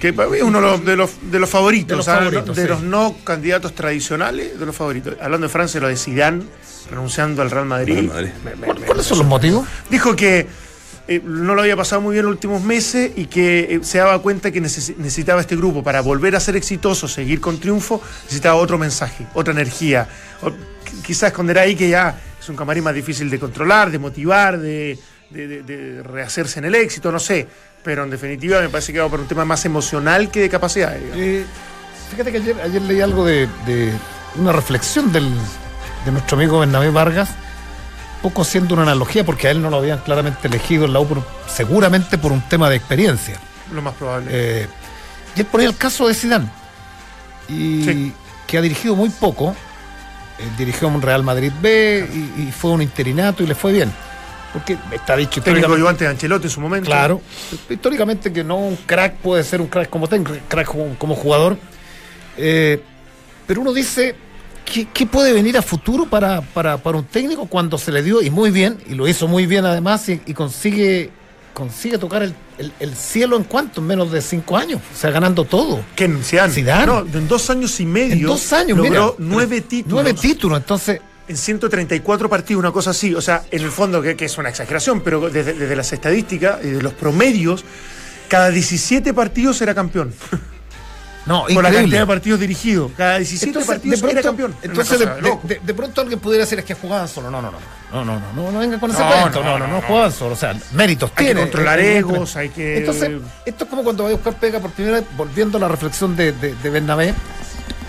Que 0.00 0.08
es 0.08 0.42
uno 0.42 0.60
de 0.60 0.66
los, 0.66 0.84
de 0.84 0.96
los, 0.96 1.10
de 1.30 1.38
los 1.38 1.48
favoritos, 1.48 1.88
De 1.90 1.96
los 1.96 2.04
¿sabes? 2.04 2.24
favoritos, 2.30 2.56
de 2.56 2.62
sí. 2.62 2.68
los 2.68 2.82
no 2.82 3.16
candidatos 3.24 3.72
tradicionales, 3.74 4.58
de 4.58 4.66
los 4.66 4.74
favoritos. 4.76 5.14
Hablando 5.20 5.46
de 5.46 5.52
Francia, 5.52 5.80
lo 5.80 5.88
de 5.88 5.96
Zidane 5.96 6.42
renunciando 6.90 7.40
al 7.42 7.50
Real 7.50 7.66
Madrid. 7.66 7.94
Real 7.94 8.06
Madrid. 8.08 8.30
Me- 8.44 8.54
me- 8.56 8.66
¿Cuál- 8.66 8.80
me- 8.80 8.86
¿Cuáles 8.86 9.06
son 9.06 9.18
los 9.18 9.26
motivos? 9.26 9.66
Dijo 9.90 10.14
que 10.16 10.46
eh, 11.08 11.20
no 11.24 11.54
lo 11.54 11.62
había 11.62 11.76
pasado 11.76 12.00
muy 12.00 12.12
bien 12.14 12.24
los 12.24 12.32
últimos 12.32 12.62
meses 12.62 13.10
y 13.16 13.26
que 13.26 13.60
eh, 13.74 13.80
se 13.82 13.98
daba 13.98 14.20
cuenta 14.20 14.50
que 14.50 14.62
neces- 14.62 14.96
necesitaba 14.96 15.40
este 15.40 15.56
grupo 15.56 15.82
para 15.82 16.00
volver 16.00 16.36
a 16.36 16.40
ser 16.40 16.56
exitoso, 16.56 17.08
seguir 17.08 17.40
con 17.40 17.58
triunfo, 17.58 18.00
necesitaba 18.24 18.54
otro 18.56 18.78
mensaje, 18.78 19.26
otra 19.34 19.52
energía. 19.52 20.08
O, 20.42 20.48
qu- 20.50 20.54
quizás 21.04 21.28
esconder 21.30 21.58
ahí 21.58 21.74
que 21.74 21.88
ya 21.88 22.18
es 22.40 22.48
un 22.48 22.56
camarín 22.56 22.84
más 22.84 22.94
difícil 22.94 23.28
de 23.30 23.38
controlar, 23.38 23.90
de 23.90 23.98
motivar, 23.98 24.58
de, 24.58 24.98
de- 25.30 26.02
rehacerse 26.02 26.58
en 26.60 26.66
el 26.66 26.74
éxito, 26.74 27.10
no 27.10 27.18
sé. 27.18 27.46
Pero 27.82 28.04
en 28.04 28.10
definitiva 28.10 28.60
me 28.60 28.68
parece 28.68 28.92
que 28.92 29.00
va 29.00 29.08
por 29.08 29.18
un 29.20 29.26
tema 29.26 29.44
más 29.44 29.64
emocional 29.64 30.30
que 30.30 30.40
de 30.40 30.48
capacidad. 30.48 30.94
Eh, 30.96 31.44
fíjate 32.10 32.30
que 32.30 32.38
ayer, 32.38 32.60
ayer 32.62 32.82
leí 32.82 33.00
algo 33.00 33.24
de 33.24 33.48
una 34.36 34.52
reflexión 34.52 35.12
del, 35.12 35.28
de 36.04 36.12
nuestro 36.12 36.36
amigo 36.36 36.60
Bernabé 36.60 36.90
Vargas, 36.90 37.30
poco 38.22 38.42
haciendo 38.42 38.74
una 38.74 38.84
analogía, 38.84 39.24
porque 39.24 39.48
a 39.48 39.50
él 39.50 39.60
no 39.60 39.68
lo 39.70 39.78
habían 39.78 39.98
claramente 39.98 40.46
elegido 40.48 40.84
en 40.84 40.92
la 40.92 41.00
U, 41.00 41.06
por- 41.06 41.26
seguramente 41.48 42.16
por 42.18 42.32
un 42.32 42.40
tema 42.48 42.70
de 42.70 42.76
experiencia. 42.76 43.38
Lo 43.72 43.82
más 43.82 43.94
probable. 43.94 44.28
Eh, 44.32 44.66
y 45.36 45.40
él 45.40 45.46
ponía 45.46 45.68
el 45.68 45.76
caso 45.76 46.06
de 46.08 46.14
Zidane, 46.14 46.48
y 47.48 47.84
Sí. 47.84 48.12
que 48.46 48.58
ha 48.58 48.62
dirigido 48.62 48.94
muy 48.96 49.08
poco, 49.10 49.54
eh, 50.38 50.42
dirigió 50.56 50.88
un 50.88 51.02
Real 51.02 51.22
Madrid 51.22 51.52
B 51.60 52.08
y, 52.12 52.42
y 52.48 52.52
fue 52.52 52.70
un 52.70 52.82
interinato 52.82 53.42
y 53.42 53.46
le 53.46 53.54
fue 53.54 53.72
bien. 53.72 53.92
Porque 54.52 54.76
está 54.92 55.16
dicho 55.16 55.40
Técnico 55.42 55.72
ayudante 55.72 56.04
de 56.04 56.10
Ancelotti 56.10 56.44
en 56.44 56.50
su 56.50 56.60
momento. 56.60 56.86
Claro. 56.86 57.22
Históricamente 57.70 58.30
que 58.32 58.44
no 58.44 58.56
un 58.56 58.76
crack 58.76 59.14
puede 59.14 59.42
ser 59.44 59.62
un 59.62 59.66
crack 59.68 59.88
como 59.88 60.06
técnico, 60.08 60.34
crack 60.46 60.66
como, 60.66 60.94
como 60.98 61.14
jugador. 61.14 61.56
Eh, 62.36 62.82
pero 63.46 63.62
uno 63.62 63.72
dice, 63.72 64.14
¿qué, 64.64 64.86
qué 64.92 65.06
puede 65.06 65.32
venir 65.32 65.56
a 65.58 65.62
futuro 65.62 66.06
para, 66.06 66.40
para, 66.40 66.78
para 66.78 66.98
un 66.98 67.04
técnico 67.04 67.46
cuando 67.46 67.78
se 67.78 67.92
le 67.92 68.02
dio, 68.02 68.22
y 68.22 68.30
muy 68.30 68.50
bien, 68.50 68.78
y 68.88 68.94
lo 68.94 69.06
hizo 69.08 69.28
muy 69.28 69.46
bien 69.46 69.64
además, 69.64 70.08
y, 70.08 70.20
y 70.26 70.34
consigue, 70.34 71.10
consigue 71.54 71.98
tocar 71.98 72.22
el, 72.22 72.34
el- 72.58 72.72
el 72.80 72.94
cielo 72.96 73.36
en 73.36 73.44
cuánto, 73.44 73.80
en 73.80 73.86
menos 73.86 74.10
de 74.12 74.20
cinco 74.22 74.56
años, 74.56 74.80
o 74.94 74.96
sea, 74.96 75.10
ganando 75.10 75.44
todo. 75.44 75.80
¿Quién? 75.94 76.22
Zidane. 76.22 76.52
Zidane. 76.52 76.86
No, 76.86 77.00
en 77.00 77.28
dos 77.28 77.48
años 77.50 77.78
y 77.80 77.86
medio. 77.86 78.14
En 78.14 78.22
dos 78.26 78.52
años, 78.52 78.76
logró 78.78 78.90
mira. 79.18 79.28
nueve 79.30 79.60
títulos. 79.62 79.92
Nueve 80.02 80.14
títulos, 80.14 80.58
entonces, 80.58 81.00
en 81.28 81.36
134 81.36 82.28
partidos, 82.28 82.58
una 82.60 82.72
cosa 82.72 82.90
así. 82.90 83.14
O 83.14 83.20
sea, 83.20 83.44
en 83.50 83.62
el 83.62 83.70
fondo, 83.70 84.02
que, 84.02 84.16
que 84.16 84.24
es 84.26 84.36
una 84.38 84.48
exageración, 84.48 85.00
pero 85.02 85.30
desde, 85.30 85.54
desde 85.54 85.76
las 85.76 85.92
estadísticas 85.92 86.58
y 86.64 86.68
de 86.68 86.82
los 86.82 86.92
promedios, 86.94 87.64
cada 88.28 88.50
17 88.50 89.12
partidos 89.14 89.60
era 89.62 89.74
campeón. 89.74 90.12
no, 91.26 91.44
Por 91.52 91.62
la 91.62 91.70
cantidad 91.70 92.00
de 92.00 92.06
partidos 92.06 92.40
dirigidos. 92.40 92.90
Cada 92.96 93.18
17 93.18 93.46
Entonces, 93.46 93.68
partidos 93.68 93.96
de 93.96 94.00
pronto, 94.02 94.18
era 94.18 94.22
campeón. 94.28 94.54
Entonces, 94.62 94.98
de, 94.98 95.04
cosa 95.06 95.16
de- 95.16 95.22
loco. 95.22 95.40
de- 95.48 95.60
de 95.62 95.74
pronto 95.74 96.00
alguien 96.00 96.18
pudiera 96.20 96.44
decir 96.44 96.58
es 96.58 96.64
que 96.64 96.74
jugaban 96.74 97.06
solo. 97.08 97.30
No, 97.30 97.40
no, 97.40 97.50
no. 97.50 97.58
No, 97.92 98.04
no, 98.04 98.18
no. 98.18 98.32
No, 98.34 98.50
no 98.52 98.58
venga 98.58 98.78
con 98.80 98.90
ese 98.90 99.00
No, 99.02 99.10
cuento. 99.20 99.42
no, 99.44 99.58
No, 99.58 99.66
no, 99.66 99.74
no, 99.74 99.82
jugaban 99.82 100.12
solo. 100.12 100.32
O 100.32 100.36
sea, 100.36 100.56
méritos 100.72 101.10
Hay 101.16 101.26
que 101.26 101.34
controlar 101.34 101.78
egos, 101.80 102.36
hay 102.36 102.48
que- 102.48 102.78
Entonces, 102.78 103.10
esto 103.46 103.64
es 103.64 103.70
como 103.70 103.84
cuando 103.84 104.04
va 104.04 104.10
a 104.10 104.12
buscar 104.12 104.34
pega 104.34 104.58
por 104.60 104.70
primera 104.70 105.00
vez, 105.00 105.08
volviendo 105.16 105.58
a 105.58 105.60
la 105.60 105.68
reflexión 105.68 106.16
de, 106.16 106.32
de, 106.32 106.54
de 106.54 106.70
Bernabé, 106.70 107.14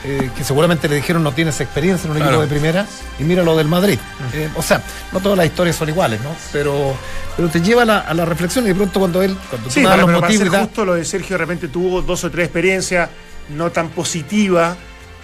eh, 0.06 0.30
que 0.36 0.44
seguramente 0.44 0.88
le 0.90 0.96
dijeron 0.98 1.24
no 1.24 1.32
tienes 1.32 1.60
experiencia 1.62 2.06
en 2.08 2.12
un 2.12 2.18
Claro. 2.18 2.32
equipo 2.34 2.42
de 2.44 2.48
primera, 2.50 2.86
y 3.20 3.24
mira 3.24 3.44
lo 3.44 3.56
del 3.56 3.68
Madrid. 3.68 3.98
Eh, 4.34 4.50
o 4.56 4.62
sea, 4.62 4.82
no 5.12 5.20
todas 5.20 5.38
las 5.38 5.46
historias 5.48 5.76
son 5.76 5.90
iguales, 5.90 6.20
¿no? 6.22 6.30
Pero, 6.52 6.96
pero 7.38 7.48
te 7.50 7.62
lleva 7.62 7.84
a 7.84 7.86
la, 7.86 8.00
a 8.00 8.14
la 8.14 8.26
reflexión 8.26 8.66
y 8.66 8.70
de 8.70 8.76
pronto 8.76 9.00
cuando 9.00 9.22
él, 9.22 9.36
cuando 9.50 9.70
Sí, 9.70 9.82
das 9.82 9.92
pero, 9.94 10.02
los 10.02 10.06
pero 10.08 10.20
para 10.20 10.32
motivos 10.34 10.52
ser 10.54 10.62
justo, 10.66 10.86
lo 10.86 10.94
de 10.96 11.06
Sergio 11.06 11.34
de 11.36 11.38
repente 11.38 11.68
tuvo 11.70 12.02
dos 12.02 12.24
o 12.24 12.30
tres 12.32 12.46
experiencias 12.46 13.10
no 13.56 13.72
tan 13.72 13.90
positivas, 13.90 14.76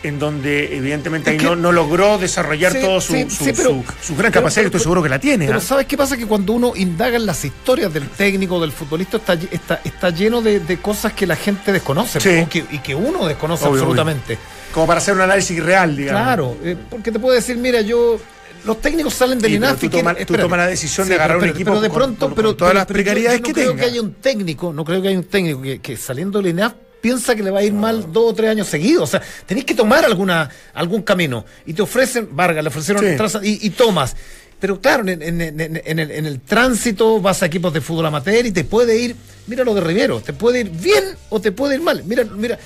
en 0.01 0.17
donde 0.17 0.77
evidentemente 0.77 1.29
ahí 1.31 1.37
que- 1.37 1.43
no, 1.43 1.57
no 1.57 1.73
logró 1.73 2.17
desarrollar 2.17 2.71
Sí, 2.71 2.79
todo 2.79 3.01
su, 3.01 3.11
sí, 3.11 3.25
su, 3.29 3.43
sí, 3.43 3.51
pero- 3.53 3.69
su- 3.71 3.83
su 4.01 4.15
gran 4.15 4.31
capacidad, 4.31 4.61
que 4.61 4.67
estoy 4.67 4.79
seguro 4.79 5.03
que 5.03 5.09
la 5.09 5.19
tiene. 5.19 5.45
Pero 5.45 5.57
¿ah? 5.57 5.61
¿sabes 5.61 5.87
qué 5.87 5.97
pasa? 5.97 6.15
Que 6.15 6.25
cuando 6.25 6.53
uno 6.53 6.71
indaga 6.73 7.17
en 7.17 7.25
las 7.25 7.43
historias 7.43 7.93
del 7.93 8.07
técnico, 8.07 8.61
del 8.61 8.71
futbolista, 8.71 9.17
está, 9.17 9.33
está, 9.33 9.81
está 9.83 10.09
lleno 10.11 10.41
de, 10.41 10.61
de 10.61 10.77
cosas 10.77 11.11
que 11.11 11.27
la 11.27 11.35
gente 11.35 11.73
desconoce 11.73 12.21
Sí. 12.21 12.29
o 12.45 12.47
que- 12.47 12.63
y 12.71 12.79
que 12.79 12.95
uno 12.95 13.27
desconoce 13.27 13.65
Obvio, 13.65 13.81
absolutamente. 13.81 14.37
Como 14.73 14.85
para 14.87 14.99
hacer 14.99 15.13
un 15.15 15.21
análisis 15.21 15.61
real, 15.63 15.95
digamos. 15.97 16.21
Claro, 16.21 16.57
eh, 16.63 16.75
porque 16.89 17.11
te 17.11 17.19
puede 17.19 17.37
decir, 17.37 17.57
mira, 17.57 17.81
yo... 17.81 18.19
Los 18.65 18.81
técnicos 18.81 19.13
salen 19.13 19.39
del 19.39 19.51
Sí, 19.51 19.55
INAF 19.57 19.79
tú 19.79 19.89
toma- 19.89 20.13
tomas 20.15 20.57
la 20.59 20.67
decisión 20.67 21.07
de 21.07 21.15
agarrar 21.15 21.37
un 21.37 21.41
pero- 21.43 21.53
equipo 21.53 21.71
Pero 21.71 21.81
de 21.81 21.89
pronto, 21.89 22.25
con- 22.25 22.35
pero, 22.35 22.49
con 22.49 22.57
todas 22.57 22.71
pero- 22.71 22.79
las 22.79 22.87
precariedades 22.87 23.39
no 23.39 23.45
que 23.47 23.53
creo 23.53 23.69
tenga. 23.69 23.83
que 23.83 23.89
haya 23.89 24.01
un 24.01 24.13
técnico, 24.15 24.73
no 24.73 24.83
creo 24.83 25.01
que 25.01 25.07
haya 25.07 25.17
un 25.17 25.23
técnico 25.23 25.61
que, 25.61 25.79
que 25.79 25.95
saliendo 25.95 26.41
del 26.41 26.51
INAF 26.51 26.73
piensa 26.99 27.35
que 27.35 27.41
le 27.43 27.51
va 27.51 27.59
a 27.59 27.63
ir 27.63 27.71
mal 27.71 28.11
dos 28.11 28.31
o 28.31 28.33
tres 28.35 28.49
años 28.51 28.67
seguidos. 28.67 29.03
O 29.03 29.07
sea, 29.07 29.21
tenés 29.45 29.63
que 29.63 29.73
tomar 29.73 30.03
alguna, 30.03 30.49
algún 30.73 31.03
camino. 31.03 31.45
Y 31.65 31.73
te 31.73 31.81
ofrecen, 31.81 32.27
Vargas, 32.33 32.61
le 32.61 32.67
ofrecieron 32.67 33.01
Sí. 33.05 33.15
traza- 33.15 33.39
y, 33.41 33.59
y 33.65 33.69
tomas. 33.69 34.17
Pero 34.59 34.81
claro, 34.81 35.07
en, 35.07 35.21
en- 35.21 35.39
en- 35.41 35.61
en- 35.61 35.81
en 35.85 35.99
el, 35.99 36.11
en 36.11 36.25
el 36.25 36.41
tránsito 36.41 37.21
vas 37.21 37.41
a 37.41 37.45
equipos 37.45 37.71
de 37.73 37.79
fútbol 37.79 38.07
amateur 38.07 38.45
y 38.45 38.51
te 38.51 38.65
puede 38.65 38.97
ir, 38.99 39.15
mira 39.47 39.63
lo 39.63 39.73
de 39.73 39.79
Rivero, 39.79 40.19
te 40.19 40.33
puede 40.33 40.59
ir 40.59 40.69
bien 40.69 41.05
o 41.29 41.39
te 41.39 41.53
puede 41.53 41.75
ir 41.75 41.81
mal. 41.81 42.03
Mira, 42.03 42.25
mira. 42.25 42.59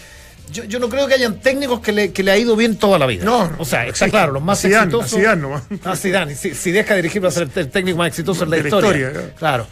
Yo, 0.51 0.63
yo 0.65 0.77
no 0.79 0.87
creo 0.89 1.07
que 1.07 1.15
hayan 1.15 1.39
técnicos 1.39 1.79
que 1.79 1.91
le, 1.91 2.11
que 2.11 2.21
le 2.21 2.31
ha 2.31 2.37
ido 2.37 2.55
bien 2.55 2.75
toda 2.77 2.99
la 2.99 3.05
vida. 3.07 3.23
No, 3.25 3.49
no, 3.49 3.55
o 3.59 3.65
sea, 3.65 3.87
está 3.87 4.07
claro, 4.09 4.33
los 4.33 4.43
más 4.43 4.61
Zidane, 4.61 4.85
exitosos. 4.85 5.13
a 5.13 5.17
Zidane 5.17 5.41
nomás. 5.41 5.63
Ah, 5.83 5.95
Zidane. 5.95 6.35
Si, 6.35 6.53
si 6.53 6.71
deja 6.71 6.93
de 6.95 7.01
dirigir 7.01 7.23
va 7.23 7.29
a 7.29 7.31
ser 7.31 7.49
el 7.55 7.69
técnico 7.69 7.97
más 7.97 8.09
exitoso 8.09 8.43
en 8.43 8.49
la 8.51 8.57
De 8.57 8.63
historia. 8.63 9.07
historia, 9.07 9.33
claro. 9.35 9.65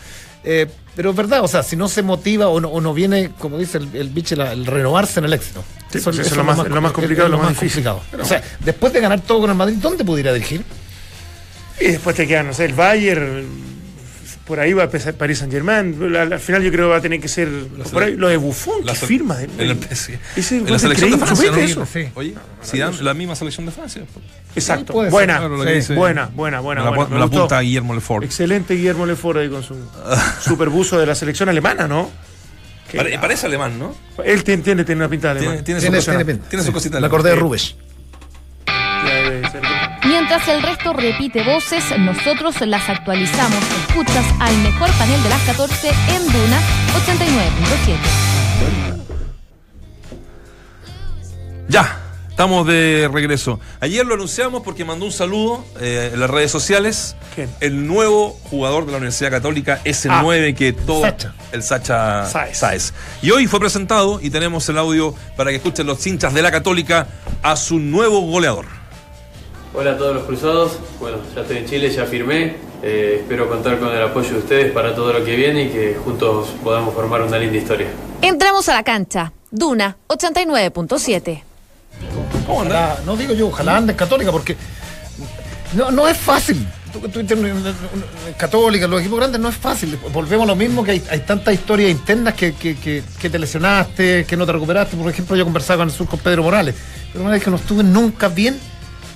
Eh, 0.44 0.66
pero 0.96 1.12
es 1.12 1.16
verdad, 1.16 1.44
o 1.44 1.48
sea, 1.48 1.62
si 1.62 1.76
no 1.76 1.88
se 1.88 2.02
motiva 2.02 2.48
o 2.48 2.60
no, 2.60 2.70
o 2.70 2.82
no 2.82 2.94
viene, 2.96 3.30
como 3.38 3.60
dice 3.60 3.78
el, 3.78 3.96
el 3.96 4.10
biche, 4.10 4.36
la- 4.36 4.54
el 4.54 4.66
renovarse 4.66 5.20
en 5.20 5.26
el 5.26 5.34
éxito. 5.34 5.64
Sí, 5.92 6.00
pues 6.04 6.18
eso 6.18 6.22
es 6.22 6.36
lo 6.36 6.44
más- 6.44 6.58
lo 6.68 6.82
más 6.82 6.92
complicado, 6.94 7.28
es 7.28 7.32
lo 7.32 7.38
más 7.38 7.50
difícil. 7.50 7.84
complicado. 7.84 8.24
O 8.24 8.26
sea, 8.28 8.42
después 8.66 8.92
de 8.92 9.02
ganar 9.02 9.22
todo 9.22 9.42
con 9.42 9.50
el 9.52 9.56
Madrid, 9.56 9.76
¿dónde 9.80 10.04
pudiera 10.04 10.34
dirigir? 10.34 10.64
Y 11.80 11.86
después 11.90 12.16
te 12.16 12.26
queda, 12.28 12.44
no 12.44 12.54
sé, 12.54 12.66
el 12.66 12.74
Bayern, 12.74 13.46
por 14.52 14.60
ahí 14.60 14.74
va 14.74 14.82
a 14.82 14.86
empezar 14.86 15.14
Paris 15.14 15.38
Saint 15.38 15.54
Germain. 15.54 15.98
Al, 16.14 16.34
al 16.34 16.40
final 16.42 16.62
yo 16.62 16.72
creo 16.74 16.88
que 16.88 16.92
va 16.92 16.98
a 16.98 17.02
tener 17.02 17.22
que 17.22 17.30
ser 17.30 17.48
por 17.94 18.04
ahí, 18.04 18.18
lo 18.18 18.28
de 18.28 18.36
Buffon, 18.36 18.86
La 18.86 18.92
que 18.92 19.06
firma. 19.06 19.38
de- 19.38 19.46
en 19.46 19.62
el 19.62 19.78
PSG. 19.78 20.20
Ese 20.36 20.58
En 20.58 20.70
la 20.70 20.78
selección 20.78 21.12
de 21.12 21.18
Francia. 21.18 21.52
¿no? 21.52 21.58
eso. 21.58 21.86
Sí. 21.86 22.10
Oye, 22.16 22.34
Zidane, 22.62 23.02
la 23.02 23.14
misma 23.14 23.36
selección 23.38 23.66
de 23.66 23.72
Francia. 23.72 24.02
Exacto. 24.54 24.88
Sí, 24.88 24.92
puede 24.92 25.06
ser, 25.06 25.96
buena, 25.96 26.28
buena, 26.36 26.60
buena, 26.60 26.60
buena, 26.60 26.82
me 26.84 26.90
la, 26.92 26.98
buena. 26.98 27.18
la 27.18 27.26
apunta 27.26 27.62
Guillermo 27.62 27.94
Lefort. 27.94 28.26
Excelente 28.26 28.74
Guillermo 28.74 29.06
Lefort 29.06 29.40
ahí 29.40 29.48
con 29.50 29.64
su 29.64 29.76
superbuzo 30.42 31.00
de 31.00 31.06
la 31.06 31.16
selección 31.16 31.48
alemana, 31.48 31.88
¿no? 31.88 32.10
Pare- 32.94 33.18
parece 33.20 33.46
alemán, 33.46 33.80
¿no? 33.80 33.96
Él 34.26 34.44
tiene, 34.44 34.64
tiene, 34.64 34.84
tiene 34.84 35.00
una 35.00 35.10
pinta 35.10 35.34
de 35.34 35.40
alemán. 35.40 35.64
Tiene, 35.64 35.80
tiene, 35.80 35.80
su 36.02 36.12
Tiene, 36.12 36.26
cosita- 36.26 36.50
tiene 36.50 36.66
su 36.66 36.74
cosita 36.74 37.00
La 37.00 37.08
alemana. 37.08 37.40
De. 39.04 39.42
Mientras 40.06 40.48
el 40.48 40.62
resto 40.62 40.94
repite 40.94 41.44
voces, 41.44 41.84
nosotros 42.00 42.60
las 42.62 42.90
actualizamos. 42.90 43.60
Escuchas 43.88 44.26
al 44.40 44.58
mejor 44.58 44.90
panel 44.92 45.22
de 45.24 45.30
las 45.30 45.42
14 45.44 45.90
en 45.90 46.26
Duna 46.32 46.60
89.7. 47.06 47.98
Ya, 51.70 52.00
estamos 52.30 52.68
de 52.68 53.10
regreso. 53.14 53.60
Ayer 53.80 54.06
lo 54.06 54.16
anunciamos 54.16 54.64
porque 54.64 54.84
mandó 54.84 55.06
un 55.06 55.12
saludo 55.12 55.64
eh, 55.80 56.12
en 56.14 56.20
las 56.20 56.30
redes 56.30 56.52
sociales. 56.52 57.16
¿Quién? 57.34 57.50
El 57.62 57.88
nuevo 57.88 58.32
jugador 58.44 58.86
de 58.86 58.92
la 58.92 58.98
Universidad 58.98 59.32
Católica, 59.32 59.80
ese 59.86 60.10
9 60.10 60.56
que 60.56 60.74
todo. 60.74 61.04
Sacha. 61.04 61.34
El 61.52 61.64
Sacha 61.64 62.26
Sáez. 62.26 62.58
Sáez. 62.58 62.94
Y 63.22 63.32
hoy 63.32 63.48
fue 63.48 63.60
presentado 63.60 64.20
y 64.22 64.30
tenemos 64.32 64.68
el 64.68 64.78
audio 64.78 65.16
para 65.38 65.52
que 65.52 65.58
escuchen 65.58 65.88
los 65.88 66.06
hinchas 66.06 66.34
de 66.34 66.42
la 66.42 66.52
Católica 66.52 67.08
a 67.42 67.56
su 67.56 67.80
nuevo 67.80 68.20
goleador. 68.22 68.81
Hola 69.74 69.92
a 69.92 69.98
todos 69.98 70.16
los 70.16 70.24
cruzados. 70.26 70.74
Bueno, 71.00 71.18
ya 71.36 71.42
estoy 71.42 71.58
en 71.58 71.66
Chile, 71.66 71.90
ya 71.90 72.06
firmé. 72.06 72.56
Eh, 72.84 73.18
espero 73.22 73.48
contar 73.48 73.80
con 73.80 73.90
el 73.90 74.02
apoyo 74.02 74.32
de 74.34 74.40
ustedes 74.40 74.72
para 74.72 74.94
todo 74.96 75.14
lo 75.14 75.24
que 75.24 75.36
viene 75.36 75.64
y 75.64 75.70
que 75.70 75.96
juntos 76.04 76.50
podamos 76.64 76.94
formar 76.94 77.22
una 77.22 77.38
linda 77.38 77.58
historia. 77.58 77.88
Entramos 78.22 78.68
a 78.70 78.74
la 78.76 78.84
cancha. 78.84 79.32
Duna 79.50 79.96
89.7. 80.08 81.44
Ojalá, 82.48 82.98
no 83.06 83.16
digo 83.16 83.34
yo, 83.34 83.48
ojalá 83.48 83.78
ande 83.78 83.92
en 83.94 83.98
católica, 83.98 84.32
porque 84.32 84.56
no, 85.74 85.92
no 85.92 86.08
es 86.08 86.18
fácil. 86.18 86.68
Tú 86.92 87.00
que 87.00 87.08
estuviste 87.08 87.34
en, 87.36 87.46
en- 87.46 87.58
en- 87.68 87.76
en 88.28 88.34
católica, 88.38 88.88
los 88.88 89.00
equipos 89.00 89.20
grandes 89.20 89.40
no 89.40 89.48
es 89.50 89.56
fácil. 89.56 89.98
Volvemos 90.12 90.44
a 90.46 90.48
lo 90.48 90.56
mismo 90.56 90.84
que 90.84 90.92
hay, 90.92 91.04
hay 91.10 91.20
tantas 91.20 91.54
historias 91.54 91.90
internas 91.92 92.34
que, 92.34 92.54
que, 92.54 92.76
que- 92.76 93.04
que 93.20 93.30
te 93.30 93.40
lesionaste, 93.40 94.26
que 94.26 94.36
no 94.36 94.46
te 94.46 94.52
recuperaste. 94.52 94.98
Por 94.98 95.10
ejemplo, 95.10 95.36
yo 95.38 95.46
conversaba 95.46 95.80
con 95.80 95.90
el 95.90 95.94
sur 95.96 96.08
con 96.08 96.20
Pedro 96.20 96.44
Morales, 96.44 96.76
pero 97.14 97.24
una 97.24 97.34
vez 97.34 97.44
que 97.44 97.50
no 97.52 97.56
estuve 97.58 97.84
nunca 97.84 98.28
bien 98.28 98.60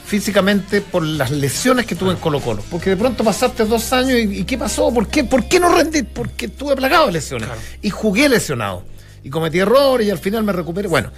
físicamente 0.05 0.81
por 0.81 1.03
las 1.03 1.31
lesiones 1.31 1.85
que 1.85 1.95
tuve 1.95 2.11
en 2.11 2.17
Colo 2.17 2.39
Colo. 2.39 2.63
Porque 2.69 2.91
de 2.91 2.97
pronto 2.97 3.23
pasaste 3.23 3.65
dos 3.65 3.91
años 3.91 4.19
y, 4.19 4.39
y 4.39 4.43
¿qué 4.43 4.57
pasó? 4.57 4.93
¿Por 4.93 5.07
qué? 5.07 5.23
¿Por 5.23 5.47
qué 5.47 5.59
no 5.59 5.75
rendí? 5.75 6.03
Porque 6.03 6.45
estuve 6.45 6.75
plagado 6.75 7.07
de 7.07 7.13
lesiones. 7.13 7.49
Y 7.81 7.89
jugué 7.89 8.29
lesionado. 8.29 8.83
Y 9.23 9.29
cometí 9.29 9.59
errores 9.59 10.07
y 10.07 10.11
al 10.11 10.19
final 10.19 10.43
me 10.43 10.53
recuperé. 10.53 10.87
Bueno, 10.87 11.11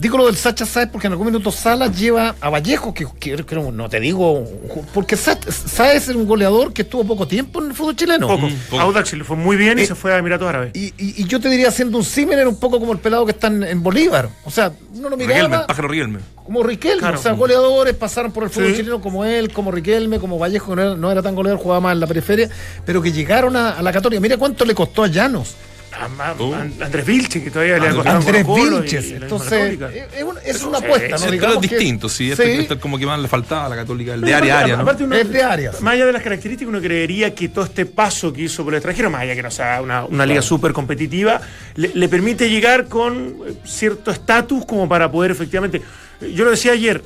Digo 0.00 0.16
lo 0.16 0.24
del 0.24 0.36
Sacha 0.36 0.64
Sáez 0.64 0.88
porque 0.90 1.08
en 1.08 1.12
algún 1.12 1.26
minuto 1.26 1.52
Salas 1.52 1.94
lleva 2.00 2.34
a 2.40 2.48
Vallejo, 2.48 2.94
que, 2.94 3.06
que 3.20 3.36
no 3.54 3.88
te 3.90 4.00
digo, 4.00 4.42
porque 4.94 5.14
Sáez 5.14 6.08
es 6.08 6.16
un 6.16 6.26
goleador 6.26 6.72
que 6.72 6.82
estuvo 6.82 7.04
poco 7.04 7.28
tiempo 7.28 7.62
en 7.62 7.68
el 7.68 7.74
fútbol 7.74 7.94
chileno. 7.96 8.26
Poco. 8.26 8.48
Mm, 8.48 8.54
poco. 8.70 8.80
Audax 8.82 9.12
le 9.12 9.24
fue 9.24 9.36
muy 9.36 9.58
bien 9.58 9.78
y 9.78 9.82
Eh, 9.82 9.86
se 9.86 9.94
fue 9.94 10.14
a 10.14 10.16
Emiratos 10.16 10.48
Árabes. 10.48 10.70
Y, 10.74 10.86
y- 10.96 11.22
y 11.22 11.24
yo 11.26 11.38
te 11.38 11.50
diría, 11.50 11.68
haciendo 11.68 11.98
un 11.98 12.04
símil, 12.04 12.38
era 12.38 12.48
un 12.48 12.58
poco 12.58 12.80
como 12.80 12.92
el 12.92 12.98
pelado 12.98 13.26
que 13.26 13.32
está 13.32 13.48
en, 13.48 13.62
en 13.62 13.82
Bolívar. 13.82 14.30
O 14.46 14.50
sea, 14.50 14.72
uno 14.94 15.10
lo 15.10 15.16
Riquelme, 15.16 15.34
miraba 15.34 15.60
el 15.60 15.66
pájaro 15.66 15.88
Riquelme. 15.88 16.20
como 16.46 16.62
Riquelme. 16.62 17.00
Claro. 17.00 17.18
O 17.18 17.22
sea, 17.22 17.32
goleadores 17.32 17.94
pasaron 17.94 18.32
por 18.32 18.44
el 18.44 18.48
fútbol 18.50 18.70
Sí. 18.70 18.76
chileno 18.76 19.02
como 19.02 19.26
él, 19.26 19.52
como 19.52 19.70
Riquelme, 19.70 20.18
como 20.18 20.38
Vallejo, 20.38 20.70
que 20.70 20.76
no 20.76 20.82
era, 20.82 20.94
no 20.96 21.12
era 21.12 21.20
tan 21.22 21.34
goleador, 21.34 21.60
jugaba 21.60 21.80
más 21.82 21.92
en 21.92 22.00
la 22.00 22.06
periferia, 22.06 22.48
pero 22.86 23.02
que 23.02 23.12
llegaron 23.12 23.54
a, 23.54 23.72
a 23.72 23.82
la 23.82 23.92
Católica. 23.92 24.18
Mira 24.20 24.38
cuánto 24.38 24.64
le 24.64 24.74
costó 24.74 25.02
a 25.04 25.08
Llanos. 25.08 25.56
A- 25.92 26.28
a- 26.30 26.34
Uh. 26.38 26.54
a- 26.54 26.60
Andrés 26.86 27.04
Vilche, 27.04 27.42
que 27.42 27.50
todavía 27.50 27.78
le 27.78 27.88
ha 27.88 27.94
costado 27.94 28.18
Andrés 28.18 28.46
Vilches. 28.46 29.10
Entonces, 29.12 29.50
Católica. 29.78 29.90
es, 29.92 30.14
es 30.18 30.22
un- 30.22 30.38
es 30.44 30.62
una 30.62 30.78
Sí, 30.78 30.84
apuesta, 30.84 31.06
sí, 31.18 31.24
¿no? 31.24 31.30
Sí, 31.30 31.36
es 31.36 31.40
que- 31.60 31.60
distinto, 31.76 32.08
sí. 32.08 32.30
Este, 32.30 32.60
este 32.60 32.74
es 32.74 32.80
como 32.80 32.98
que 32.98 33.06
más 33.06 33.18
le 33.20 33.28
faltaba 33.28 33.66
a 33.66 33.68
la 33.68 33.76
Católica, 33.76 34.14
el 34.14 34.20
de 34.20 34.34
área 34.34 34.58
a 34.58 34.60
área, 34.62 34.76
¿no? 34.76 34.82
aparte 34.82 35.04
uno- 35.04 35.16
Es 35.16 35.28
de 35.28 35.42
áreas. 35.42 35.80
Más 35.80 35.94
allá 35.94 36.06
de 36.06 36.12
las 36.12 36.22
características, 36.22 36.68
uno 36.68 36.80
creería 36.80 37.34
que 37.34 37.48
todo 37.48 37.64
este 37.64 37.86
paso 37.86 38.32
que 38.32 38.42
hizo 38.42 38.62
por 38.64 38.72
el 38.74 38.78
extranjero, 38.78 39.10
más 39.10 39.22
allá 39.22 39.34
que 39.34 39.42
no 39.42 39.50
sea 39.50 39.82
una, 39.82 40.04
una 40.04 40.24
liga 40.26 40.42
súper 40.42 40.72
competitiva, 40.72 41.40
le, 41.74 41.90
le 41.94 42.08
permite 42.08 42.48
llegar 42.48 42.86
con 42.86 43.36
eh, 43.48 43.54
cierto 43.64 44.10
estatus 44.10 44.64
como 44.66 44.88
para 44.88 45.10
poder 45.10 45.32
efectivamente. 45.32 45.82
Yo 46.34 46.44
lo 46.44 46.50
decía 46.50 46.72
ayer, 46.72 47.02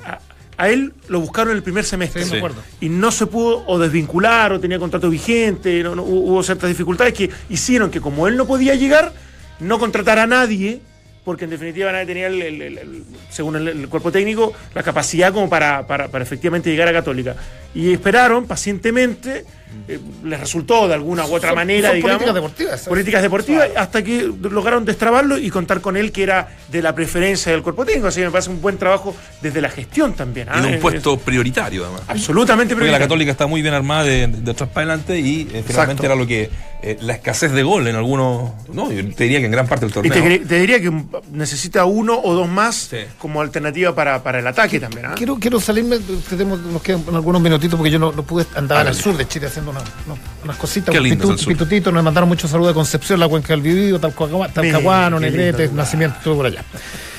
a, 0.56 0.68
él 0.68 0.92
lo 1.08 1.20
buscaron 1.20 1.50
en 1.52 1.56
el 1.58 1.62
primer 1.62 1.84
semestre. 1.84 2.24
Sí, 2.24 2.30
me 2.32 2.36
acuerdo. 2.38 2.62
Y 2.80 2.88
no 2.88 3.10
se 3.10 3.26
pudo 3.26 3.64
o 3.66 3.78
desvincular 3.78 4.52
o 4.52 4.60
tenía 4.60 4.78
contrato 4.78 5.10
vigente, 5.10 5.82
no- 5.82 5.94
no- 5.94 6.02
hubo 6.04 6.42
ciertas 6.42 6.68
dificultades 6.68 7.14
que 7.14 7.30
hicieron 7.48 7.90
que 7.90 8.00
como 8.00 8.28
él 8.28 8.36
no 8.36 8.46
podía 8.46 8.74
llegar, 8.74 9.12
no 9.60 9.78
contratar 9.78 10.18
a 10.18 10.26
nadie, 10.26 10.80
porque 11.24 11.44
en 11.44 11.50
definitiva 11.50 11.90
nadie 11.90 12.06
tenía, 12.06 12.26
el- 12.26 12.42
el- 12.42 12.62
el- 12.62 12.78
el- 12.78 13.04
según 13.30 13.56
el, 13.56 13.68
el 13.68 13.88
cuerpo 13.88 14.12
técnico, 14.12 14.52
la 14.74 14.82
capacidad 14.82 15.32
como 15.32 15.48
para, 15.48 15.86
para- 15.86 16.08
para 16.08 16.22
efectivamente 16.24 16.70
llegar 16.70 16.86
a 16.88 16.92
Católica. 16.92 17.34
Y 17.74 17.92
esperaron 17.92 18.46
pacientemente, 18.46 19.44
eh, 19.88 19.98
les 20.24 20.40
resultó 20.40 20.88
de 20.88 20.94
alguna 20.94 21.26
u 21.26 21.34
otra 21.34 21.50
Son- 21.50 21.56
manera, 21.56 21.88
son 21.88 21.96
digamos. 21.96 22.12
políticas 22.16 22.34
deportivas, 22.34 22.70
¿sabes? 22.80 22.88
Políticas 22.88 23.22
deportivas, 23.22 23.68
hasta 23.76 24.02
que 24.02 24.32
lograron 24.42 24.84
destrabarlo 24.84 25.38
y 25.38 25.50
contar 25.50 25.80
con 25.80 25.96
él, 25.96 26.12
que 26.12 26.22
era 26.22 26.48
de 26.70 26.82
la 26.82 26.94
preferencia 26.94 27.52
del 27.52 27.62
cuerpo 27.62 27.84
técnico. 27.84 28.08
Así 28.08 28.20
que 28.20 28.26
me 28.26 28.32
parece 28.32 28.50
un 28.50 28.60
buen 28.60 28.78
trabajo 28.78 29.14
desde 29.42 29.60
la 29.60 29.68
gestión 29.70 30.14
también. 30.14 30.48
¿ah? 30.50 30.58
En 30.58 30.64
un 30.66 30.74
Es- 30.74 30.80
puesto 30.80 31.16
prioritario, 31.18 31.84
además. 31.84 32.02
absolutamente 32.08 32.74
Porque 32.74 32.86
la 32.86 32.98
prioritario. 32.98 33.04
Católica 33.06 33.30
está 33.32 33.46
muy 33.46 33.62
bien 33.62 33.74
armada 33.74 34.04
de, 34.04 34.26
de 34.28 34.50
atrás 34.50 34.68
para 34.70 34.86
adelante 34.86 35.18
y 35.18 35.48
eh, 35.52 35.62
finalmente 35.66 36.04
era 36.06 36.14
lo 36.14 36.26
que. 36.26 36.50
eh, 36.86 36.98
la 37.00 37.14
escasez 37.14 37.50
de 37.52 37.62
gol 37.62 37.86
en 37.88 37.96
algunos. 37.96 38.52
No, 38.72 38.92
yo 38.92 39.02
te 39.14 39.24
diría 39.24 39.38
que 39.40 39.46
en 39.46 39.52
gran 39.52 39.66
parte 39.66 39.86
del 39.86 39.90
Y 39.90 40.10
torneo. 40.10 40.22
te, 40.22 40.38
te 40.46 40.58
diría 40.60 40.80
que 40.82 40.92
necesita 41.32 41.86
uno 41.86 42.20
o 42.22 42.34
dos 42.34 42.46
más 42.48 42.74
Sí. 42.90 42.98
como 43.18 43.40
alternativa 43.40 43.94
para, 43.94 44.22
para 44.22 44.38
el 44.40 44.46
ataque 44.46 44.78
también. 44.80 45.06
¿ah? 45.06 45.14
Quiero, 45.16 45.36
quiero 45.36 45.60
salirme, 45.60 45.98
tenemos- 46.28 46.60
nos 46.60 46.82
quedan 46.82 47.02
algunos 47.14 47.40
minutitos 47.40 47.76
porque 47.78 47.90
yo 47.90 47.98
no, 47.98 48.12
no 48.12 48.22
pude 48.22 48.44
andar 48.54 48.80
Hágale. 48.80 48.96
sur 49.00 49.16
de 49.16 49.26
Chile 49.26 49.46
haciendo 49.46 49.63
una- 49.70 49.80
no, 50.06 50.18
unas 50.44 50.56
cositas, 50.56 50.92
Qué 50.92 50.98
un 50.98 51.04
lindo 51.08 51.34
pitutito, 51.36 51.90
nos 51.92 52.02
mandaron 52.04 52.28
muchos 52.28 52.50
saludos 52.50 52.70
de 52.70 52.74
Concepción, 52.74 53.20
la 53.20 53.28
Cuenca 53.28 53.48
del 53.54 53.62
Vivido, 53.62 53.98
Talcahuano, 53.98 55.20
Negrete. 55.20 55.68
Nacimiento, 55.72 56.18
todo 56.22 56.36
por 56.36 56.46
allá. 56.46 56.62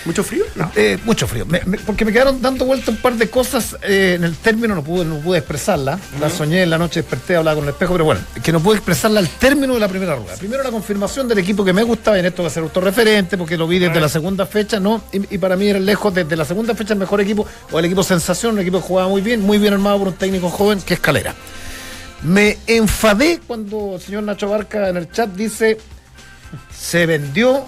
¿Mucho 0.05 0.23
frío? 0.23 0.43
No. 0.53 0.71
Eh, 0.75 0.99
mucho 1.03 1.25
frío, 1.25 1.47
Me- 1.47 1.61
me- 1.65 1.79
porque 1.79 2.05
me 2.05 2.11
quedaron 2.13 2.39
dando 2.39 2.63
vuelta 2.65 2.91
un 2.91 2.97
par 2.97 3.13
de 3.15 3.27
cosas 3.27 3.75
eh, 3.81 4.13
en 4.15 4.23
el 4.23 4.35
término, 4.35 4.75
no 4.75 4.83
pude, 4.83 5.03
no 5.03 5.15
pude 5.17 5.39
expresarla, 5.39 5.97
la 6.21 6.29
soñé 6.29 6.61
en 6.61 6.69
la 6.69 6.77
noche, 6.77 7.01
desperté, 7.01 7.35
hablaba 7.35 7.55
con 7.55 7.63
el 7.63 7.71
espejo, 7.71 7.93
pero 7.93 8.05
bueno, 8.05 8.21
que 8.43 8.51
no 8.51 8.59
pude 8.59 8.75
expresarla 8.75 9.19
al 9.19 9.27
término 9.29 9.73
de 9.73 9.79
la 9.79 9.87
primera 9.87 10.15
rueda. 10.15 10.35
Primero 10.37 10.61
la 10.61 10.69
confirmación 10.69 11.27
del 11.27 11.39
equipo 11.39 11.65
que 11.65 11.73
me 11.73 11.81
gustaba, 11.81 12.17
y 12.17 12.19
en 12.19 12.27
esto 12.27 12.43
va 12.43 12.49
a 12.49 12.51
ser 12.51 12.61
autorreferente, 12.61 13.35
porque 13.35 13.57
lo 13.57 13.67
vi 13.67 13.79
desde 13.79 13.99
la 13.99 14.07
segunda 14.07 14.45
fecha, 14.45 14.79
¿no? 14.79 15.01
Y, 15.11 15.33
y 15.33 15.37
para 15.39 15.55
mí 15.55 15.67
era 15.69 15.79
lejos 15.79 16.13
desde 16.13 16.35
la 16.35 16.45
segunda 16.45 16.75
fecha 16.75 16.93
el 16.93 16.99
mejor 16.99 17.19
equipo, 17.21 17.47
o 17.71 17.79
el 17.79 17.85
equipo 17.85 18.03
sensación, 18.03 18.53
un 18.53 18.59
equipo 18.59 18.79
que 18.81 18.87
jugaba 18.87 19.09
muy 19.09 19.21
bien, 19.21 19.41
muy 19.41 19.57
bien 19.57 19.73
armado 19.73 19.97
por 19.97 20.07
un 20.09 20.13
técnico 20.13 20.51
joven, 20.51 20.81
que 20.81 20.93
es 20.93 20.99
Calera. 20.99 21.33
Me 22.25 22.57
enfadé 22.67 23.39
cuando 23.45 23.95
el 23.95 24.01
señor 24.01 24.23
Nacho 24.23 24.49
Barca 24.49 24.89
en 24.89 24.97
el 24.97 25.11
chat 25.11 25.29
dice, 25.31 25.77
se 26.75 27.05
vendió 27.05 27.65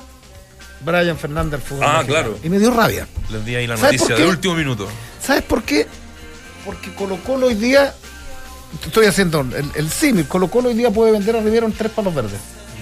Brian 0.84 1.18
Fernández 1.18 1.60
al 1.62 1.62
fútbol. 1.68 1.84
Ah, 1.86 1.98
mexicano". 2.00 2.08
claro. 2.08 2.40
Y 2.44 2.50
me 2.50 2.60
dio 2.60 2.72
rabia. 2.72 3.08
Les 3.30 3.46
di 3.46 3.56
ahí 3.56 3.68
la 3.68 3.78
¿Sabes 3.78 4.02
por 4.02 4.10
noticia 4.10 4.16
qué? 4.16 4.24
de 4.24 4.30
último 4.30 4.56
minuto. 4.56 4.88
¿Sabes 5.22 5.44
por 5.44 5.64
qué? 5.64 5.86
Porque 6.66 6.94
Colo 6.94 7.18
Colo 7.24 7.48
hoy 7.48 7.56
día, 7.56 7.94
estoy 8.86 9.06
haciendo 9.06 9.42
el, 9.42 9.70
el 9.76 9.90
símil, 9.92 10.28
Colo 10.28 10.50
Colo 10.50 10.70
hoy 10.70 10.76
día 10.76 10.90
puede 10.92 11.12
vender 11.12 11.36
a 11.36 11.42
Riviero 11.42 11.66
en 11.68 11.74
tres 11.74 11.92
palos 11.92 12.14
verdes. 12.16 12.40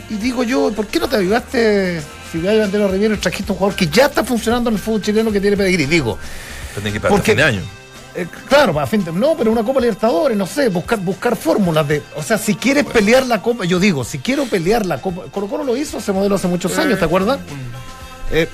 Y 0.10 0.16
digo 0.16 0.44
yo, 0.44 0.72
¿por 0.72 0.88
qué 0.88 1.00
no 1.00 1.10
te 1.10 1.18
avivaste 1.18 2.02
si 2.32 2.38
vas 2.40 2.54
a 2.56 2.58
vender 2.58 2.82
a 2.84 2.88
Riviero 2.88 3.16
y 3.16 3.18
trajiste 3.18 3.52
un 3.52 3.58
jugador 3.58 3.78
que 3.78 3.88
ya 3.88 4.06
está 4.06 4.24
funcionando 4.24 4.70
en 4.70 4.76
el 4.78 4.82
fútbol 4.82 5.02
chileno 5.02 5.32
que 5.32 5.42
tiene 5.42 5.58
pedigrí? 5.58 5.86
Digo, 5.86 6.18
que 6.82 7.00
Porque- 7.00 7.08
hasta 7.08 7.22
fin 7.24 7.38
de 7.38 7.44
año. 7.44 7.62
Eh, 8.16 8.28
claro, 8.48 8.80
a 8.80 8.86
fin 8.88 9.04
de- 9.04 9.12
no, 9.12 9.36
pero 9.38 9.52
una 9.52 9.64
Copa 9.64 9.80
Libertadores, 9.80 10.38
no 10.38 10.46
sé, 10.48 10.70
buscar, 10.70 11.00
buscar 11.00 11.36
fórmulas 11.36 11.88
de. 11.88 12.02
O 12.16 12.24
sea, 12.24 12.38
si 12.38 12.56
quieres 12.56 12.86
pelear 12.86 13.26
la 13.26 13.42
Copa, 13.42 13.66
yo 13.66 13.80
digo, 13.80 14.04
si 14.04 14.20
quiero 14.20 14.46
pelear 14.46 14.86
la 14.86 15.02
Copa. 15.02 15.24
Colo 15.32 15.48
Colo 15.48 15.64
lo 15.64 15.76
hizo 15.78 15.98
ese 15.98 16.12
modelo 16.12 16.36
hace 16.36 16.48
muchos 16.48 16.78
años, 16.78 16.98
¿te 17.00 17.06
acuerdas? 17.06 17.40
Eh, 18.32 18.48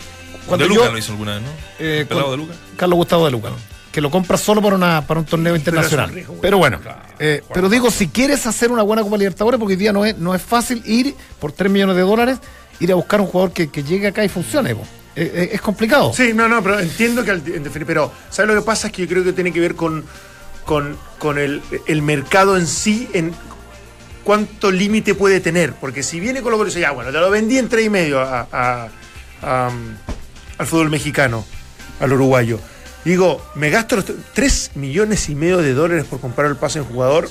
De 0.50 0.58
yo- 0.58 0.68
Luca 0.68 0.90
lo 0.90 0.98
hizo 0.98 1.12
alguna 1.12 1.36
vez, 1.36 1.44
¿no? 1.44 1.50
eh, 1.80 2.00
¿El 2.02 2.08
pelado 2.08 2.28
con- 2.28 2.40
de 2.40 2.46
Luca? 2.46 2.56
Carlos 2.78 2.98
Gustavo 2.98 3.26
de 3.26 3.32
Luca. 3.32 3.50
Que 3.92 4.00
lo 4.02 4.10
compra 4.10 4.38
solo 4.38 4.62
para, 4.62 4.76
una, 4.78 5.06
para 5.06 5.20
un 5.20 5.26
torneo 5.26 5.54
internacional. 5.56 6.10
riesgo, 6.12 6.38
Pero 6.42 6.58
bueno, 6.58 6.80
claro, 6.80 7.02
eh, 7.20 7.44
pero 7.54 7.68
digo, 7.68 7.92
si 7.92 8.08
quieres 8.08 8.46
hacer 8.48 8.72
una 8.72 8.84
buena 8.84 9.04
Copa 9.04 9.18
Libertadores, 9.18 9.60
porque 9.60 9.74
hoy 9.74 9.80
día 9.80 9.92
no 9.92 10.06
es, 10.06 10.18
no 10.18 10.34
es 10.34 10.42
fácil 10.42 10.82
ir 10.86 11.14
por 11.40 11.52
3 11.52 11.70
millones 11.72 11.96
de 11.98 12.02
dólares, 12.04 12.40
ir 12.80 12.92
a 12.92 12.96
buscar 12.96 13.20
un 13.22 13.28
jugador 13.28 13.52
que, 13.52 13.70
que 13.70 13.84
llegue 13.84 14.08
acá 14.08 14.24
y 14.24 14.30
funcione. 14.30 14.74
po. 14.76 14.84
Eh, 15.16 15.32
eh, 15.36 15.50
es 15.54 15.62
complicado. 15.62 16.14
Sí, 16.14 16.32
no, 16.34 16.48
no, 16.48 16.64
pero 16.64 16.80
entiendo 16.80 17.24
que 17.24 17.32
al- 17.32 17.42
pero 17.86 18.12
¿sabes 18.30 18.54
lo 18.54 18.60
que 18.62 18.66
pasa? 18.66 18.88
Es 18.88 18.94
que 18.94 19.02
yo 19.04 19.08
creo 19.10 19.24
que 19.24 19.34
tiene 19.34 19.52
que 19.52 19.60
ver 19.60 19.76
con, 19.76 20.06
con, 20.66 20.98
con 21.20 21.38
el, 21.38 21.62
el 21.88 22.02
mercado 22.02 22.58
en 22.58 22.66
sí, 22.68 23.10
en 23.14 23.34
cuánto 24.24 24.72
límite 24.72 25.14
puede 25.16 25.40
tener. 25.42 25.74
Porque 25.74 26.04
si 26.04 26.20
viene 26.20 26.42
Colo 26.42 26.58
Colo 26.58 26.68
y 26.70 26.72
dice, 26.72 26.82
ya, 26.82 26.92
bueno, 26.92 27.12
te 27.12 27.18
lo 27.20 27.30
vendí 27.30 27.58
en 27.58 27.68
tres 27.68 27.86
y 27.86 27.90
medio 27.90 28.22
a- 28.22 28.48
a- 28.52 28.90
a, 29.42 29.68
um, 29.70 29.96
al 30.58 30.68
fútbol 30.68 30.90
mexicano, 30.90 31.46
al 32.00 32.14
uruguayo. 32.14 32.60
Digo, 33.04 33.44
me 33.56 33.70
gasto 33.72 33.96
los 33.96 34.06
3 34.34 34.72
millones 34.76 35.28
y 35.28 35.36
medio 35.36 35.58
de 35.58 35.74
dólares 35.74 36.06
por 36.06 36.20
comprar 36.22 36.48
el 36.52 36.56
pase 36.56 36.78
en 36.80 36.86
jugador, 36.86 37.28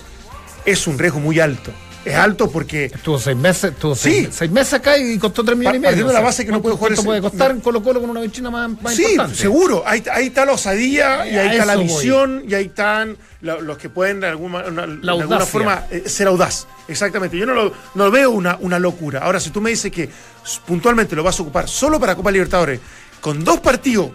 es 0.64 0.86
un 0.88 0.98
riesgo 0.98 1.20
muy 1.20 1.38
alto. 1.38 1.70
Es 2.02 2.14
alto 2.14 2.50
porque 2.50 2.86
Estuvo 2.86 3.18
seis 3.18 3.36
meses, 3.36 3.72
estuvo 3.72 3.94
Sí. 3.94 4.10
seis, 4.10 4.28
seis 4.32 4.50
meses 4.50 4.72
acá 4.72 4.96
y 4.96 5.18
costó 5.18 5.44
3 5.44 5.56
millones 5.58 5.80
y 5.80 5.82
medio. 5.82 6.10
La 6.10 6.20
base 6.20 6.46
que 6.46 6.50
no 6.52 6.62
puede 6.62 6.74
jugar 6.74 6.88
¿Cuánto 6.94 7.00
ese- 7.02 7.06
puede 7.06 7.20
costar 7.20 7.50
en 7.50 7.60
Colo 7.60 7.82
Colo 7.82 8.00
con 8.00 8.08
una 8.08 8.20
vecina 8.20 8.50
más, 8.50 8.70
más 8.80 8.94
Sí, 8.94 9.02
importante? 9.02 9.36
seguro. 9.36 9.82
Ahí, 9.86 10.02
ahí 10.10 10.28
está 10.28 10.46
la 10.46 10.52
osadía, 10.52 11.26
y 11.28 11.36
A 11.36 11.42
ahí 11.42 11.48
está 11.50 11.66
la 11.66 11.76
voy. 11.76 11.84
visión, 11.84 12.44
y 12.48 12.54
ahí 12.54 12.64
están 12.66 13.18
la- 13.42 13.58
los 13.60 13.76
que 13.76 13.90
pueden 13.90 14.20
de 14.20 14.28
alguna, 14.28 14.60
una- 14.66 14.86
de 14.86 15.10
alguna 15.10 15.40
forma 15.40 15.84
eh, 15.90 16.04
ser 16.06 16.26
audaz. 16.28 16.66
Exactamente. 16.88 17.36
Yo 17.36 17.44
no 17.44 17.52
lo, 17.52 17.64
no 17.94 18.04
lo 18.06 18.10
veo 18.10 18.30
una, 18.30 18.56
una 18.60 18.78
locura. 18.78 19.20
Ahora, 19.20 19.38
si 19.38 19.50
tú 19.50 19.60
me 19.60 19.68
dices 19.68 19.92
que 19.92 20.08
puntualmente 20.66 21.14
lo 21.14 21.22
vas 21.22 21.38
a 21.38 21.42
ocupar 21.42 21.68
solo 21.68 22.00
para 22.00 22.14
Copa 22.14 22.30
Libertadores, 22.30 22.80
con 23.20 23.44
dos 23.44 23.60
partidos, 23.60 24.10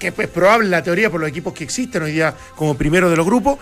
que 0.00 0.08
es 0.08 0.28
probable 0.28 0.64
en 0.64 0.70
la 0.72 0.82
teoría 0.82 1.10
por 1.10 1.20
los 1.20 1.28
equipos 1.28 1.52
que 1.54 1.62
existen 1.62 2.02
hoy 2.02 2.10
día 2.12 2.34
como 2.56 2.76
primero 2.76 3.08
de 3.08 3.16
los 3.16 3.24
grupos, 3.26 3.58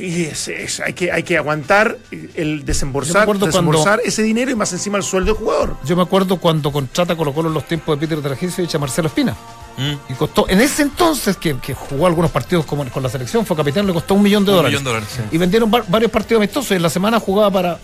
y 0.00 0.24
es- 0.24 0.48
es- 0.48 0.80
hay, 0.80 0.92
que, 0.94 1.12
hay 1.12 1.22
que 1.22 1.36
aguantar 1.36 1.96
el 2.34 2.64
desembolsar, 2.64 3.28
desembolsar 3.38 4.00
ese 4.04 4.22
dinero 4.22 4.50
y 4.50 4.54
más 4.54 4.72
encima 4.72 4.96
el 4.98 5.04
sueldo 5.04 5.32
del 5.32 5.38
jugador. 5.42 5.76
Yo 5.84 5.94
me 5.96 6.02
acuerdo 6.02 6.38
cuando 6.38 6.72
contrata 6.72 7.14
Colo 7.16 7.32
Colo 7.32 7.48
en 7.48 7.54
los 7.54 7.66
tiempos 7.66 7.98
de 7.98 8.06
Peter 8.06 8.22
Dragicevic 8.22 8.74
a 8.74 8.78
Marcelo 8.78 9.08
Espina. 9.08 9.36
Mm. 9.76 10.12
Y 10.12 10.14
costó, 10.14 10.46
en 10.48 10.60
ese 10.60 10.82
entonces, 10.82 11.36
que, 11.36 11.56
que 11.58 11.74
jugó 11.74 12.06
algunos 12.06 12.30
partidos 12.30 12.66
como 12.66 12.84
con 12.90 13.02
la 13.02 13.08
selección, 13.08 13.46
fue 13.46 13.56
capitán, 13.56 13.86
le 13.86 13.92
costó 13.92 14.14
un 14.14 14.22
millón 14.22 14.44
de 14.44 14.50
Un 14.50 14.56
dólares. 14.58 14.80
millón 14.80 14.84
de 14.84 14.90
dólares, 15.00 15.08
sí. 15.16 15.22
Y 15.34 15.38
vendieron 15.38 15.70
va- 15.72 15.84
varios 15.88 16.10
partidos 16.10 16.40
amistosos 16.40 16.72
y 16.72 16.74
en 16.74 16.82
la 16.82 16.90
semana 16.90 17.20
jugaba 17.20 17.50
para. 17.50 17.78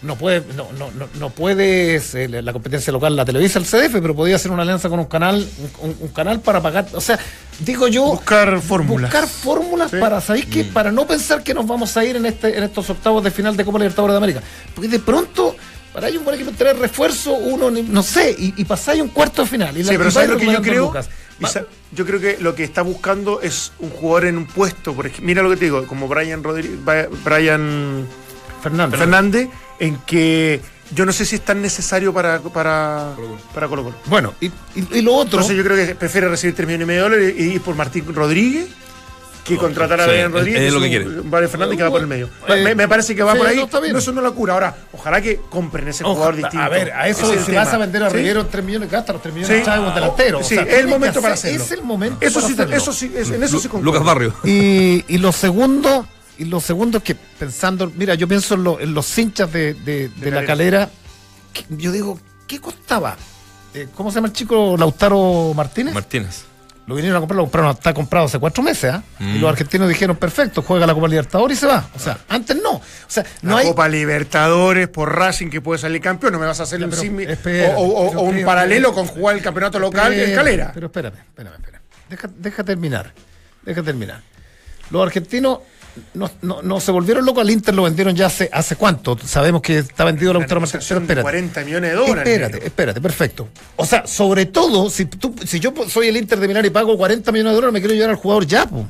No 0.00 0.14
puede, 0.14 0.44
no, 0.54 0.68
no, 0.78 0.92
no, 0.92 1.08
no 1.18 1.30
puedes, 1.30 2.14
eh, 2.14 2.28
la 2.28 2.52
competencia 2.52 2.92
local 2.92 3.16
la 3.16 3.24
televisa 3.24 3.58
el 3.58 3.64
CDF, 3.64 3.94
pero 4.00 4.14
podía 4.14 4.36
hacer 4.36 4.52
una 4.52 4.62
alianza 4.62 4.88
con 4.88 5.00
un 5.00 5.06
canal, 5.06 5.44
un, 5.80 6.08
canal 6.10 6.38
para 6.40 6.62
pagar. 6.62 6.86
O 6.92 7.00
sea, 7.00 7.18
digo 7.58 7.88
yo. 7.88 8.04
Buscar 8.04 8.60
fórmulas. 8.60 9.10
Buscar 9.10 9.28
fórmulas 9.28 9.90
Sí. 9.90 9.96
para, 9.98 10.20
¿sabéis 10.20 10.46
qué? 10.46 10.62
Para 10.62 10.92
no 10.92 11.04
pensar 11.04 11.42
que 11.42 11.52
nos 11.52 11.66
vamos 11.66 11.96
a 11.96 12.04
ir 12.04 12.14
en 12.14 12.26
este, 12.26 12.56
en 12.56 12.62
estos 12.62 12.88
octavos 12.90 13.24
de 13.24 13.32
final 13.32 13.56
de 13.56 13.64
Copa 13.64 13.78
Libertadores 13.78 14.12
de 14.12 14.18
América. 14.18 14.40
Porque 14.72 14.88
de 14.88 15.00
pronto, 15.00 15.56
para 15.92 16.06
un 16.10 16.22
buen 16.24 16.36
equipo 16.36 16.52
traer 16.56 16.78
refuerzo, 16.78 17.32
uno, 17.32 17.68
no 17.68 18.02
sé, 18.04 18.36
y, 18.38 18.54
y 18.56 18.64
pasáis 18.66 19.02
un 19.02 19.08
cuarto 19.08 19.42
de 19.42 19.48
final. 19.48 19.76
Y 19.76 19.82
la- 19.82 19.90
Sí, 19.90 19.96
pero 19.98 20.10
y 20.10 20.12
¿sabes 20.12 20.30
lo 20.30 20.36
que 20.36 20.46
yo 20.46 20.62
creo? 20.62 20.94
yo 21.90 22.06
creo 22.06 22.20
que 22.20 22.36
lo 22.40 22.54
que 22.54 22.62
está 22.62 22.82
buscando 22.82 23.40
es 23.40 23.72
un 23.80 23.90
jugador 23.90 24.26
en 24.26 24.36
un 24.38 24.46
puesto. 24.46 24.94
Por 24.94 25.06
ejemplo, 25.06 25.26
mira 25.26 25.42
lo 25.42 25.50
que 25.50 25.56
te 25.56 25.64
digo, 25.64 25.84
como 25.88 26.06
Brian 26.06 26.44
Rodríguez, 26.44 26.78
Brian 27.24 28.06
Fernández. 28.62 28.98
Fernández, 29.00 29.48
en 29.78 29.96
que 30.06 30.60
yo 30.94 31.04
no 31.04 31.12
sé 31.12 31.24
si 31.26 31.34
es 31.36 31.42
tan 31.42 31.60
necesario 31.60 32.12
para, 32.14 32.40
para, 32.40 33.10
para 33.54 33.68
Colo 33.68 33.84
Colo. 33.84 33.96
Bueno, 34.06 34.34
y, 34.40 34.46
y- 34.46 34.52
y 34.92 35.02
lo 35.02 35.14
otro. 35.14 35.40
Entonces 35.40 35.56
yo 35.56 35.64
creo 35.64 35.76
que 35.76 35.94
prefiere 35.94 36.28
recibir 36.28 36.54
3 36.56 36.66
millones 36.66 36.84
y 36.84 36.88
medio 36.88 37.02
de 37.04 37.08
dólares 37.10 37.34
y 37.38 37.42
ir 37.54 37.60
por 37.60 37.74
Martín 37.74 38.04
Rodríguez 38.14 38.66
que 39.44 39.56
contratar 39.56 39.98
a 39.98 40.04
Sí, 40.04 40.10
Brian 40.10 40.30
Rodríguez. 40.30 40.60
es 40.60 40.72
lo 40.74 40.80
que 40.80 40.88
quiere. 40.90 41.06
Mario 41.06 41.48
Fernández 41.48 41.78
que 41.78 41.82
va 41.82 41.90
por 41.90 42.02
el 42.02 42.06
medio. 42.06 42.28
Eh, 42.48 42.62
me, 42.64 42.74
me 42.74 42.86
parece 42.86 43.16
que 43.16 43.22
va 43.22 43.32
sí, 43.32 43.38
por 43.38 43.46
ahí. 43.46 43.56
no. 43.56 43.66
No, 43.92 43.98
eso 43.98 44.12
no 44.12 44.20
es 44.20 44.24
locura. 44.24 44.52
Ahora, 44.52 44.76
ojalá 44.92 45.22
que 45.22 45.40
compren 45.48 45.88
ese 45.88 46.04
jugador 46.04 46.36
distinto. 46.36 46.62
A 46.62 46.68
ver, 46.68 46.92
a 46.92 47.08
eso, 47.08 47.32
es 47.32 47.46
tema. 47.46 47.64
vas 47.64 47.72
a 47.72 47.78
vender 47.78 48.02
a 48.02 48.10
¿Sí? 48.10 48.16
Riguero 48.16 48.44
3 48.44 48.62
millones, 48.62 48.90
gasta 48.90 49.14
los 49.14 49.22
3 49.22 49.34
millones 49.34 49.54
Sí. 49.56 49.60
de 49.60 49.64
Chávez, 49.64 49.88
un 49.88 49.94
delantero. 49.94 50.38
Sí, 50.42 50.54
O 50.58 50.62
sea, 50.62 50.62
es 50.70 50.78
el 50.80 50.88
momento 50.88 51.22
para 51.22 51.32
hacer- 51.32 51.50
hacerlo. 51.54 51.64
Es 51.64 51.72
el 51.72 51.82
momento 51.82 52.18
Eso 52.20 52.34
para 52.34 52.46
sí, 52.46 52.52
hacerlo. 52.52 52.76
eso 52.76 52.92
sí, 52.92 53.12
es- 53.16 53.30
en 53.30 53.42
eso 53.42 53.58
sí 53.58 53.68
concuerdo. 53.68 53.84
Lucas 53.98 54.04
Barrio. 54.04 54.34
Y, 54.44 55.02
y 55.08 55.16
lo 55.16 55.32
segundo, 55.32 56.06
y 56.38 56.44
lo 56.46 56.60
segundo 56.60 56.98
es 56.98 57.04
que 57.04 57.14
pensando, 57.14 57.90
mira, 57.96 58.14
yo 58.14 58.26
pienso 58.28 58.54
en, 58.54 58.64
lo- 58.64 58.80
en 58.80 58.94
los 58.94 59.18
hinchas 59.18 59.52
de, 59.52 59.74
de- 59.74 60.08
de 60.08 60.30
la 60.30 60.44
calera, 60.44 60.88
que 61.52 61.64
yo 61.70 61.92
digo, 61.92 62.18
¿qué 62.46 62.60
costaba? 62.60 63.16
Eh, 63.74 63.88
¿Cómo 63.94 64.10
se 64.10 64.16
llama 64.16 64.28
el 64.28 64.32
chico 64.32 64.76
Lautaro 64.78 65.52
Martínez? 65.54 65.92
Martínez. 65.94 66.44
lo 66.86 66.94
vinieron 66.94 67.16
a 67.18 67.20
comprar, 67.20 67.36
lo 67.36 67.42
compraron, 67.44 67.70
está 67.72 67.92
comprado 67.92 68.26
hace 68.26 68.38
cuatro 68.38 68.62
meses, 68.62 68.90
¿ah? 68.94 69.02
Mm. 69.18 69.36
Y 69.36 69.38
los 69.40 69.50
argentinos 69.50 69.88
dijeron, 69.88 70.16
perfecto, 70.16 70.62
juega 70.62 70.86
la 70.86 70.94
Copa 70.94 71.06
Libertadores 71.08 71.58
y 71.58 71.60
se 71.60 71.66
va. 71.66 71.86
O 71.94 71.98
sea, 71.98 72.18
antes 72.30 72.56
no. 72.62 72.70
O 72.76 72.82
sea, 73.06 73.26
no 73.42 73.52
la 73.52 73.58
hay. 73.58 73.66
Copa 73.68 73.88
Libertadores 73.88 74.88
por 74.88 75.14
Racing 75.14 75.48
que 75.50 75.60
puede 75.60 75.78
salir 75.78 76.00
campeón, 76.00 76.32
no 76.32 76.38
me 76.38 76.46
vas 76.46 76.60
a 76.60 76.62
hacer 76.62 76.78
Ya, 76.78 76.86
un 76.86 76.90
pero 76.90 77.02
simi- 77.02 77.28
espera, 77.28 77.74
o, 77.76 77.82
o- 77.82 78.08
pero 78.08 78.20
o 78.20 78.22
un 78.24 78.42
paralelo 78.44 78.88
espera. 78.88 79.06
con 79.06 79.14
jugar 79.14 79.36
el 79.36 79.42
campeonato 79.42 79.78
local 79.78 80.12
Espera, 80.12 80.30
escalera. 80.30 80.70
Pero 80.72 80.86
espérame, 80.86 81.14
espérame, 81.18 81.54
espérame. 81.56 81.82
Deja, 82.08 82.30
deja 82.38 82.64
terminar. 82.64 83.12
Deja 83.64 83.82
terminar. 83.82 84.22
Los 84.90 85.02
argentinos 85.02 85.58
no, 86.14 86.30
no, 86.42 86.62
no 86.62 86.80
se 86.80 86.90
volvieron 86.92 87.24
locos 87.24 87.42
al 87.42 87.50
Inter, 87.50 87.74
lo 87.74 87.82
vendieron 87.84 88.14
ya 88.16 88.26
hace, 88.26 88.48
hace 88.52 88.76
cuánto. 88.76 89.16
Sabemos 89.18 89.62
que 89.62 89.78
está 89.78 90.04
vendido 90.04 90.32
la 90.32 90.40
Lautaro 90.40 90.60
Martínez. 90.60 90.86
Pero 90.88 91.00
espérate. 91.00 91.22
40 91.22 91.64
millones 91.64 91.90
de 91.90 91.96
dólares. 91.96 92.26
Espérate, 92.28 92.66
espérate, 92.66 93.00
perfecto. 93.00 93.48
O 93.76 93.86
sea, 93.86 94.06
sobre 94.06 94.46
todo, 94.46 94.90
si 94.90 95.04
tú, 95.06 95.34
si 95.46 95.60
yo 95.60 95.72
soy 95.88 96.08
el 96.08 96.16
Inter 96.16 96.40
de 96.40 96.48
Milán 96.48 96.64
y 96.66 96.70
pago 96.70 96.96
40 96.96 97.30
millones 97.32 97.52
de 97.52 97.54
dólares, 97.56 97.72
me 97.72 97.80
quiero 97.80 97.94
llevar 97.94 98.10
al 98.10 98.16
jugador 98.16 98.46
ya, 98.46 98.66
po. 98.66 98.86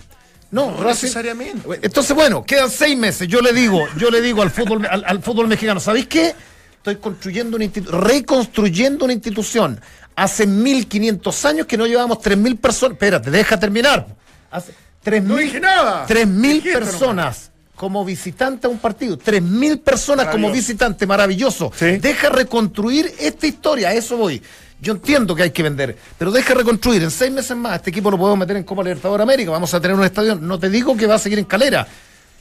No, 0.50 0.70
No 0.70 0.76
Racing- 0.82 1.02
necesariamente. 1.02 1.78
Entonces, 1.82 2.16
bueno, 2.16 2.42
quedan 2.44 2.70
seis 2.70 2.96
meses. 2.96 3.28
Yo 3.28 3.40
le 3.40 3.52
digo, 3.52 3.86
yo 3.98 4.11
le 4.11 4.20
digo 4.22 4.40
al 4.42 4.50
fútbol, 4.50 4.86
al, 4.90 5.04
al 5.06 5.22
fútbol 5.22 5.46
mexicano, 5.48 5.78
¿sabéis 5.78 6.06
qué? 6.06 6.34
Estoy 6.78 6.96
construyendo 6.96 7.56
una 7.56 7.64
institución, 7.66 8.00
reconstruyendo 8.02 9.04
una 9.04 9.12
institución. 9.14 9.80
Hace 10.16 10.46
1500 10.46 11.44
años 11.44 11.66
que 11.66 11.76
no 11.76 11.86
llevábamos 11.86 12.20
3000 12.20 12.56
personas. 12.56 12.94
Espérate, 12.94 13.30
deja 13.30 13.59
terminar. 13.61 14.06
Hace 14.50 14.72
3000 15.11 15.28
No 15.28 15.36
dije 15.36 15.61
nada. 15.61 16.06
3000 16.06 16.52
Dije 16.52 16.68
esto 16.68 16.80
personas 16.80 17.50
como 17.78 18.04
visitante 18.04 18.66
a 18.66 18.70
un 18.70 18.78
partido. 18.78 19.16
3000 19.16 19.78
personas 19.78 20.26
como 20.26 20.50
visitante, 20.50 21.06
maravilloso. 21.06 21.72
Sí. 21.74 21.98
Deja 21.98 22.28
reconstruir 22.28 23.14
esta 23.20 23.46
historia, 23.46 23.90
a 23.90 23.94
eso 23.94 24.16
voy. 24.16 24.42
Yo 24.80 24.92
entiendo 24.92 25.34
que 25.34 25.44
hay 25.44 25.50
que 25.50 25.62
vender, 25.62 25.96
pero 26.18 26.30
deja 26.30 26.54
reconstruir. 26.54 27.02
En 27.02 27.11
seis 27.11 27.32
meses 27.32 27.56
más, 27.56 27.76
este 27.76 27.90
equipo 27.90 28.11
lo 28.11 28.18
podemos 28.18 28.38
meter 28.38 28.56
en 28.56 28.64
Copa 28.64 28.82
Libertadores 28.82 29.22
América. 29.22 29.50
Vamos 29.50 29.72
a 29.74 29.80
tener 29.80 29.96
un 29.96 30.04
estadio. 30.04 30.34
No 30.34 30.59
te 30.59 30.68
digo 30.68 30.96
que 30.96 31.06
va 31.06 31.14
a 31.14 31.18
seguir 31.18 31.38
en 31.38 31.44
calera, 31.44 31.86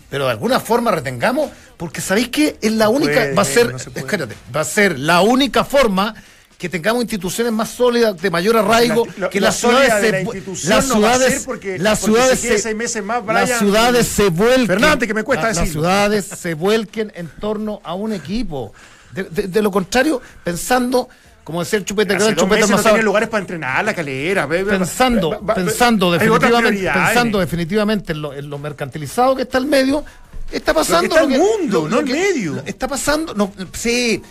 pero 0.09 0.25
de 0.25 0.31
alguna 0.31 0.59
forma 0.59 0.91
retengamos, 0.91 1.51
porque 1.77 2.01
sabéis 2.01 2.29
que 2.29 2.57
es 2.61 2.71
la 2.71 2.89
única. 2.89 3.13
puede, 3.13 3.33
va 3.33 3.41
a 3.43 3.45
ser. 3.45 3.71
no 3.71 3.79
se 3.79 3.91
puede. 3.91 4.05
espérate, 4.05 4.35
va 4.55 4.61
a 4.61 4.65
ser 4.65 4.99
la 4.99 5.21
única 5.21 5.63
forma 5.63 6.15
que 6.57 6.69
tengamos 6.69 7.03
instituciones 7.03 7.53
más 7.53 7.69
sólidas, 7.69 8.19
de 8.19 8.31
mayor 8.31 8.57
arraigo, 8.57 9.05
La- 9.05 9.13
lo- 9.17 9.29
que 9.29 9.39
lo 9.39 9.45
las 9.47 9.57
ciudades 9.57 9.93
se, 10.01 10.11
la 10.67 10.75
las 10.75 10.85
ciudades, 10.87 11.43
porque- 11.45 11.77
las 11.77 11.99
porque 11.99 12.13
ciudades 12.15 12.39
si 12.39 12.47
se- 12.47 12.57
seis 12.59 12.75
meses 12.75 13.03
más, 13.03 13.23
las 13.25 13.59
ciudades 13.59 14.07
se 14.07 14.29
vuelquen. 14.29 14.65
Fernández, 14.67 15.07
que 15.07 15.13
me 15.13 15.23
cuesta 15.23 15.47
la- 15.49 15.53
Las 15.53 15.69
ciudades 15.69 16.25
se 16.25 16.53
vuelquen 16.55 17.11
en 17.15 17.27
torno 17.39 17.79
a 17.83 17.93
un 17.93 18.11
equipo. 18.13 18.73
De, 19.11 19.23
de- 19.25 19.47
de 19.47 19.61
lo 19.61 19.69
contrario, 19.71 20.19
pensando, 20.43 21.07
como 21.43 21.59
decía 21.59 21.77
el 21.79 21.85
chupete, 21.85 22.09
que 22.09 22.15
Hace 22.17 22.29
el 22.29 22.35
dos 22.35 22.43
chupete 22.45 22.67
meses 22.67 22.85
no 22.93 23.01
lugares 23.03 23.29
para 23.29 23.41
entrenar 23.41 23.85
la 23.85 23.93
calera. 23.93 24.47
pensando, 24.47 25.29
va- 25.29 25.37
va- 25.39 25.53
pensando 25.55 26.11
definitivamente, 26.11 26.89
pensando 26.91 27.39
definitivamente 27.39 28.11
en 28.13 28.21
lo, 28.21 28.33
en 28.33 28.49
lo 28.49 28.57
mercantilizado 28.57 29.35
que 29.35 29.43
está 29.43 29.59
el 29.59 29.67
medio, 29.67 30.03
está 30.51 30.73
pasando 30.73 31.15
está 31.15 31.21
el 31.31 31.39
mundo, 31.39 31.87
no 31.87 31.99
el 31.99 32.05
medio. 32.07 32.53
lo- 32.55 32.63
está 32.65 32.87
pasando, 32.87 33.33
no, 33.35 33.51
sí, 33.73 34.21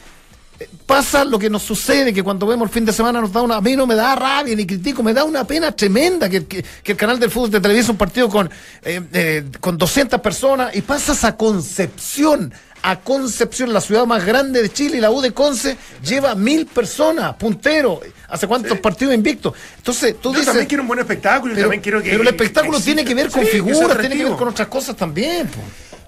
pasa 0.87 1.25
lo 1.25 1.39
que 1.39 1.51
nos 1.51 1.63
sucede, 1.63 2.13
que 2.15 2.23
cuando 2.23 2.47
vemos 2.47 2.69
el 2.69 2.73
fin 2.73 2.85
de 2.85 2.93
semana 2.93 3.21
nos 3.21 3.33
da 3.33 3.43
una, 3.43 3.57
a 3.57 3.61
mí 3.61 3.77
no 3.77 3.87
me 3.87 3.95
da 3.95 4.15
rabia 4.15 4.55
ni 4.57 4.67
critico, 4.67 5.03
me 5.03 5.13
da 5.13 5.25
una 5.25 5.45
pena 5.47 5.71
tremenda 5.73 6.29
que, 6.29 6.47
que- 6.47 6.65
que 6.83 6.93
el 6.93 6.99
canal 6.99 7.19
del 7.21 7.31
fútbol 7.31 7.51
te 7.51 7.61
televisa 7.61 7.91
un 7.93 7.99
partido 7.99 8.29
con, 8.29 8.49
eh, 8.83 9.03
eh, 9.13 9.45
con 9.61 9.77
200 9.77 10.21
personas 10.21 10.75
y 10.75 10.81
pasas 10.83 11.25
a 11.25 11.37
Concepción, 11.37 12.55
a 12.83 13.01
Concepción, 13.01 13.73
la 13.73 13.81
ciudad 13.81 14.07
más 14.07 14.25
grande 14.25 14.63
de 14.63 14.73
Chile, 14.73 14.99
y 14.99 15.01
la 15.01 15.11
U 15.11 15.21
de 15.21 15.33
Conce 15.33 15.77
lleva 16.05 16.35
mil 16.35 16.67
personas, 16.67 17.35
puntero, 17.35 18.01
hace 18.29 18.47
cuántos 18.47 18.79
partidos 18.79 19.13
invictos. 19.15 19.55
Entonces, 19.77 20.15
tú 20.21 20.29
Yo 20.31 20.35
dices... 20.39 20.47
también 20.47 20.67
quiero 20.69 20.83
un 20.83 20.89
buen 20.89 21.01
espectáculo. 21.01 21.53
yo 21.53 21.57
pero, 21.57 21.65
también 21.67 21.83
quiero 21.83 22.03
que, 22.03 22.11
pero 22.11 22.23
el 22.23 22.29
espectáculo 22.29 22.81
tiene 22.81 23.05
que 23.05 23.15
ver 23.15 23.29
con. 23.31 23.43
Sí, 23.43 23.49
figuras, 23.51 23.99
tiene 23.99 24.17
que 24.17 24.25
ver 24.25 24.35
con 24.35 24.49
otras 24.49 24.69
cosas 24.69 24.97
también. 24.97 25.49
po. 25.49 25.59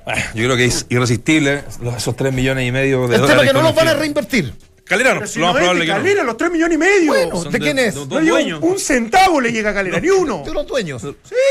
Bueno, 0.08 0.22
yo 0.34 0.44
creo 0.44 0.56
que 0.56 0.64
es 0.64 0.86
irresistible 0.88 1.64
los- 1.82 1.96
esos 1.96 2.16
3 2.16 2.32
millones 2.32 2.66
y 2.66 2.72
medio 2.72 3.00
de 3.08 3.16
El 3.16 3.20
tema 3.22 3.34
dólares. 3.34 3.42
es 3.44 3.48
que 3.50 3.58
no 3.58 3.62
los 3.62 3.74
van 3.74 3.88
a 3.88 3.94
reinvertir. 3.94 4.54
Calera 4.84 5.12
no, 5.12 5.26
si 5.26 5.38
lo 5.38 5.48
más 5.48 5.52
no 5.56 5.58
es 5.58 5.64
probable 5.64 5.80
de 5.80 5.86
que 5.86 5.92
no. 5.92 5.98
Calera, 6.02 6.22
los 6.24 6.36
3 6.38 6.50
millones 6.50 6.74
y 6.76 6.78
medio. 6.78 7.06
Bueno, 7.12 7.44
¿de 7.44 7.58
quién 7.58 7.78
es? 7.78 7.94
de 7.94 8.00
no 8.00 8.06
dueños. 8.06 8.62
un, 8.62 8.70
un 8.72 8.78
centavo 8.78 9.38
le 9.38 9.52
llega 9.52 9.68
a 9.68 9.74
Calera, 9.74 10.00
ni 10.00 10.08
uno. 10.08 10.42
De 10.46 10.52
los 10.54 10.66
dueños. 10.66 11.02
Sí, 11.02 11.08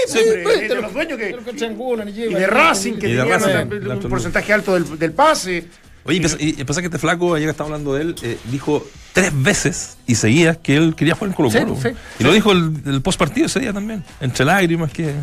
Sí, 0.08 0.18
hombre, 0.18 0.42
pues, 0.42 0.56
de, 0.62 0.68
de 0.70 0.74
los 0.74 0.84
los- 0.86 0.94
dueños 0.94 1.18
que, 1.20 1.26
de 1.26 1.32
y 1.32 2.34
de 2.34 2.48
Racing, 2.48 2.94
que 2.94 3.08
de 3.10 3.24
Racing, 3.24 3.70
un, 4.04 4.10
porcentaje 4.10 4.54
alto 4.54 4.74
del, 4.74 4.98
del 4.98 5.12
pase. 5.12 5.66
Oye, 6.06 6.22
y 6.40 6.64
pasa 6.64 6.80
que 6.82 6.88
este 6.88 6.98
flaco, 7.00 7.36
ayer 7.36 7.48
que 7.48 7.52
estaba 7.52 7.68
hablando 7.68 7.94
de 7.94 8.02
él, 8.02 8.16
eh, 8.24 8.38
dijo 8.50 8.88
tres 9.12 9.32
veces 9.36 9.98
y 10.08 10.16
seguía 10.16 10.56
que 10.56 10.78
él 10.78 10.96
quería 10.96 11.14
jugar 11.16 11.32
en 11.32 11.36
Colo 11.36 11.50
Colo. 11.52 11.76
Sí, 11.76 11.90
sí, 11.90 11.96
y 12.20 12.24
lo 12.24 12.32
dijo 12.32 12.54
el, 12.54 12.72
el 12.86 13.02
post 13.02 13.20
partido 13.20 13.46
ese 13.48 13.60
día 13.60 13.74
también, 13.74 14.04
entre 14.22 14.46
lágrimas 14.46 14.92
que... 14.92 15.14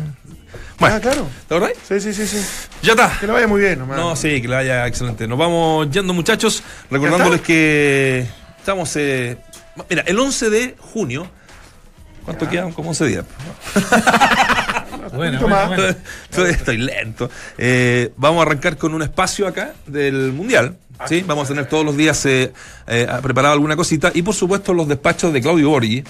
Bueno, 0.79 0.95
Ah, 0.95 0.99
claro. 0.99 1.27
¿te 1.47 1.55
acordás? 1.55 1.77
Sí, 1.87 1.99
sí, 1.99 2.13
sí, 2.13 2.27
sí. 2.27 2.37
Ya 2.81 2.91
está. 2.93 3.11
Que 3.19 3.27
le 3.27 3.33
vaya 3.33 3.47
muy 3.47 3.61
bien, 3.61 3.79
nomás. 3.79 3.97
No, 3.97 4.15
sí, 4.15 4.41
que 4.41 4.47
le 4.47 4.55
vaya 4.55 4.87
excelente. 4.87 5.27
Nos 5.27 5.37
vamos 5.37 5.89
yendo, 5.91 6.13
muchachos, 6.13 6.63
recordándoles 6.89 7.41
que 7.41 8.27
estamos. 8.57 8.95
eh, 8.95 9.37
mira, 9.89 10.03
el 10.05 10.19
11 10.19 10.49
de 10.49 10.75
junio. 10.79 11.27
¿Cuánto 12.23 12.49
quedan? 12.49 12.71
Como 12.71 12.89
11 12.89 13.05
días. 13.05 13.25
Bueno. 15.13 15.39
Todavía 15.39 16.51
Estoy 16.55 16.77
lento. 16.77 17.29
Eh, 17.57 18.11
vamos 18.17 18.39
a 18.39 18.41
arrancar 18.47 18.75
con 18.75 18.93
un 18.93 19.01
espacio 19.01 19.47
acá 19.47 19.73
del 19.85 20.31
Mundial. 20.33 20.77
¿sí? 21.07 21.23
Vamos 21.25 21.45
a 21.45 21.47
tener 21.49 21.67
todos 21.67 21.85
los 21.85 21.95
días 21.95 22.25
eh, 22.25 22.51
eh, 22.87 23.07
preparado 23.21 23.53
alguna 23.53 23.75
cosita. 23.75 24.11
Y 24.13 24.23
por 24.23 24.33
supuesto, 24.33 24.73
los 24.73 24.87
despachos 24.87 25.31
de 25.31 25.41
Claudio 25.41 25.69
Borghi. 25.69 26.03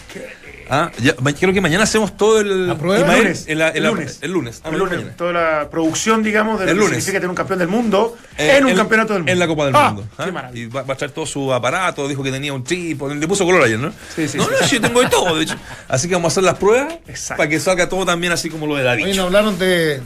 Ah, 0.70 0.92
ya- 1.00 1.16
creo 1.16 1.54
que 1.54 1.62
mañana 1.62 1.84
hacemos 1.84 2.16
todo 2.18 2.40
el. 2.42 2.68
¿La 2.68 2.76
prueba? 2.78 3.14
El 3.16 3.20
lunes. 3.20 3.46
El 3.48 3.60
lunes. 3.84 4.20
El 4.22 4.32
lunes. 4.32 4.62
Ah, 4.64 4.70
El 4.72 4.80
lunes, 4.80 4.98
mañana. 4.98 5.16
toda 5.18 5.34
la 5.34 5.70
producción, 5.70 6.24
digamos, 6.24 6.60
de 6.60 6.66
lo 6.66 6.72
que 6.72 6.76
lunes. 6.76 6.90
significa 6.92 7.18
tener 7.20 7.30
un 7.30 7.36
campeón 7.36 7.60
del 7.60 7.68
mundo 7.68 8.18
Eh, 8.38 8.56
en 8.58 8.66
un 8.66 8.76
campeonato 8.76 9.14
del 9.14 9.22
mundo. 9.24 9.32
En 9.32 9.40
la 9.40 9.48
Copa 9.48 9.66
del 9.66 9.76
Ah, 9.76 9.88
Mundo. 9.92 10.08
qué 10.18 10.24
¿ah? 10.24 10.32
maravilla. 10.32 10.64
Y 10.66 10.68
va, 10.68 10.82
va 10.84 10.94
a 10.94 10.98
traer 10.98 11.12
todo 11.12 11.26
su 11.26 11.54
aparato, 11.54 12.08
dijo 12.08 12.24
que 12.24 12.32
tenía 12.32 12.54
un 12.54 12.64
trípode, 12.64 13.16
le 13.16 13.28
puso 13.28 13.46
color 13.46 13.64
ayer, 13.64 13.80
¿no? 13.80 13.92
Sí, 14.16 14.28
sí, 14.28 14.38
no, 14.38 14.46
sí. 14.46 14.50
no, 14.60 14.68
sí, 14.68 14.76
yo 14.76 14.82
tengo 14.82 15.02
de 15.02 15.10
todo, 15.10 15.36
de 15.38 15.44
hecho. 15.44 15.56
Así 15.88 16.08
que 16.08 16.16
vamos 16.16 16.32
a 16.32 16.34
hacer 16.34 16.44
las 16.44 16.58
pruebas 16.58 16.94
Exacto. 17.08 17.38
para 17.38 17.50
que 17.50 17.60
salga 17.60 17.88
todo 17.90 18.06
también 18.06 18.34
así 18.34 18.50
como 18.50 18.66
lo 18.68 18.76
de 18.76 18.84
David. 18.84 19.04
Oye, 19.06 19.16
no 19.16 19.24
hablaron 19.24 19.58
de, 19.60 20.02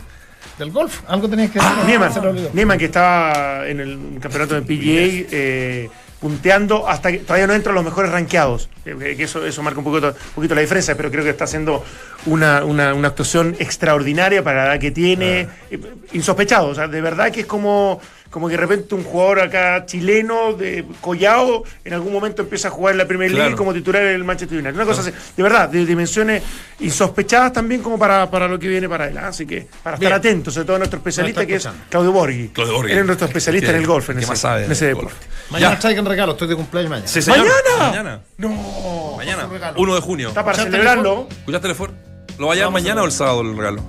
del 0.57 0.72
golf. 0.72 1.01
Algo 1.07 1.30
tenías 1.30 1.51
que 1.51 1.60
decir. 1.60 1.74
Ah. 1.76 2.49
Nieman, 2.53 2.78
que 2.78 2.86
estaba 2.86 3.68
en 3.68 3.80
el 3.80 3.97
campeonato 4.20 4.55
de 4.55 4.62
PGA 4.62 5.28
eh, 5.32 5.89
punteando 6.20 6.88
hasta 6.88 7.11
que 7.11 7.20
todavía 7.20 7.47
no 7.47 7.53
entra 7.53 7.72
a 7.72 7.76
los 7.76 7.84
mejores 7.84 8.11
rankeados. 8.11 8.70
Que, 8.84 9.15
que 9.15 9.24
eso, 9.24 9.45
eso 9.45 9.63
marca 9.63 9.80
un 9.80 9.86
poquito, 9.86 10.07
un 10.07 10.36
poquito 10.36 10.55
la 10.55 10.61
diferencia, 10.61 10.95
pero 10.95 11.09
creo 11.11 11.24
que 11.24 11.30
está 11.30 11.45
haciendo 11.45 11.84
una, 12.26 12.63
una, 12.65 12.93
una 12.93 13.07
actuación 13.09 13.55
extraordinaria 13.59 14.43
para 14.43 14.65
la 14.65 14.74
edad 14.74 14.82
que 14.82 14.91
tiene. 14.91 15.47
Eh, 15.72 15.80
Insospechado, 16.13 16.70
o 16.70 16.76
sea, 16.76 16.88
de 16.88 17.01
verdad 17.01 17.32
que 17.32 17.41
es 17.41 17.45
como, 17.45 18.01
como 18.30 18.47
que 18.47 18.51
de 18.51 18.57
repente 18.57 18.93
un 18.95 19.03
jugador 19.03 19.39
acá 19.39 19.86
chileno 19.88 20.53
de 20.53 20.86
Collao 21.01 21.63
en 21.84 21.93
algún 21.93 22.13
momento 22.13 22.43
empieza 22.43 22.67
a 22.67 22.71
jugar 22.71 22.91
en 22.93 22.99
la 22.99 23.07
Premier 23.07 23.32
League 23.32 23.43
Claro. 23.47 23.57
como 23.57 23.73
titular 23.73 24.03
en 24.03 24.13
el 24.15 24.23
Manchester 24.23 24.57
United. 24.59 24.75
Una 24.75 24.86
cosa 24.86 25.01
así, 25.01 25.11
de 25.36 25.43
verdad, 25.43 25.67
de 25.69 25.86
dimensiones 25.86 26.43
insospechadas 26.80 27.53
también 27.53 27.82
como 27.82 27.97
para, 27.97 28.30
para 28.30 28.47
lo 28.47 28.59
que 28.59 28.67
viene 28.67 28.88
para 28.88 29.07
él. 29.07 29.17
¿ah? 29.17 29.27
Así 29.30 29.45
que 29.47 29.67
para 29.84 29.95
estar 29.97 30.13
atentos, 30.13 30.53
sobre 30.53 30.67
todo 30.67 30.77
nuestro 30.77 30.97
especialista 30.97 31.45
que 31.45 31.55
es. 31.55 31.67
Claudio 31.89 32.11
Borghi. 32.11 32.49
Claudio 32.49 32.73
Borghi. 32.75 32.91
Él 32.91 32.99
es 32.99 33.05
nuestro 33.05 33.27
especialista 33.27 33.67
Que- 33.69 33.75
en 33.75 33.82
el 33.82 33.88
golf, 33.88 34.09
en 34.11 34.19
ese, 34.19 34.27
más 34.27 34.39
sabe 34.39 34.65
en 34.65 34.71
ese 34.71 34.86
deporte. 34.88 35.13
golf. 35.15 35.51
Mañana 35.51 35.73
Ya. 35.75 35.80
traigan 35.80 36.05
regalo, 36.05 36.34
estoy 36.34 36.47
de 36.47 36.55
cumpleaños 36.55 36.89
mañana. 36.91 37.07
Sí, 37.07 37.21
señor. 37.21 37.39
¿Mañana? 37.39 37.89
Mañana. 37.89 38.21
No. 38.38 39.15
Mañana. 39.17 39.45
un 39.45 39.51
regalo. 39.51 39.80
1 39.82 39.95
de 39.95 40.01
junio. 40.01 40.27
Está 40.30 40.43
para 40.45 40.57
¿Escuchaste 40.57 40.71
celebrarlo. 40.77 41.27
¿Escuchaste 41.32 41.67
el 41.67 41.75
for? 41.75 41.91
¿Lo 42.38 42.47
va 42.47 42.53
a 42.53 42.55
llevar 42.55 42.67
Vamos 42.67 42.80
a 42.80 42.84
mañana 42.84 43.01
o 43.01 43.05
el 43.05 43.11
sábado 43.11 43.41
el 43.41 43.57
regalo? 43.57 43.82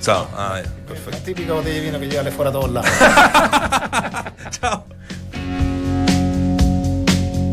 Sábado. 0.00 0.28
Ah, 0.36 0.60
ya. 0.62 0.70
Perfecto. 0.86 1.10
La 1.10 1.18
típica 1.24 1.52
botella 1.52 1.74
de 1.74 1.80
vino 1.80 1.98
que 1.98 2.06
lleva 2.08 2.22
fuera 2.30 2.50